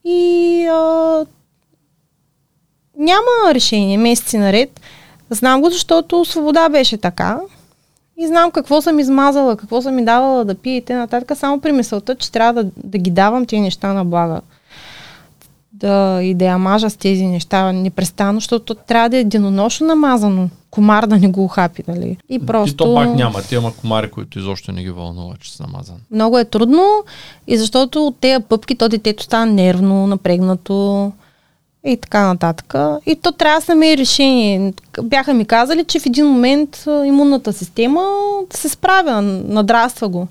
И 0.06 0.66
а, 0.72 1.26
няма 2.98 3.54
решение 3.54 3.98
месеци 3.98 4.38
наред. 4.38 4.82
Знам 5.30 5.62
го, 5.62 5.70
защото 5.70 6.26
свобода 6.26 6.70
беше 6.70 6.98
така. 6.98 7.40
И 8.18 8.28
знам 8.28 8.52
какво 8.52 8.82
съм 8.82 9.00
измазала, 9.00 9.58
какво 9.58 9.82
съм 9.82 9.96
ми 9.96 10.06
давала 10.06 10.46
да 10.46 10.56
пие 10.56 10.78
и 10.78 10.82
т.н. 10.82 11.36
Само 11.36 11.62
при 11.62 11.72
мисълта, 11.72 12.16
че 12.16 12.32
трябва 12.32 12.64
да, 12.64 12.72
да 12.84 12.98
ги 12.98 13.12
давам 13.12 13.46
тези 13.46 13.62
неща 13.62 13.94
на 13.94 14.06
блага. 14.06 14.42
Да, 15.74 16.20
и 16.24 16.34
да 16.34 16.46
я 16.46 16.58
мажа 16.58 16.90
с 16.90 16.96
тези 16.96 17.26
неща 17.26 17.72
непрестанно, 17.72 18.40
защото 18.40 18.76
трябва 18.76 19.10
да 19.10 19.18
е 19.18 19.24
денонощно 19.24 19.88
намазано. 19.88 20.50
Комар 20.72 21.06
да 21.06 21.18
не 21.18 21.28
го 21.28 21.44
ухапи, 21.44 21.84
нали? 21.88 22.18
И 22.30 22.46
просто... 22.46 22.74
И 22.74 22.78
то 22.78 22.96
пак 22.96 23.16
няма. 23.16 23.42
Те 23.50 23.56
има 23.56 23.74
комари, 23.74 24.12
които 24.12 24.40
изобщо 24.40 24.72
не 24.72 24.84
ги 24.84 24.90
вълнува, 24.90 25.36
че 25.42 25.54
са 25.56 25.64
намазани. 25.64 26.00
Много 26.12 26.38
е 26.38 26.46
трудно 26.46 27.04
и 27.48 27.58
защото 27.58 28.08
от 28.08 28.18
тези 28.20 28.44
пъпки 28.44 28.76
то 28.76 28.90
детето 28.90 29.24
става 29.24 29.46
нервно, 29.46 30.08
напрегнато 30.08 31.12
и 31.86 31.98
така 31.98 32.28
нататък. 32.28 32.76
И 33.06 33.16
то 33.16 33.32
трябва 33.32 33.60
да 33.60 33.66
се 33.66 33.72
намери 33.72 33.98
решение. 33.98 34.74
Бяха 35.04 35.34
ми 35.34 35.46
казали, 35.46 35.84
че 35.84 36.00
в 36.00 36.06
един 36.06 36.26
момент 36.26 36.84
имунната 37.06 37.54
система 37.54 38.02
се 38.54 38.70
справя, 38.70 39.22
надраства 39.22 40.08
го. 40.08 40.28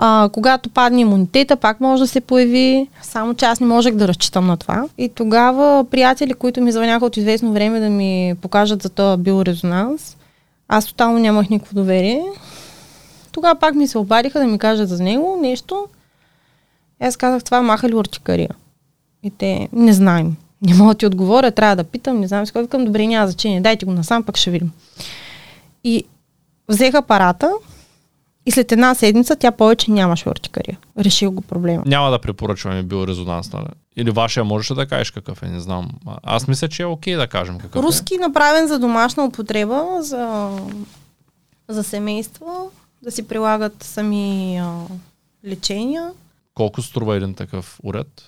А, 0.00 0.28
когато 0.32 0.70
падне 0.70 1.00
имунитета, 1.00 1.56
пак 1.56 1.80
може 1.80 2.02
да 2.02 2.06
се 2.06 2.20
появи, 2.20 2.88
само 3.02 3.34
че 3.34 3.44
аз 3.44 3.60
не 3.60 3.66
можех 3.66 3.94
да 3.94 4.08
разчитам 4.08 4.46
на 4.46 4.56
това. 4.56 4.88
И 4.98 5.08
тогава 5.08 5.84
приятели, 5.84 6.34
които 6.34 6.60
ми 6.60 6.72
звъняха 6.72 7.06
от 7.06 7.16
известно 7.16 7.52
време 7.52 7.80
да 7.80 7.90
ми 7.90 8.34
покажат 8.42 8.82
за 8.82 8.88
този 8.88 9.22
биорезонанс, 9.22 10.16
аз 10.68 10.86
тотално 10.86 11.18
нямах 11.18 11.50
никакво 11.50 11.74
доверие. 11.74 12.22
Тогава 13.32 13.58
пак 13.58 13.74
ми 13.74 13.88
се 13.88 13.98
обадиха 13.98 14.38
да 14.38 14.46
ми 14.46 14.58
кажат 14.58 14.88
за 14.88 15.02
него 15.02 15.38
нещо. 15.42 15.86
Аз 17.00 17.16
казах, 17.16 17.44
това 17.44 17.62
маха 17.62 17.88
ли 17.88 17.94
ортикария? 17.94 18.50
И 19.22 19.30
те, 19.30 19.68
не 19.72 19.92
знаем. 19.92 20.36
Не 20.62 20.74
мога 20.74 20.94
да 20.94 20.98
ти 20.98 21.06
отговоря, 21.06 21.50
трябва 21.50 21.76
да 21.76 21.84
питам, 21.84 22.20
не 22.20 22.28
знам 22.28 22.46
с 22.46 22.52
кой 22.52 22.62
викам, 22.62 22.84
добре, 22.84 23.06
няма 23.06 23.26
значение, 23.26 23.60
дайте 23.60 23.86
го 23.86 23.92
насам, 23.92 24.22
пък 24.22 24.36
ще 24.36 24.50
видим. 24.50 24.72
И 25.84 26.04
взех 26.68 26.94
апарата 26.94 27.52
и 28.48 28.50
след 28.50 28.72
една 28.72 28.94
седмица 28.94 29.36
тя 29.36 29.52
повече 29.52 29.90
нямаше 29.90 30.28
ортикария. 30.28 30.78
Решил 30.98 31.30
го 31.30 31.42
проблема. 31.42 31.82
Няма 31.86 32.10
да 32.10 32.18
препоръчваме 32.18 32.82
биорезонанс, 32.82 33.52
нали? 33.52 33.66
Или 33.96 34.10
вашия 34.10 34.44
можеш 34.44 34.68
да 34.68 34.86
кажеш 34.86 35.10
какъв 35.10 35.42
е, 35.42 35.46
не 35.46 35.60
знам. 35.60 35.88
Аз 36.22 36.48
мисля, 36.48 36.68
че 36.68 36.82
е 36.82 36.86
окей 36.86 37.16
да 37.16 37.26
кажем 37.26 37.58
какъв 37.58 37.84
Руски 37.84 38.14
е. 38.14 38.18
направен 38.18 38.68
за 38.68 38.78
домашна 38.78 39.24
употреба, 39.24 39.84
за, 40.00 40.50
за 41.68 41.84
семейство, 41.84 42.70
да 43.02 43.10
си 43.10 43.28
прилагат 43.28 43.82
сами 43.82 44.58
а, 44.58 44.80
лечения. 45.46 46.10
Колко 46.54 46.82
струва 46.82 47.16
един 47.16 47.34
такъв 47.34 47.80
уред? 47.82 48.22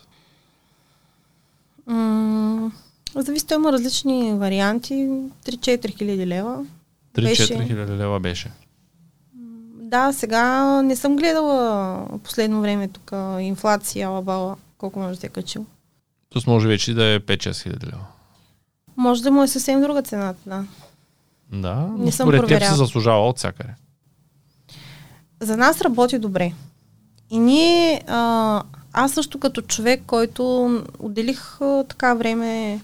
зависи, 3.15 3.47
той 3.47 3.57
има 3.57 3.73
различни 3.73 4.35
варианти. 4.35 4.95
3-4 5.47 5.99
хиляди 5.99 6.27
лева. 6.27 6.65
3-4 7.15 7.67
хиляди 7.67 7.93
лева 7.93 8.21
беше. 8.21 8.51
Да, 9.91 10.13
сега 10.13 10.83
не 10.83 10.97
съм 10.97 11.17
гледала 11.17 12.07
последно 12.25 12.61
време 12.61 12.89
тук 12.89 13.13
инфлация, 13.41 14.09
алабала, 14.09 14.57
колко 14.79 14.99
може 14.99 15.15
да 15.15 15.21
се 15.21 15.27
е 15.27 15.31
качил. 15.31 15.67
Тоест 16.29 16.47
може 16.47 16.69
вече 16.69 16.95
да 16.95 17.05
е 17.05 17.21
5-6 17.21 17.63
хиляди 17.63 17.87
лева. 17.87 18.07
Може 18.97 19.23
да 19.23 19.31
му 19.31 19.43
е 19.43 19.49
съвсем 19.49 19.81
друга 19.81 20.03
цената, 20.03 20.41
да. 20.47 20.65
Да, 21.53 21.75
но 21.75 22.05
не 22.05 22.13
съм 22.13 22.27
според 22.27 22.47
теб 22.47 22.63
се 22.63 22.75
заслужава 22.75 23.29
от 23.29 23.39
всякъде. 23.39 23.75
За 25.41 25.57
нас 25.57 25.81
работи 25.81 26.19
добре. 26.19 26.53
И 27.31 27.39
ние, 27.39 28.03
а, 28.07 28.63
аз 28.93 29.13
също 29.13 29.41
като 29.41 29.63
човек, 29.63 30.03
който 30.07 30.67
отделих 30.99 31.61
а, 31.61 31.85
така 31.89 32.15
време, 32.15 32.81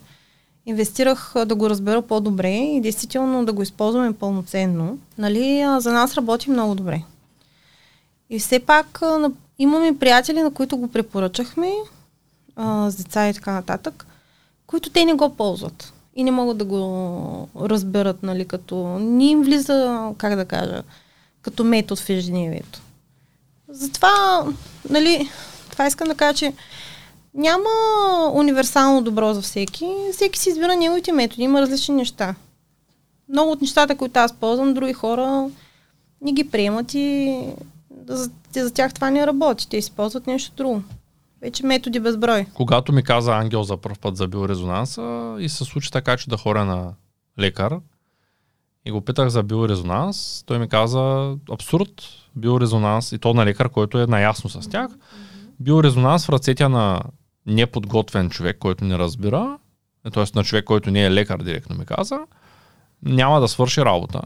инвестирах 0.67 1.35
да 1.47 1.55
го 1.55 1.71
разбера 1.71 2.03
по-добре 2.03 2.55
и 2.55 2.81
действително 2.81 3.45
да 3.45 3.53
го 3.53 3.62
използваме 3.62 4.12
пълноценно, 4.12 4.99
нали, 5.19 5.64
за 5.79 5.93
нас 5.93 6.14
работи 6.14 6.51
много 6.51 6.75
добре. 6.75 7.03
И 8.31 8.39
все 8.39 8.59
пак 8.61 9.01
имаме 9.59 9.99
приятели, 9.99 10.43
на 10.43 10.51
които 10.51 10.77
го 10.77 10.89
препоръчахме, 10.89 11.73
а, 12.57 12.91
с 12.91 12.97
деца 12.97 13.29
и 13.29 13.35
така 13.35 13.53
нататък, 13.53 14.07
които 14.67 14.91
те 14.91 15.05
не 15.05 15.14
го 15.14 15.37
ползват 15.37 15.93
и 16.17 16.25
не 16.25 16.31
могат 16.31 16.59
да 16.59 16.64
го 16.64 17.49
разберат, 17.61 18.23
нали, 18.23 18.45
като 18.45 18.99
ни 18.99 19.31
им 19.31 19.43
влиза, 19.43 20.11
как 20.19 20.37
да 20.37 20.45
кажа, 20.45 20.83
като 21.43 21.64
метод 21.64 22.01
в 22.01 22.11
ежедневието. 22.11 22.81
Затова, 23.69 24.47
нали, 24.91 25.31
това 25.71 25.87
искам 25.87 26.09
да 26.09 26.14
кажа, 26.14 26.39
че 26.39 26.53
няма 27.37 27.70
универсално 28.32 29.03
добро 29.03 29.34
за 29.34 29.43
всеки. 29.43 29.95
Всеки 30.12 30.39
си 30.39 30.49
избира 30.49 30.76
неговите 30.76 31.12
методи. 31.12 31.43
Има 31.43 31.62
различни 31.62 31.95
неща. 31.95 32.34
Много 33.28 33.51
от 33.51 33.61
нещата, 33.61 33.97
които 33.97 34.18
аз 34.18 34.32
ползвам, 34.32 34.74
други 34.74 34.93
хора 34.93 35.51
не 36.20 36.32
ги 36.32 36.51
приемат 36.51 36.95
и 36.95 37.41
за, 38.09 38.30
за 38.55 38.74
тях 38.74 38.95
това 38.95 39.11
не 39.11 39.26
работи. 39.26 39.68
Те 39.68 39.82
си 39.82 39.91
ползват 39.91 40.26
нещо 40.26 40.53
друго. 40.57 40.82
Вече 41.43 41.66
методи 41.66 42.01
безброй. 42.01 42.47
Когато 42.55 42.93
ми 42.93 43.03
каза 43.03 43.32
Ангел 43.32 43.62
за 43.62 43.76
първ 43.76 43.97
път 44.01 44.16
за 44.16 44.28
биорезонанса 44.28 45.37
и 45.39 45.49
се 45.49 45.64
случи 45.64 45.91
така, 45.91 46.16
че 46.16 46.30
да 46.30 46.37
хора 46.37 46.64
на 46.64 46.93
лекар 47.41 47.78
и 48.84 48.91
го 48.91 49.01
питах 49.01 49.28
за 49.28 49.43
биорезонанс, 49.43 50.43
той 50.47 50.59
ми 50.59 50.68
каза 50.68 51.34
абсурд, 51.53 52.03
биорезонанс 52.37 53.12
и 53.12 53.18
то 53.18 53.34
на 53.34 53.47
лекар, 53.47 53.68
който 53.68 53.99
е 53.99 54.07
наясно 54.07 54.51
с 54.51 54.70
тях. 54.70 54.91
Биорезонанс 55.61 56.26
в 56.26 56.28
ръцете 56.28 56.68
на 56.68 57.03
неподготвен 57.47 58.31
човек, 58.31 58.59
който 58.59 58.85
не 58.85 58.99
разбира, 58.99 59.59
т.е. 60.13 60.25
на 60.35 60.45
човек, 60.45 60.65
който 60.65 60.91
не 60.91 61.05
е 61.05 61.11
лекар, 61.11 61.43
директно 61.43 61.77
ми 61.77 61.87
каза, 61.87 62.19
няма 63.03 63.41
да 63.41 63.49
свърши 63.49 63.85
работа. 63.85 64.23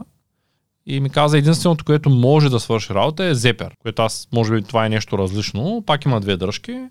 И 0.85 0.99
ми 0.99 1.09
каза, 1.09 1.37
единственото, 1.37 1.85
което 1.85 2.09
може 2.09 2.49
да 2.49 2.59
свърши 2.59 2.93
работа 2.93 3.23
е 3.23 3.35
зепер, 3.35 3.75
което 3.81 4.01
аз, 4.01 4.27
може 4.33 4.53
би 4.53 4.61
това 4.61 4.85
е 4.85 4.89
нещо 4.89 5.17
различно, 5.17 5.83
пак 5.85 6.05
има 6.05 6.19
две 6.19 6.37
дръжки. 6.37 6.81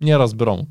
Не 0.00 0.18
разбирам 0.18 0.58
от 0.58 0.68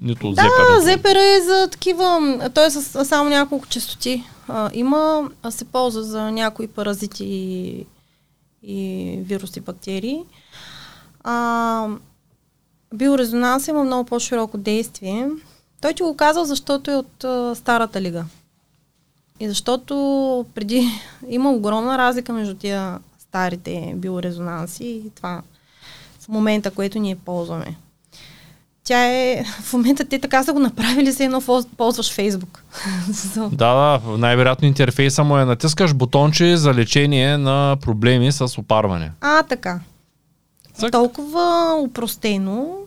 нито 0.00 0.28
от 0.28 0.34
да, 0.34 0.42
зепер. 0.42 0.74
Да, 0.74 0.80
зепер 0.80 1.16
е 1.16 1.42
за 1.42 1.68
такива, 1.70 2.38
той 2.54 2.66
е 2.66 2.70
с 2.70 3.04
само 3.04 3.30
няколко 3.30 3.66
частоти. 3.66 4.24
А, 4.48 4.70
има, 4.74 5.30
а 5.42 5.50
се 5.50 5.64
ползва 5.64 6.02
за 6.02 6.30
някои 6.30 6.68
паразити 6.68 7.24
и, 7.24 7.86
и 8.62 9.18
вируси, 9.22 9.60
бактерии. 9.60 10.18
А, 11.24 11.88
биорезонанс 12.94 13.68
има 13.68 13.84
много 13.84 14.04
по-широко 14.04 14.58
действие. 14.58 15.28
Той 15.80 15.92
ти 15.92 16.02
го 16.02 16.16
казал, 16.16 16.44
защото 16.44 16.90
е 16.90 16.96
от 16.96 17.24
а, 17.24 17.54
старата 17.54 18.00
лига. 18.00 18.24
И 19.40 19.48
защото 19.48 19.94
преди 20.54 20.88
има 21.28 21.50
огромна 21.50 21.98
разлика 21.98 22.32
между 22.32 22.54
тия 22.54 22.98
старите 23.18 23.92
биорезонанси 23.96 24.84
и 24.84 25.10
това 25.16 25.42
в 26.20 26.28
момента, 26.28 26.70
което 26.70 26.98
ние 26.98 27.16
ползваме. 27.16 27.76
Тя 28.84 29.06
е, 29.06 29.44
в 29.62 29.72
момента 29.72 30.04
те 30.04 30.18
така 30.18 30.42
са 30.42 30.52
го 30.52 30.58
направили, 30.58 31.12
се 31.12 31.24
едно 31.24 31.40
ползваш 31.76 32.12
Фейсбук. 32.12 32.64
да, 33.36 33.74
да, 33.74 34.00
най-вероятно 34.18 34.68
интерфейса 34.68 35.24
му 35.24 35.38
е 35.38 35.44
натискаш 35.44 35.94
бутонче 35.94 36.56
за 36.56 36.74
лечение 36.74 37.38
на 37.38 37.76
проблеми 37.80 38.32
с 38.32 38.58
опарване. 38.58 39.12
А, 39.20 39.42
така. 39.42 39.80
Цък. 40.74 40.92
толкова 40.92 41.74
упростено 41.80 42.83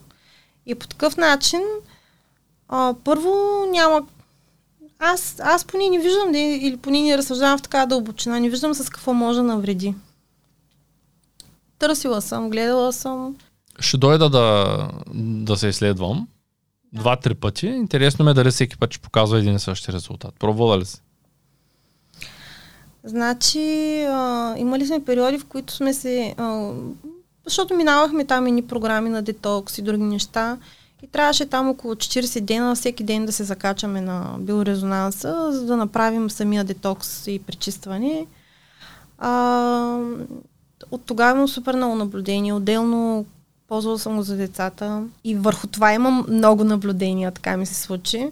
и 0.68 0.76
по 0.76 0.88
такъв 0.88 1.18
начин, 1.18 1.62
а, 2.70 2.96
първо 3.04 3.66
няма 3.72 4.02
аз, 5.00 5.40
аз 5.40 5.66
поне 5.66 5.90
не 5.90 6.00
виждам, 6.00 6.32
не, 6.32 6.56
или 6.56 6.78
поне 6.78 7.02
не 7.02 7.18
разсъждавам 7.18 7.58
в 7.58 7.62
такава 7.62 7.88
дълбочина, 7.88 8.40
не 8.40 8.50
виждам 8.50 8.74
с 8.74 8.90
какво 8.90 9.14
може 9.14 9.38
да 9.38 9.44
навреди. 9.44 9.96
Търсила 11.80 12.22
съм, 12.22 12.50
гледала 12.50 12.94
съм. 12.94 13.36
Ще 13.80 13.98
дойда 13.98 14.30
да, 14.30 14.90
да 15.16 15.58
се 15.58 15.68
изследвам 15.68 16.28
два-три 16.94 17.36
пъти. 17.36 17.68
Интересно 17.68 18.26
ме 18.26 18.32
е 18.32 18.34
дали 18.34 18.52
всеки 18.52 18.78
път 18.78 18.94
ще 18.94 19.02
показва 19.02 19.40
един 19.40 19.56
и 19.56 19.60
същи 19.60 19.94
резултат. 19.94 20.34
Пробвала 20.40 20.80
ли 20.80 20.86
си? 20.86 21.02
Значи, 23.04 24.06
а, 24.10 24.56
имали 24.58 24.88
сме 24.88 25.06
периоди, 25.06 25.40
в 25.40 25.46
които 25.46 25.74
сме 25.74 25.94
се... 25.94 26.36
А, 26.38 26.72
защото 27.48 27.74
минавахме 27.74 28.26
там 28.26 28.48
едни 28.48 28.62
програми 28.62 29.10
на 29.10 29.22
детокс 29.22 29.78
и 29.78 29.82
други 29.82 30.04
неща. 30.04 30.58
И 31.04 31.08
трябваше 31.08 31.46
там 31.46 31.70
около 31.70 31.96
40 31.96 32.42
дена, 32.42 32.76
всеки 32.76 33.04
ден 33.04 33.26
да 33.26 33.32
се 33.32 33.44
закачаме 33.44 34.02
на 34.02 34.36
биорезонанса, 34.40 35.52
за 35.52 35.66
да 35.66 35.78
направим 35.78 36.30
самия 36.30 36.64
детокс 36.64 37.28
и 37.28 37.40
пречистване. 37.40 38.28
А, 39.18 40.00
от 40.92 41.06
тогава 41.06 41.32
имам 41.32 41.48
супер 41.48 41.76
много 41.76 41.96
наблюдения. 41.96 42.56
Отделно 42.56 43.26
ползвала 43.68 44.00
съм 44.00 44.16
го 44.16 44.24
за 44.24 44.36
децата. 44.36 45.04
И 45.24 45.36
върху 45.36 45.68
това 45.68 45.94
имам 45.94 46.26
много 46.30 46.64
наблюдения, 46.64 47.32
така 47.32 47.58
ми 47.58 47.66
се 47.66 47.76
случи. 47.76 48.30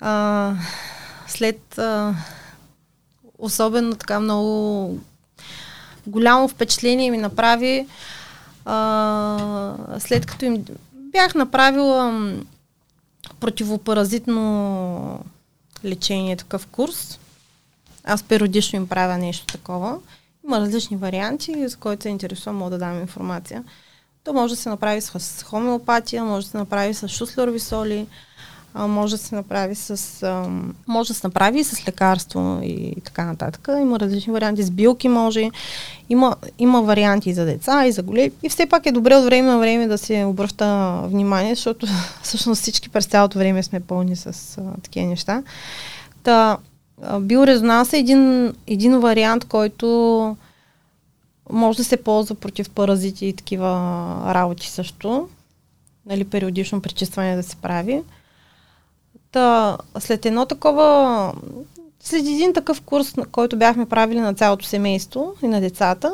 А, 0.00 0.54
след 1.26 1.78
а, 1.78 2.14
особено 3.38 3.94
така 3.94 4.20
много 4.20 4.98
голямо 6.06 6.48
впечатление 6.48 7.10
ми 7.10 7.18
направи 7.18 7.86
а, 8.64 9.74
след 9.98 10.26
като 10.26 10.44
им 10.44 10.64
бях 10.94 11.34
направила 11.34 12.32
противопаразитно 13.40 15.24
лечение, 15.84 16.36
такъв 16.36 16.66
курс. 16.66 17.18
Аз 18.04 18.22
периодично 18.22 18.76
им 18.76 18.88
правя 18.88 19.18
нещо 19.18 19.46
такова. 19.46 19.98
Има 20.44 20.60
различни 20.60 20.96
варианти, 20.96 21.68
за 21.68 21.76
който 21.76 22.02
се 22.02 22.08
интересува, 22.08 22.52
мога 22.52 22.70
да 22.70 22.78
дам 22.78 23.00
информация. 23.00 23.64
То 24.24 24.32
може 24.32 24.54
да 24.54 24.60
се 24.60 24.68
направи 24.68 25.00
с 25.00 25.44
хомеопатия, 25.44 26.24
може 26.24 26.46
да 26.46 26.50
се 26.50 26.58
направи 26.58 26.94
с 26.94 27.08
шуслерови 27.08 27.60
соли, 27.60 28.06
а, 28.74 28.86
може 28.86 29.14
да 29.14 29.18
се 29.18 29.34
направи 29.34 29.74
с 29.74 30.22
а, 30.22 30.48
може 30.86 31.08
да 31.08 31.14
се 31.14 31.26
направи 31.26 31.60
и 31.60 31.64
с 31.64 31.88
лекарство 31.88 32.60
и 32.62 32.94
така 33.04 33.24
нататък. 33.24 33.68
Има 33.80 34.00
различни 34.00 34.32
варианти. 34.32 34.62
С 34.62 34.70
билки 34.70 35.08
може. 35.08 35.50
Има, 36.08 36.36
има 36.58 36.82
варианти 36.82 37.30
и 37.30 37.34
за 37.34 37.44
деца, 37.44 37.86
и 37.86 37.92
за 37.92 38.02
големи. 38.02 38.32
И 38.42 38.48
все 38.48 38.66
пак 38.66 38.86
е 38.86 38.92
добре 38.92 39.16
от 39.16 39.24
време 39.24 39.48
на 39.48 39.58
време 39.58 39.86
да 39.86 39.98
се 39.98 40.24
обръща 40.24 41.00
внимание, 41.04 41.54
защото 41.54 41.86
всъщност 42.22 42.62
всички 42.62 42.88
през 42.88 43.06
цялото 43.06 43.38
време 43.38 43.62
сме 43.62 43.80
пълни 43.80 44.16
с 44.16 44.58
а, 44.58 44.80
такива 44.82 45.06
неща. 45.06 45.42
Та, 46.22 46.56
биорезонанс 47.20 47.92
е 47.92 47.98
един, 47.98 48.54
един 48.66 49.00
вариант, 49.00 49.44
който 49.44 50.36
може 51.52 51.76
да 51.76 51.84
се 51.84 51.96
ползва 51.96 52.34
против 52.34 52.70
паразити 52.70 53.26
и 53.26 53.32
такива 53.32 53.68
работи 54.26 54.68
също. 54.68 55.28
Нали, 56.06 56.24
периодично 56.24 56.80
пречистване 56.80 57.36
да 57.36 57.42
се 57.42 57.56
прави. 57.56 58.02
Та, 59.32 59.78
след 59.98 60.26
едно 60.26 60.46
такова, 60.46 61.32
след 62.00 62.20
един 62.20 62.52
такъв 62.52 62.80
курс, 62.80 63.14
който 63.32 63.58
бяхме 63.58 63.88
правили 63.88 64.20
на 64.20 64.34
цялото 64.34 64.64
семейство 64.64 65.34
и 65.42 65.48
на 65.48 65.60
децата, 65.60 66.12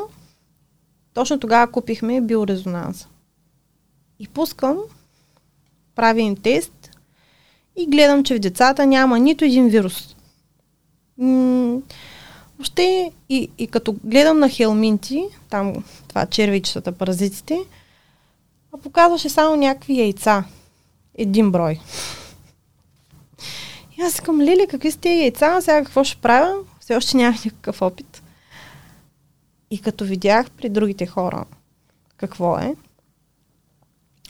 точно 1.13 1.39
тогава 1.39 1.71
купихме 1.71 2.21
биорезонанс. 2.21 3.07
И 4.19 4.27
пускам, 4.27 4.77
правя 5.95 6.21
им 6.21 6.35
тест 6.35 6.91
и 7.75 7.85
гледам, 7.85 8.23
че 8.23 8.35
в 8.35 8.39
децата 8.39 8.85
няма 8.85 9.19
нито 9.19 9.45
един 9.45 9.67
вирус. 9.67 10.15
М- 11.17 11.81
въобще 12.57 13.11
и, 13.29 13.49
и 13.57 13.67
като 13.67 13.95
гледам 14.03 14.39
на 14.39 14.49
хелминти, 14.49 15.23
там 15.49 15.83
това 16.07 16.25
червичетата, 16.25 16.91
паразитите, 16.91 17.59
показваше 18.83 19.29
само 19.29 19.55
някакви 19.55 19.99
яйца. 19.99 20.43
Един 21.17 21.51
брой. 21.51 21.79
И 23.99 24.01
аз 24.01 24.13
искам, 24.13 24.41
Лили, 24.41 24.67
какви 24.69 24.91
са 24.91 24.97
тези 24.97 25.21
яйца, 25.21 25.61
сега 25.61 25.83
какво 25.83 26.03
ще 26.03 26.21
правя? 26.21 26.53
Все 26.79 26.95
още 26.95 27.17
нямах 27.17 27.45
никакъв 27.45 27.81
опит. 27.81 28.23
И 29.71 29.81
като 29.81 30.05
видях 30.05 30.51
при 30.51 30.69
другите 30.69 31.05
хора 31.05 31.45
какво 32.17 32.57
е, 32.57 32.75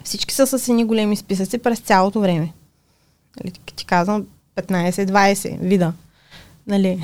всички 0.03 0.35
са 0.35 0.47
с 0.47 0.69
едни 0.69 0.85
големи 0.85 1.15
списъци 1.15 1.57
през 1.57 1.79
цялото 1.79 2.21
време. 2.21 2.53
Нали, 3.39 3.51
ти 3.51 3.85
казвам 3.85 4.25
15-20 4.55 5.57
вида. 5.59 5.93
Нали? 6.67 7.03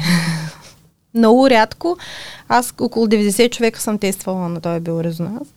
Много 1.14 1.49
рядко, 1.49 1.97
аз 2.47 2.74
около 2.80 3.07
90 3.07 3.51
човека 3.51 3.82
съм 3.82 3.99
тествала 3.99 4.49
на 4.49 4.61
този 4.61 4.80
биорезонанс. 4.80 5.47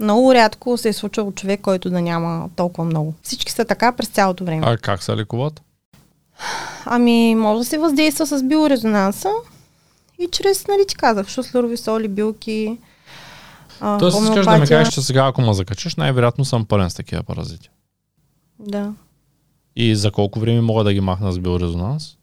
Много 0.00 0.34
рядко 0.34 0.76
се 0.76 0.88
е 0.88 0.92
случвал 0.92 1.32
човек, 1.32 1.60
който 1.60 1.90
да 1.90 2.00
няма 2.00 2.50
толкова 2.56 2.84
много. 2.84 3.14
Всички 3.22 3.52
са 3.52 3.64
така 3.64 3.92
през 3.92 4.08
цялото 4.08 4.44
време. 4.44 4.62
А 4.64 4.76
как 4.76 5.02
се 5.02 5.16
лекуват? 5.16 5.62
Ами, 6.84 7.34
може 7.34 7.58
да 7.58 7.64
се 7.64 7.78
въздейства 7.78 8.26
с 8.26 8.42
биорезонанса 8.42 9.30
и 10.18 10.28
чрез, 10.32 10.66
нали 10.68 10.84
ти 10.88 10.96
казах, 10.96 11.28
шуслерови 11.28 11.76
соли, 11.76 12.08
билки, 12.08 12.78
а, 13.80 13.98
Тоест, 13.98 14.22
искаш 14.22 14.46
да 14.46 14.58
ми 14.58 14.66
кажеш, 14.66 14.94
че 14.94 15.02
сега 15.02 15.26
ако 15.26 15.42
ме 15.42 15.54
закачиш, 15.54 15.96
най-вероятно 15.96 16.44
съм 16.44 16.66
пълен 16.66 16.90
с 16.90 16.94
такива 16.94 17.22
паразити. 17.22 17.70
Да. 18.58 18.92
И 19.76 19.96
за 19.96 20.10
колко 20.10 20.40
време 20.40 20.60
мога 20.60 20.84
да 20.84 20.92
ги 20.92 21.00
махна 21.00 21.32
с 21.32 21.38
биорезонанс? 21.38 22.16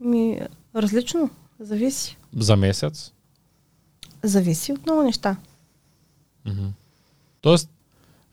Ми, 0.00 0.40
различно. 0.76 1.30
Зависи. 1.60 2.16
За 2.36 2.56
месец? 2.56 3.12
Зависи 4.22 4.72
от 4.72 4.86
много 4.86 5.02
неща. 5.02 5.36
Mm-hmm. 6.46 6.68
Тоест, 7.40 7.70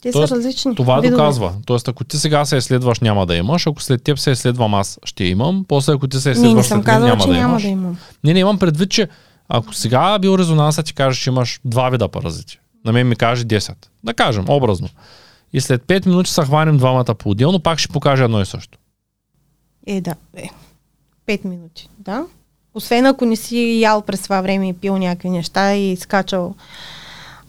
те 0.01 0.11
Тоест, 0.11 0.29
са 0.29 0.35
различни. 0.35 0.75
Това 0.75 0.95
видове. 0.95 1.09
доказва. 1.11 1.53
Тоест, 1.65 1.87
ако 1.87 2.03
ти 2.03 2.17
сега 2.17 2.45
се 2.45 2.57
изследваш, 2.57 2.99
няма 2.99 3.25
да 3.25 3.35
имаш. 3.35 3.67
Ако 3.67 3.81
след 3.81 4.03
теб 4.03 4.19
се 4.19 4.31
изследвам, 4.31 4.73
аз 4.73 4.99
ще 5.03 5.23
имам. 5.23 5.65
После, 5.67 5.93
ако 5.93 6.07
ти 6.07 6.19
се 6.19 6.29
изследваш, 6.29 6.53
не, 6.53 6.57
не 6.57 6.63
съм 6.63 6.83
казала, 6.83 7.07
няма, 7.07 7.21
че 7.21 7.27
да, 7.27 7.33
няма 7.33 7.49
имаш. 7.49 7.63
да 7.63 7.67
имам. 7.69 7.97
Не, 8.23 8.33
не, 8.33 8.39
имам 8.39 8.59
предвид, 8.59 8.91
че 8.91 9.07
ако 9.49 9.73
сега 9.73 10.19
биорезонанса 10.19 10.83
ти 10.83 10.93
кажеш, 10.93 11.23
че 11.23 11.29
имаш 11.29 11.59
два 11.65 11.89
вида 11.89 12.07
паразити, 12.07 12.59
на 12.85 12.91
мен 12.91 13.07
ми 13.07 13.15
каже 13.15 13.45
10. 13.45 13.73
Да 14.03 14.13
кажем, 14.13 14.45
образно. 14.49 14.89
И 15.53 15.61
след 15.61 15.83
5 15.83 16.05
минути 16.05 16.31
се 16.31 16.41
хванем 16.41 16.77
двамата 16.77 17.15
по-отделно, 17.15 17.59
пак 17.59 17.79
ще 17.79 17.93
покажа 17.93 18.23
едно 18.23 18.41
и 18.41 18.45
също. 18.45 18.77
Е, 19.87 20.01
да. 20.01 20.15
Е. 20.35 20.49
5 21.27 21.45
минути, 21.45 21.89
да. 21.99 22.25
Освен 22.73 23.05
ако 23.05 23.25
не 23.25 23.35
си 23.35 23.79
ял 23.79 24.01
през 24.01 24.21
това 24.21 24.41
време 24.41 24.69
и 24.69 24.73
пил 24.73 24.97
някакви 24.97 25.29
неща 25.29 25.75
и 25.75 25.95
скачал 25.95 26.55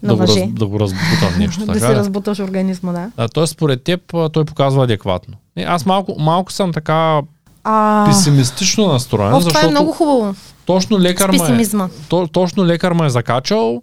да, 0.07 0.15
въже. 0.15 0.39
Го 0.39 0.45
раз, 0.45 0.53
да 0.53 0.65
го 0.65 0.79
разбутам 0.79 1.29
нещо. 1.39 1.65
да 1.65 1.79
си 1.79 1.85
разбуташ 1.85 2.39
организма, 2.39 2.91
да. 2.91 3.11
А, 3.17 3.27
тоест, 3.27 3.53
според 3.53 3.83
теб, 3.83 4.01
той 4.33 4.45
показва 4.45 4.83
адекватно. 4.83 5.33
Не, 5.57 5.63
аз 5.63 5.85
малко, 5.85 6.15
малко 6.19 6.51
съм 6.51 6.73
така 6.73 7.21
а... 7.63 8.05
песимистично 8.07 8.87
настроен, 8.87 9.33
О, 9.33 9.39
защото 9.39 9.59
това 9.59 9.67
е 9.67 9.71
много 9.71 9.91
хубаво. 9.91 10.35
Точно 10.65 10.99
лекар, 10.99 11.29
ме, 11.29 11.89
то, 12.09 12.27
точно 12.27 12.65
лекар 12.65 12.91
ме 12.91 13.05
е 13.05 13.09
закачал, 13.09 13.81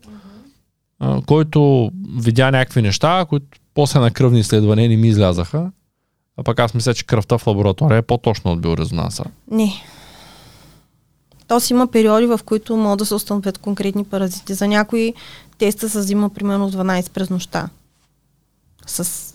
а, 1.01 1.21
който 1.27 1.91
видя 2.19 2.51
някакви 2.51 2.83
неща, 2.83 3.25
които 3.29 3.47
после 3.75 4.01
на 4.01 4.11
кръвни 4.11 4.41
изследвания 4.41 4.89
не 4.89 4.97
ми 4.97 5.09
излязаха. 5.09 5.71
А 6.37 6.43
пък 6.43 6.61
аз 6.61 6.75
мисля, 6.75 6.95
че 6.95 7.07
кръвта 7.07 7.39
в 7.39 7.47
лаборатория 7.47 7.99
е 7.99 8.03
по-точно 8.03 8.53
от 8.53 8.61
биорезонанса. 8.61 9.25
Не. 9.51 9.73
То 11.49 11.61
си 11.61 11.73
има 11.73 11.87
периоди, 11.87 12.27
в 12.27 12.41
които 12.45 12.77
могат 12.77 12.99
да 12.99 13.07
се 13.07 13.15
установят 13.15 13.59
конкретни 13.59 14.05
паразити. 14.05 14.55
За 14.55 14.69
някои 14.69 15.15
теста 15.59 15.89
се 15.89 15.99
взима 15.99 16.31
примерно 16.31 16.73
12 16.73 17.11
през 17.11 17.31
нощта. 17.31 17.69
С 18.87 19.35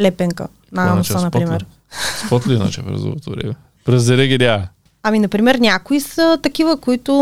лепенка 0.00 0.48
на 0.72 0.92
ануса, 0.92 1.20
например. 1.20 1.66
Спот 2.26 2.46
ли 2.46 2.54
иначе 2.54 2.82
през 2.82 3.02
другото 3.02 3.30
време? 3.30 3.54
През 3.84 4.02
зарегидя. 4.02 4.68
Ами, 5.02 5.18
например, 5.18 5.54
някои 5.54 6.00
са 6.00 6.38
такива, 6.42 6.76
които 6.76 7.12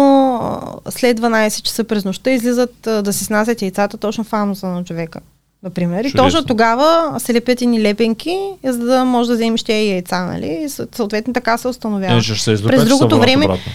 след 0.90 1.20
12 1.20 1.62
часа 1.62 1.84
през 1.84 2.04
нощта 2.04 2.30
излизат 2.30 2.74
да 2.82 3.12
си 3.12 3.24
снасят 3.24 3.62
яйцата 3.62 3.96
точно 3.96 4.24
в 4.24 4.32
ануса 4.32 4.66
на 4.66 4.84
човека. 4.84 5.20
Например. 5.62 6.04
Чудесно. 6.04 6.20
И 6.20 6.24
точно 6.24 6.44
тогава 6.44 7.20
се 7.20 7.34
лепят 7.34 7.60
и 7.60 7.66
ни 7.66 7.82
лепенки, 7.82 8.38
за 8.64 8.78
да 8.78 9.04
може 9.04 9.28
да 9.28 9.34
вземеш 9.34 9.62
тези 9.62 9.90
яйца, 9.90 10.24
нали? 10.24 10.58
И 10.64 10.68
съответно 10.68 11.32
така 11.32 11.58
се 11.58 11.68
установява. 11.68 12.16
Е, 12.16 12.20
ще 12.20 12.56
се 12.56 12.64
През 12.64 12.84
другото 12.84 13.18
време, 13.18 13.44
обратно. 13.44 13.72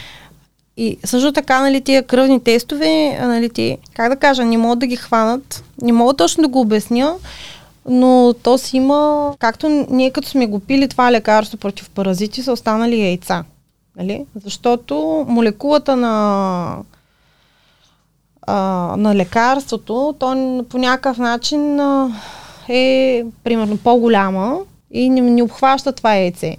И 0.81 0.97
също 1.05 1.31
така, 1.31 1.61
нали, 1.61 1.81
тия 1.81 2.03
кръвни 2.03 2.43
тестове, 2.43 3.19
нали, 3.21 3.49
ти, 3.49 3.77
как 3.93 4.09
да 4.09 4.15
кажа, 4.15 4.45
не 4.45 4.57
могат 4.57 4.79
да 4.79 4.87
ги 4.87 4.95
хванат, 4.95 5.63
не 5.81 5.91
мога 5.91 6.13
точно 6.13 6.41
да 6.41 6.47
го 6.47 6.61
обясня, 6.61 7.15
но 7.89 8.33
то 8.43 8.57
си 8.57 8.77
има, 8.77 9.33
както 9.39 9.85
ние 9.89 10.11
като 10.11 10.27
сме 10.27 10.47
го 10.47 10.59
пили 10.59 10.87
това 10.87 11.11
лекарство 11.11 11.57
против 11.57 11.89
паразити, 11.89 12.43
са 12.43 12.51
останали 12.51 13.01
яйца. 13.01 13.43
Нали? 13.97 14.25
Защото 14.43 15.25
молекулата 15.27 15.95
на 15.95 16.77
а, 18.41 18.53
на 18.97 19.15
лекарството, 19.15 20.15
то 20.19 20.63
по 20.69 20.77
някакъв 20.77 21.17
начин 21.17 21.79
а, 21.79 22.09
е 22.69 23.23
примерно 23.43 23.77
по-голяма 23.77 24.57
и 24.91 25.09
не, 25.09 25.21
не 25.21 25.43
обхваща 25.43 25.91
това 25.91 26.15
яйце. 26.15 26.57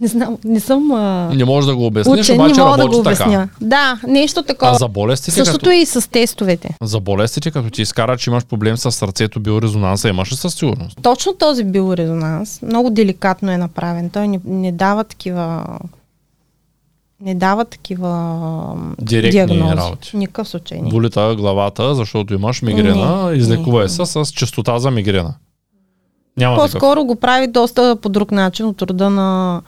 Не 0.00 0.08
знам, 0.08 0.38
не 0.44 0.60
съм 0.60 0.90
а... 0.92 1.30
Не 1.34 1.44
можеш 1.44 1.66
да 1.66 1.76
го 1.76 1.86
обясниш, 1.86 2.20
учен, 2.20 2.40
обаче 2.40 2.60
не 2.60 2.64
мога 2.64 2.76
да 2.76 2.88
го 2.88 2.98
обясня. 2.98 3.26
така. 3.26 3.48
Да, 3.60 4.00
нещо 4.08 4.42
такова. 4.42 4.70
А 4.70 4.74
за 4.74 4.88
болестите, 4.88 5.30
Същото 5.30 5.58
като, 5.58 5.70
и 5.70 5.86
с 5.86 6.10
тестовете. 6.10 6.76
за 6.82 7.00
болестите, 7.00 7.50
като 7.50 7.70
ти 7.70 7.82
изкара, 7.82 8.16
че 8.16 8.30
имаш 8.30 8.44
проблем 8.44 8.76
с 8.76 8.92
сърцето, 8.92 9.40
биорезонанса, 9.40 10.08
имаш 10.08 10.32
ли 10.32 10.36
със 10.36 10.54
сигурност? 10.54 10.98
Точно 11.02 11.34
този 11.34 11.64
биорезонанс 11.64 12.62
много 12.62 12.90
деликатно 12.90 13.52
е 13.52 13.58
направен. 13.58 14.10
Той 14.10 14.28
не, 14.28 14.40
не 14.44 14.72
дава 14.72 15.04
такива 15.04 15.64
не 17.20 17.34
дава 17.34 17.64
такива 17.64 18.76
Директни 19.00 19.30
диагнози. 19.30 19.76
работи. 19.76 20.16
Никакъв 20.16 20.48
случай 20.48 20.80
не. 20.80 20.88
Болита 20.88 21.34
главата, 21.38 21.94
защото 21.94 22.34
имаш 22.34 22.62
мигрена, 22.62 23.30
не. 23.30 23.88
се 23.88 24.06
с 24.06 24.24
частота 24.32 24.78
за 24.78 24.90
мигрена. 24.90 25.34
Няма 26.36 26.56
такъв. 26.56 26.72
По-скоро 26.72 27.04
го 27.04 27.16
прави 27.16 27.46
доста 27.46 27.96
по 27.96 28.08
друг 28.08 28.30
начин 28.32 28.66
от 28.66 28.82
рода 28.82 29.10
на 29.10 29.62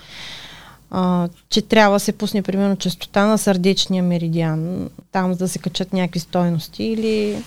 а, 0.90 1.28
че 1.50 1.62
трябва 1.62 1.96
да 1.96 2.00
се 2.00 2.12
пусне 2.12 2.42
примерно 2.42 2.76
частота 2.76 3.26
на 3.26 3.38
сърдечния 3.38 4.02
меридиан, 4.02 4.88
там 5.12 5.32
за 5.32 5.38
да 5.38 5.48
се 5.48 5.58
качат 5.58 5.92
някакви 5.92 6.20
стойности 6.20 6.84
или 6.84 7.42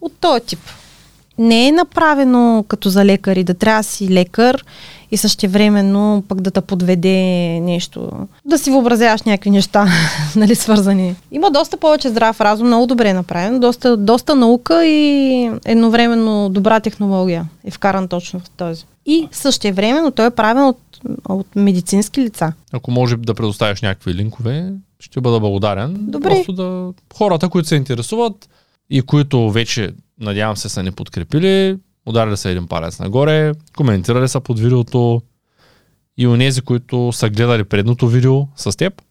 от 0.00 0.12
този 0.20 0.40
тип. 0.40 0.60
Не 1.38 1.68
е 1.68 1.72
направено 1.72 2.64
като 2.68 2.88
за 2.88 3.04
лекари, 3.04 3.44
да 3.44 3.54
трябва 3.54 3.80
да 3.80 3.84
си 3.84 4.08
лекар 4.08 4.64
и 5.10 5.16
същевременно 5.16 6.24
пък 6.28 6.40
да 6.40 6.50
те 6.50 6.60
подведе 6.60 7.60
нещо. 7.60 8.10
Да 8.44 8.58
си 8.58 8.70
въобразяваш 8.70 9.22
някакви 9.22 9.50
неща, 9.50 9.88
нали, 10.36 10.54
свързани. 10.54 11.16
Има 11.32 11.50
доста 11.50 11.76
повече 11.76 12.08
здрав 12.08 12.40
разум, 12.40 12.66
много 12.66 12.86
добре 12.86 13.08
е 13.08 13.14
направен, 13.14 13.60
доста, 13.60 13.96
доста 13.96 14.34
наука 14.34 14.86
и 14.86 15.50
едновременно 15.64 16.48
добра 16.48 16.80
технология 16.80 17.46
е 17.64 17.70
вкаран 17.70 18.08
точно 18.08 18.40
в 18.40 18.50
този. 18.50 18.84
И 19.06 19.28
същевременно 19.32 20.10
той 20.10 20.26
е 20.26 20.30
правен 20.30 20.64
от, 20.64 20.78
от 21.28 21.56
медицински 21.56 22.20
лица. 22.20 22.52
Ако 22.72 22.90
може 22.90 23.16
да 23.16 23.34
предоставиш 23.34 23.82
някакви 23.82 24.14
линкове, 24.14 24.72
ще 25.00 25.20
бъда 25.20 25.40
благодарен. 25.40 25.96
Добре. 25.98 26.28
Просто 26.28 26.52
да 26.52 26.92
хората, 27.14 27.48
които 27.48 27.68
се 27.68 27.76
интересуват 27.76 28.48
и 28.90 29.02
които 29.02 29.50
вече, 29.50 29.92
надявам 30.20 30.56
се, 30.56 30.68
са 30.68 30.82
ни 30.82 30.92
подкрепили, 30.92 31.78
ударили 32.06 32.36
са 32.36 32.50
един 32.50 32.66
палец 32.66 32.98
нагоре, 32.98 33.52
коментирали 33.76 34.28
са 34.28 34.40
под 34.40 34.60
видеото 34.60 35.22
и 36.18 36.26
онези, 36.26 36.60
които 36.60 37.12
са 37.12 37.30
гледали 37.30 37.64
предното 37.64 38.08
видео 38.08 38.46
с 38.56 38.76
теб. 38.76 39.02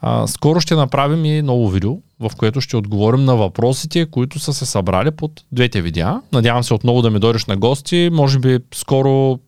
А, 0.00 0.26
скоро 0.26 0.60
ще 0.60 0.74
направим 0.74 1.24
и 1.24 1.42
ново 1.42 1.68
видео, 1.68 1.96
в 2.20 2.30
което 2.36 2.60
ще 2.60 2.76
отговорим 2.76 3.24
на 3.24 3.36
въпросите, 3.36 4.06
които 4.06 4.38
са 4.38 4.54
се 4.54 4.66
събрали 4.66 5.10
под 5.10 5.44
двете 5.52 5.82
видеа. 5.82 6.20
Надявам 6.32 6.64
се 6.64 6.74
отново 6.74 7.02
да 7.02 7.10
ми 7.10 7.18
дойдеш 7.18 7.46
на 7.46 7.56
гости, 7.56 8.10
може 8.12 8.38
би 8.38 8.58
скоро 8.74 9.38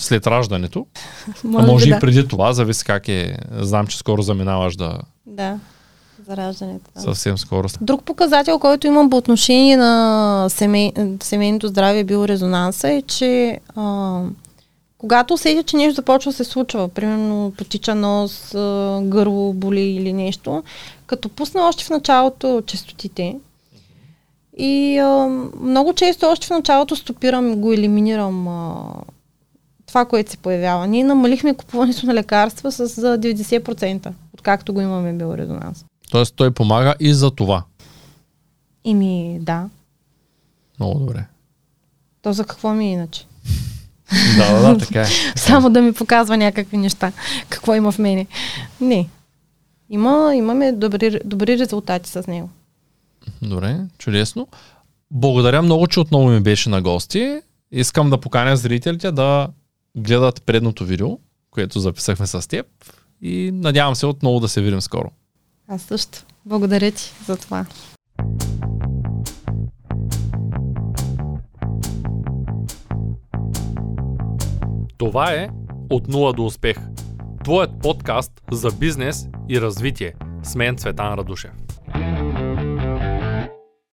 след 0.00 0.26
раждането. 0.26 0.86
Може, 1.44 1.66
може 1.66 1.84
би 1.84 1.88
и 1.88 1.92
да. 1.92 2.00
преди 2.00 2.28
това, 2.28 2.52
зависи 2.52 2.84
как 2.84 3.08
е. 3.08 3.36
Знам, 3.52 3.86
че 3.86 3.98
скоро 3.98 4.22
заминаваш 4.22 4.76
да 4.76 4.98
Да, 5.26 5.58
за 6.26 6.36
раждането. 6.36 6.90
Да. 6.94 7.00
съвсем 7.00 7.38
скоро. 7.38 7.68
Друг 7.80 8.02
показател, 8.02 8.58
който 8.58 8.86
имам 8.86 9.10
по 9.10 9.16
отношение 9.16 9.76
на 9.76 10.46
семей, 10.50 10.92
семейното 11.22 11.68
здраве 11.68 11.98
и 11.98 12.04
биорезонанса 12.04 12.88
е, 12.88 13.02
че 13.02 13.60
а, 13.76 14.20
когато 14.98 15.34
усетя, 15.34 15.62
че 15.62 15.76
нещо 15.76 15.94
започва 15.94 16.30
да 16.30 16.36
се 16.36 16.44
случва, 16.44 16.88
примерно 16.88 17.52
потича 17.58 17.94
нос, 17.94 18.54
а, 18.54 19.00
гърло 19.02 19.52
боли 19.52 19.80
или 19.80 20.12
нещо, 20.12 20.62
като 21.06 21.28
пусна 21.28 21.68
още 21.68 21.84
в 21.84 21.90
началото 21.90 22.62
частотите 22.66 23.36
и 24.56 24.98
а, 24.98 25.28
много 25.60 25.92
често 25.92 26.26
още 26.26 26.46
в 26.46 26.50
началото 26.50 26.96
стопирам 26.96 27.52
и 27.52 27.56
го 27.56 27.72
елиминирам 27.72 28.48
а, 28.48 28.84
това, 29.86 30.04
което 30.04 30.30
се 30.30 30.36
появява. 30.36 30.86
Ние 30.86 31.04
намалихме 31.04 31.54
купуването 31.54 32.06
на 32.06 32.14
лекарства 32.14 32.72
с 32.72 32.86
за 32.86 33.18
90%, 33.18 34.12
откакто 34.34 34.74
го 34.74 34.80
имаме 34.80 35.12
биорезонанс. 35.12 35.84
Тоест 36.10 36.34
той 36.36 36.50
помага 36.50 36.94
и 37.00 37.14
за 37.14 37.30
това. 37.30 37.64
Ими, 38.84 39.38
да. 39.40 39.68
Много 40.80 40.98
добре. 40.98 41.26
То 42.22 42.32
за 42.32 42.44
какво 42.44 42.74
ми 42.74 42.86
е 42.88 42.92
иначе? 42.92 43.26
Да, 44.38 44.52
да, 44.52 44.74
да, 44.74 44.78
така 44.78 45.00
е. 45.00 45.06
Само 45.36 45.70
да 45.70 45.82
ми 45.82 45.92
показва 45.92 46.36
някакви 46.36 46.76
неща. 46.76 47.12
Какво 47.48 47.74
има 47.74 47.92
в 47.92 47.98
мене. 47.98 48.26
Не. 48.80 49.08
Има, 49.90 50.32
имаме 50.36 50.72
добри, 50.72 51.20
добри 51.24 51.58
резултати 51.58 52.10
с 52.10 52.26
него. 52.26 52.50
Добре, 53.42 53.80
чудесно. 53.98 54.48
Благодаря 55.10 55.62
много, 55.62 55.86
че 55.86 56.00
отново 56.00 56.28
ми 56.28 56.40
беше 56.40 56.70
на 56.70 56.82
гости. 56.82 57.40
Искам 57.72 58.10
да 58.10 58.20
поканя 58.20 58.56
зрителите 58.56 59.12
да 59.12 59.48
гледат 59.96 60.42
предното 60.42 60.84
видео, 60.84 61.18
което 61.50 61.80
записахме 61.80 62.26
с 62.26 62.48
теб 62.48 62.66
и 63.22 63.50
надявам 63.54 63.94
се 63.94 64.06
отново 64.06 64.40
да 64.40 64.48
се 64.48 64.60
видим 64.60 64.80
скоро. 64.80 65.10
Аз 65.68 65.82
също. 65.82 66.18
Благодаря 66.44 66.90
ти 66.90 67.12
за 67.24 67.36
това. 67.36 67.66
Това 74.98 75.32
е 75.32 75.48
От 75.90 76.08
нула 76.08 76.32
до 76.32 76.44
успех. 76.44 76.76
Твоят 77.44 77.70
подкаст 77.82 78.32
за 78.52 78.68
бизнес 78.80 79.28
и 79.48 79.60
развитие. 79.60 80.14
С 80.42 80.54
мен 80.54 80.76
Цветан 80.76 81.14
Радушев. 81.14 81.52